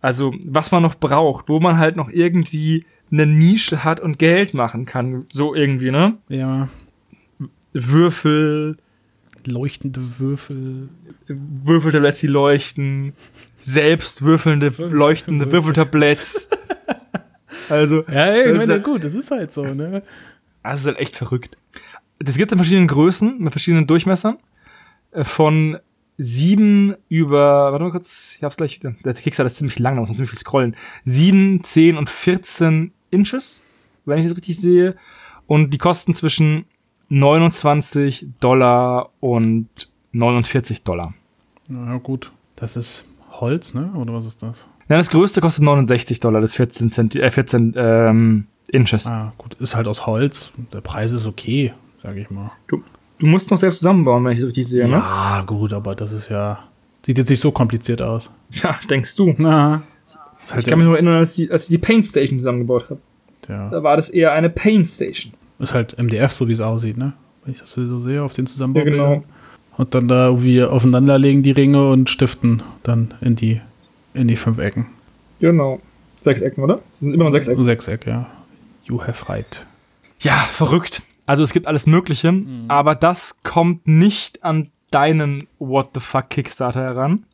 [0.00, 4.54] Also, was man noch braucht, wo man halt noch irgendwie eine Nische hat und Geld
[4.54, 5.26] machen kann.
[5.32, 6.16] So irgendwie, ne?
[6.28, 6.68] Ja.
[7.72, 8.78] Würfel.
[9.50, 10.88] Leuchtende Würfel.
[11.26, 13.12] Würfeltabletts, die leuchten.
[13.60, 16.48] Selbst würfelnde, leuchtende Würfeltabletts.
[17.68, 18.04] also.
[18.10, 20.02] Ja, ich meine, gut, das ist halt so, ne?
[20.62, 21.56] Das ist halt echt verrückt.
[22.18, 24.38] Das gibt in verschiedenen Größen, mit verschiedenen Durchmessern.
[25.12, 25.78] Äh, von
[26.18, 30.10] sieben über, warte mal kurz, ich hab's gleich, der Kickstarter ist ziemlich lang, da muss
[30.10, 30.76] man ziemlich viel scrollen.
[31.04, 33.62] Sieben, zehn und 14 Inches,
[34.04, 34.96] wenn ich das richtig sehe.
[35.46, 36.66] Und die kosten zwischen
[37.10, 39.68] 29 Dollar und
[40.12, 41.12] 49 Dollar.
[41.68, 43.92] Na ja, gut, das ist Holz, ne?
[43.96, 44.66] Oder was ist das?
[44.88, 49.06] Ja, das größte kostet 69 Dollar, das 14, Cent äh, 14 ähm, Inches.
[49.06, 50.52] Ah, gut, ist halt aus Holz.
[50.72, 52.52] Der Preis ist okay, sag ich mal.
[52.68, 52.82] Du,
[53.18, 54.96] du musst noch selbst zusammenbauen, wenn ich das richtig sehe, ne?
[54.96, 56.60] Ja, gut, aber das ist ja.
[57.04, 58.30] Sieht jetzt nicht so kompliziert aus.
[58.52, 59.34] Ja, denkst du.
[59.38, 59.82] Na.
[60.50, 63.00] Halt ich kann mich nur erinnern, als ich, als ich die Paint Station zusammengebaut habe.
[63.48, 63.68] Ja.
[63.70, 65.32] Da war das eher eine Paint Station.
[65.60, 67.12] Ist halt MDF, so wie es aussieht, ne?
[67.44, 68.80] Wenn ich das sowieso sehe auf den Zusammenbau.
[68.80, 69.24] Ja, genau.
[69.76, 73.60] Und dann da irgendwie aufeinanderlegen die Ringe und stiften dann in die,
[74.14, 74.86] in die fünf Ecken.
[75.38, 75.80] Genau.
[76.20, 76.80] Sechs Ecken, oder?
[76.92, 77.64] Das sind immer noch sechs Ecken.
[77.64, 78.26] Sechs Ecken, ja.
[78.84, 79.66] You have right.
[80.20, 81.02] Ja, verrückt.
[81.26, 82.64] Also es gibt alles Mögliche, mhm.
[82.68, 87.24] aber das kommt nicht an deinen What the fuck Kickstarter heran.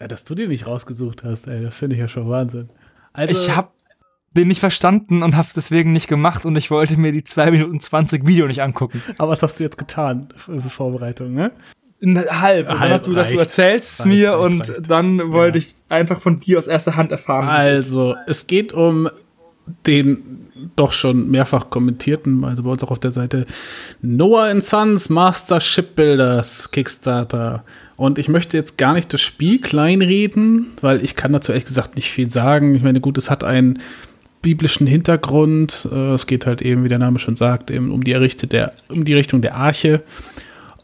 [0.00, 2.68] Ja, dass du den nicht rausgesucht hast, ey, das finde ich ja schon Wahnsinn.
[3.12, 3.68] Also, ich habe
[4.34, 7.80] den nicht verstanden und habe deswegen nicht gemacht und ich wollte mir die 2 Minuten
[7.80, 9.02] 20 Video nicht angucken.
[9.18, 11.52] Aber was hast du jetzt getan für Vorbereitung, ne?
[12.04, 12.68] Halb.
[12.68, 14.90] Und dann hast du gesagt, du erzählst es mir reicht, und reicht.
[14.90, 15.64] dann wollte ja.
[15.64, 17.48] ich einfach von dir aus erster Hand erfahren.
[17.48, 19.08] Also, es geht um
[19.86, 20.42] den
[20.76, 23.46] doch schon mehrfach kommentierten, also bei uns auch auf der Seite
[24.00, 27.64] Noah Sons Master Shipbuilders Kickstarter.
[27.96, 31.94] Und ich möchte jetzt gar nicht das Spiel kleinreden, weil ich kann dazu ehrlich gesagt
[31.96, 32.74] nicht viel sagen.
[32.74, 33.78] Ich meine, gut, es hat einen
[34.42, 35.88] biblischen Hintergrund.
[35.90, 38.72] Äh, es geht halt eben, wie der Name schon sagt, eben um die, Errichte der,
[38.88, 40.02] um die Richtung der Arche.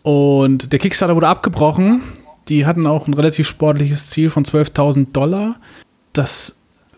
[0.02, 2.02] Und der Kickstarter wurde abgebrochen.
[2.48, 5.56] Die hatten auch ein relativ sportliches Ziel von 12.000 Dollar.
[6.12, 6.54] Das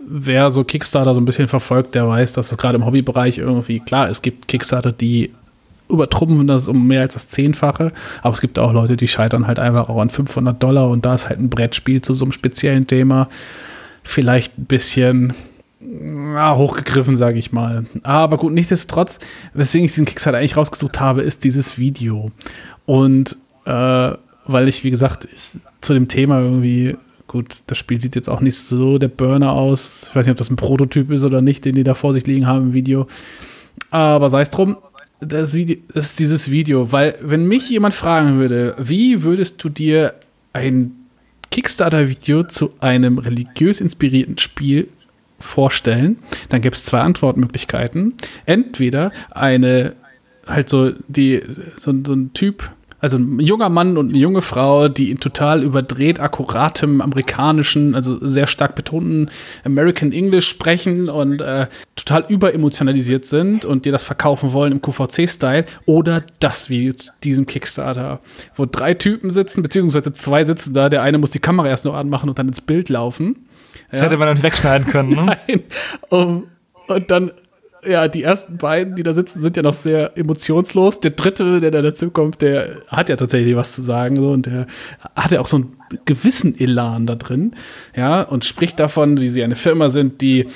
[0.07, 3.81] wer so Kickstarter so ein bisschen verfolgt, der weiß, dass es gerade im Hobbybereich irgendwie,
[3.81, 5.33] klar, es gibt Kickstarter, die
[5.89, 7.93] übertrumpfen das um mehr als das Zehnfache,
[8.23, 11.15] aber es gibt auch Leute, die scheitern halt einfach auch an 500 Dollar und da
[11.15, 13.29] ist halt ein Brettspiel zu so einem speziellen Thema
[14.03, 15.35] vielleicht ein bisschen
[15.81, 17.87] ja, hochgegriffen, sage ich mal.
[18.03, 19.19] Aber gut, nichtsdestotrotz,
[19.55, 22.31] weswegen ich diesen Kickstarter eigentlich rausgesucht habe, ist dieses Video.
[22.87, 24.13] Und äh,
[24.47, 25.29] weil ich, wie gesagt,
[25.81, 26.97] zu dem Thema irgendwie
[27.31, 30.09] Gut, das Spiel sieht jetzt auch nicht so der Burner aus.
[30.11, 32.27] Ich weiß nicht, ob das ein Prototyp ist oder nicht, den die da vor sich
[32.27, 33.07] liegen haben im Video.
[33.93, 34.79] Aber sei es drum,
[35.21, 36.91] das, Video, das ist dieses Video.
[36.91, 40.15] Weil, wenn mich jemand fragen würde, wie würdest du dir
[40.53, 40.91] ein
[41.53, 44.89] Kickstarter-Video zu einem religiös inspirierten Spiel
[45.41, 46.19] vorstellen,
[46.49, 48.15] dann gibt es zwei Antwortmöglichkeiten.
[48.47, 49.95] Entweder eine,
[50.47, 51.43] halt so, die,
[51.77, 52.71] so, so ein Typ,
[53.01, 58.19] also ein junger Mann und eine junge Frau, die in total überdreht akkuratem amerikanischen, also
[58.21, 59.31] sehr stark betonten
[59.65, 61.67] American English sprechen und äh,
[61.97, 66.93] total überemotionalisiert sind und dir das verkaufen wollen im QVC-Style oder das wie
[67.25, 68.21] diesem Kickstarter,
[68.55, 71.95] wo drei Typen sitzen, beziehungsweise zwei sitzen da, der eine muss die Kamera erst noch
[71.95, 73.47] anmachen und dann ins Bild laufen.
[73.91, 74.07] Das ja.
[74.07, 75.39] hätte man dann wegschneiden können, ne?
[75.49, 75.63] Nein.
[76.11, 76.49] Um,
[76.89, 77.31] und dann
[77.87, 81.01] ja, die ersten beiden, die da sitzen, sind ja noch sehr emotionslos.
[81.01, 84.47] Der dritte, der da dazu kommt, der hat ja tatsächlich was zu sagen so, und
[84.47, 84.67] der
[85.15, 87.55] hat ja auch so einen gewissen Elan da drin,
[87.97, 90.49] ja, und spricht davon, wie sie eine Firma sind, die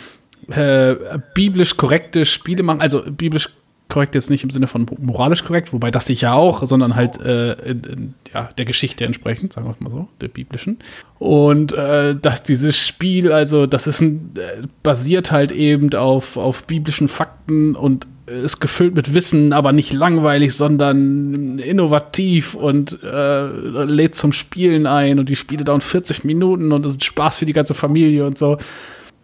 [0.51, 0.97] äh,
[1.35, 3.49] biblisch korrekte Spiele machen, also biblisch
[3.95, 7.53] korrekt jetzt nicht im Sinne von moralisch korrekt, wobei das sicher auch, sondern halt äh,
[7.53, 10.81] in, in, ja, der Geschichte entsprechend, sagen wir es mal so, der biblischen.
[11.21, 16.65] Und äh, dass dieses Spiel, also das ist ein, äh, basiert halt eben auf, auf
[16.65, 23.47] biblischen Fakten und ist gefüllt mit Wissen, aber nicht langweilig, sondern innovativ und äh,
[23.85, 27.47] lädt zum Spielen ein und die Spiele dauern 40 Minuten und es ist Spaß für
[27.47, 28.59] die ganze Familie und so.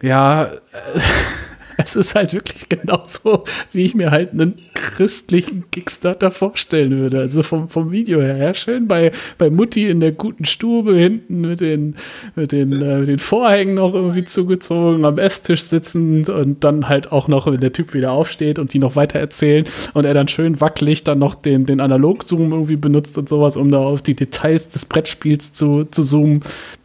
[0.01, 0.49] Ja, äh,
[1.83, 7.19] es ist halt wirklich genauso, wie ich mir halt einen christlichen Kickstarter vorstellen würde.
[7.19, 8.37] Also vom, vom Video her.
[8.37, 11.95] Ja, schön bei, bei Mutti in der guten Stube hinten mit den,
[12.35, 17.27] mit den, äh, den Vorhängen noch irgendwie zugezogen, am Esstisch sitzend und dann halt auch
[17.27, 20.59] noch, wenn der Typ wieder aufsteht und die noch weiter erzählen und er dann schön
[20.61, 24.69] wackelig dann noch den, den Analog-Zoom irgendwie benutzt und sowas, um da auf die Details
[24.69, 26.41] des Brettspiels zu, zu zoomen.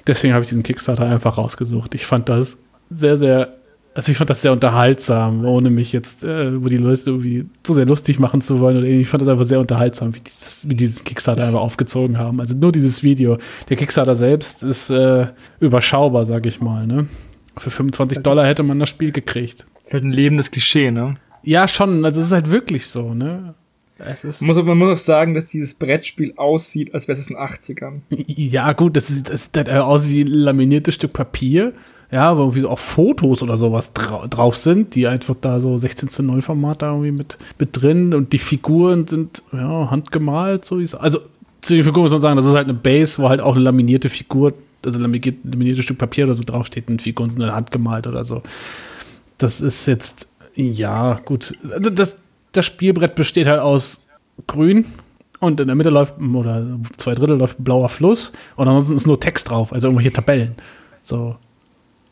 [0.06, 1.94] Deswegen habe ich diesen Kickstarter einfach rausgesucht.
[1.94, 2.59] Ich fand das
[2.90, 3.56] sehr, sehr
[3.97, 7.73] also ich fand das sehr unterhaltsam, ohne mich jetzt äh, über die Leute irgendwie zu
[7.73, 8.77] sehr lustig machen zu wollen.
[8.77, 12.39] Oder ich fand das einfach sehr unterhaltsam, wie, dieses, wie diesen Kickstarter einfach aufgezogen haben.
[12.39, 13.39] Also nur dieses Video.
[13.70, 15.28] Der Kickstarter selbst ist äh,
[15.60, 16.86] überschaubar, sag ich mal.
[16.86, 17.06] Ne?
[17.56, 19.66] Für 25 Dollar hätte man das Spiel gekriegt.
[19.86, 21.14] ist halt ein lebendes Klischee, ne?
[21.43, 22.05] Ja, schon.
[22.05, 23.55] Also es ist halt wirklich so, ne?
[23.98, 27.31] Es ist man, muss, man muss auch sagen, dass dieses Brettspiel aussieht, als wäre es
[27.31, 28.01] in den 80ern.
[28.10, 31.73] Ja, gut, das sieht, das sieht halt aus wie ein laminiertes Stück Papier.
[32.11, 35.77] Ja, wo irgendwie so auch Fotos oder sowas dra drauf sind, die einfach da so
[35.77, 40.65] 16 zu 9 Format da irgendwie mit, mit drin und die Figuren sind ja handgemalt,
[40.65, 40.95] so wie es.
[40.95, 41.19] Also
[41.61, 43.65] zu den Figuren muss man sagen, das ist halt eine Base, wo halt auch eine
[43.65, 44.55] laminierte Figur,
[44.85, 48.43] also laminierte, laminiertes Stück Papier oder so draufsteht und Figuren sind dann handgemalt oder so.
[49.39, 51.55] Das ist jetzt, ja, gut.
[51.73, 52.19] Also das,
[52.53, 54.01] das Spielbrett besteht halt aus
[54.47, 54.85] grün
[55.41, 59.07] und in der Mitte läuft, oder zwei Drittel läuft ein blauer Fluss und ansonsten ist
[59.07, 60.55] nur Text drauf, also irgendwelche Tabellen.
[61.03, 61.37] So.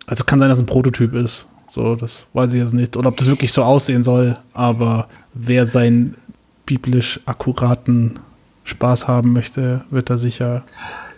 [0.07, 1.47] Also kann sein, dass ein Prototyp ist.
[1.71, 2.97] So, das weiß ich jetzt nicht.
[2.97, 4.35] Oder ob das wirklich so aussehen soll.
[4.53, 6.17] Aber wer seinen
[6.67, 8.21] biblisch akkuraten
[8.65, 10.65] Spaß haben möchte, wird da sicher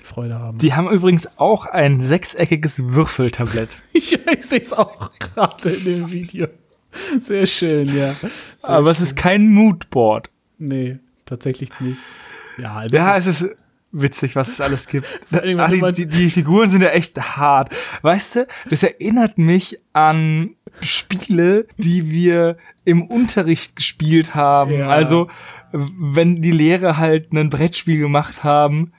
[0.02, 0.58] Freude haben.
[0.58, 3.68] Die haben übrigens auch ein sechseckiges Würfeltablett.
[3.92, 6.46] ich sehe es auch gerade in dem Video.
[7.20, 8.12] Sehr schön, ja.
[8.14, 8.30] Sehr
[8.62, 9.02] Aber schön.
[9.04, 10.30] es ist kein Moodboard.
[10.58, 12.00] Nee, tatsächlich nicht.
[12.56, 13.44] Ja, also Ja, es ist
[13.92, 15.06] witzig, was es alles gibt.
[15.32, 17.74] Ah, die, die, die Figuren sind ja echt hart.
[18.02, 24.72] Weißt du, das erinnert mich an Spiele, die wir im Unterricht gespielt haben.
[24.72, 24.88] Ja.
[24.88, 25.28] Also,
[25.72, 28.92] wenn die Lehrer halt ein Brettspiel gemacht haben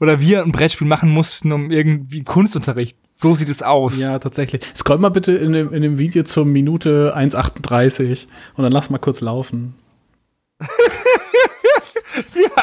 [0.00, 2.96] oder wir ein Brettspiel machen mussten, um irgendwie Kunstunterricht.
[3.14, 4.00] So sieht es aus.
[4.00, 4.62] Ja, tatsächlich.
[4.76, 8.98] Scroll mal bitte in dem, in dem Video zur Minute 1,38 und dann lass mal
[8.98, 9.74] kurz laufen.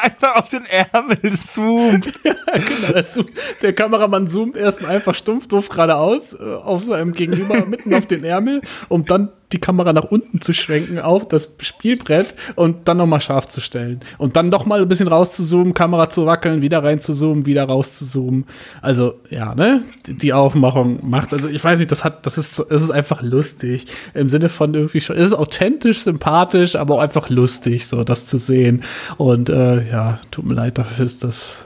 [0.02, 2.06] Einfach auf den Ärmel zoomt.
[2.46, 3.32] Genau, das zoomt-
[3.62, 8.24] der Kameramann zoomt erstmal einfach stumpf doof geradeaus äh, auf seinem Gegenüber mitten auf den
[8.24, 13.20] Ärmel, um dann die Kamera nach unten zu schwenken auf das Spielbrett und dann nochmal
[13.20, 14.00] scharf zu stellen.
[14.18, 17.64] Und dann noch mal ein bisschen rauszuzoomen, Kamera zu wackeln, wieder rein zu zoomen, wieder
[17.64, 18.44] raus zu zoomen.
[18.82, 19.84] Also, ja, ne?
[20.06, 23.22] Die, die Aufmachung macht, also ich weiß nicht, das hat, das ist, es ist einfach
[23.22, 23.86] lustig.
[24.14, 28.26] Im Sinne von irgendwie schon, es ist authentisch, sympathisch, aber auch einfach lustig, so das
[28.26, 28.82] zu sehen.
[29.16, 31.65] Und äh, ja, tut mir leid, dafür ist das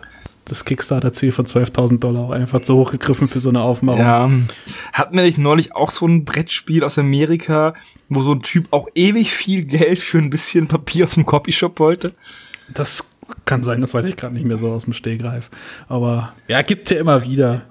[0.51, 4.01] das Kickstarter-Ziel von 12.000 Dollar auch einfach zu hoch gegriffen für so eine Aufmachung.
[4.01, 4.31] Ja.
[4.93, 7.75] Hatten wir nicht neulich auch so ein Brettspiel aus Amerika,
[8.09, 11.79] wo so ein Typ auch ewig viel Geld für ein bisschen Papier aus dem Copyshop
[11.79, 12.15] wollte?
[12.75, 15.51] Das kann sein, das weiß ich gerade nicht mehr so aus dem Stehgreif.
[15.89, 17.63] Aber ja, gibt's ja immer wieder.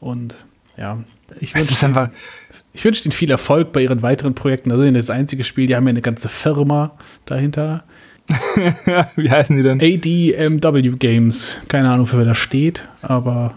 [0.00, 0.36] Und
[0.76, 0.98] ja,
[1.38, 4.70] ich Es wünsche wünsch Ihnen viel Erfolg bei Ihren weiteren Projekten.
[4.70, 6.92] Das ist ja das einzige Spiel, die haben ja eine ganze Firma
[7.26, 7.84] dahinter.
[9.16, 9.80] wie heißen die denn?
[9.80, 11.58] ADMW Games.
[11.68, 13.54] Keine Ahnung, für wer das steht, aber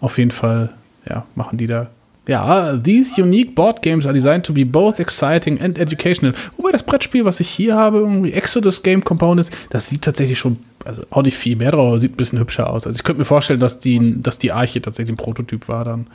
[0.00, 0.72] auf jeden Fall,
[1.08, 1.90] ja, machen die da.
[2.28, 6.34] Ja, these unique board games are designed to be both exciting and educational.
[6.56, 10.58] Wobei das Brettspiel, was ich hier habe, irgendwie Exodus Game Components, das sieht tatsächlich schon,
[10.84, 12.84] also auch nicht viel mehr drauf, aber sieht ein bisschen hübscher aus.
[12.86, 16.08] Also ich könnte mir vorstellen, dass die, dass die Arche tatsächlich ein Prototyp war dann.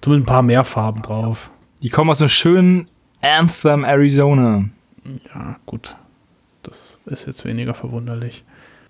[0.00, 1.50] Zumindest ein paar mehr Farben drauf.
[1.82, 2.86] Die kommen aus einem schönen
[3.22, 4.64] Anthem, Arizona.
[5.32, 5.94] Ja, gut.
[6.66, 8.44] Das ist jetzt weniger verwunderlich.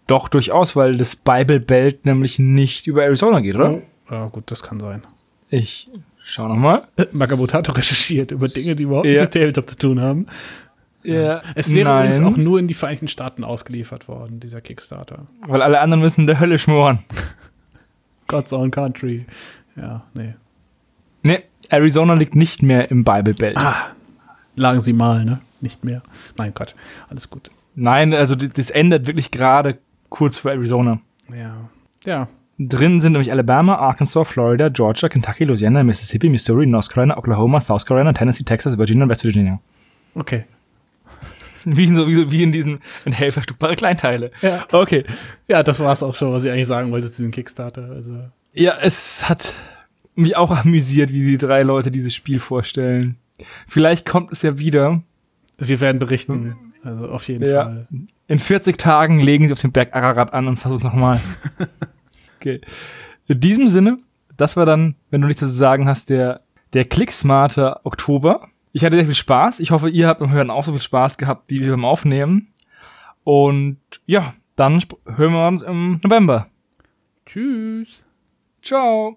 [0.06, 3.82] Doch, durchaus, weil das Bible Belt nämlich nicht über Arizona geht, oder?
[4.10, 5.02] Ja, gut, das kann sein.
[5.50, 5.88] Ich
[6.22, 6.82] schau noch mal.
[7.12, 9.12] Magabotato recherchiert über Dinge, die überhaupt Ja.
[9.12, 10.26] nicht mit Tabletop zu tun haben.
[11.02, 15.26] Ja, Es wäre nein, übrigens auch nur in die Vereinigten Staaten ausgeliefert worden, dieser Kickstarter.
[15.46, 17.00] weil alle anderen müssen der Hölle schmoren.
[18.26, 19.24] God's own country.
[19.76, 20.34] Ja, nee.
[21.22, 23.56] Ne, Arizona liegt nicht mehr im Bible Belt.
[23.56, 23.88] Ah,
[24.56, 25.40] lagen sie mal, ne?
[25.60, 26.02] Nicht mehr.
[26.36, 26.74] Nein, Gott.
[27.08, 27.50] Alles gut.
[27.76, 29.78] Nein, also das endet wirklich gerade
[30.08, 31.00] kurz vor Arizona.
[31.30, 31.68] Ja.
[32.04, 32.28] Ja.
[32.58, 37.84] Drin sind nämlich Alabama, Arkansas, Florida, Georgia, Kentucky, Louisiana, Mississippi, Missouri, North Carolina, Oklahoma, South
[37.84, 39.60] Carolina, Tennessee, Texas, Virginia und West Virginia.
[40.14, 40.44] Okay.
[41.64, 44.30] Wie in, so, wie, so, wie in diesen in hell verstückbare Kleinteile.
[44.40, 44.64] Ja.
[44.72, 45.04] Okay.
[45.48, 47.90] Ja, das war's auch schon, was ich eigentlich sagen wollte zu diesem Kickstarter.
[47.90, 48.22] Also.
[48.54, 49.52] Ja, es hat
[50.14, 53.16] mich auch amüsiert, wie die drei Leute dieses Spiel vorstellen.
[53.66, 55.02] Vielleicht kommt es ja wieder.
[55.58, 56.56] Wir werden berichten.
[56.86, 57.64] Also auf jeden Ja.
[57.64, 57.88] Fall.
[58.28, 61.20] In 40 Tagen legen sie auf den Berg Ararat an und versuchen es nochmal.
[62.38, 62.60] okay.
[63.26, 63.98] In diesem Sinne,
[64.36, 66.42] das war dann, wenn du nichts zu sagen hast, der,
[66.72, 68.48] der klicksmarte Oktober.
[68.72, 69.60] Ich hatte sehr viel Spaß.
[69.60, 72.48] Ich hoffe, ihr habt beim Hören auch so viel Spaß gehabt, wie wir beim Aufnehmen.
[73.24, 76.46] Und ja, dann hören wir uns im November.
[77.24, 78.04] Tschüss.
[78.62, 79.16] Ciao.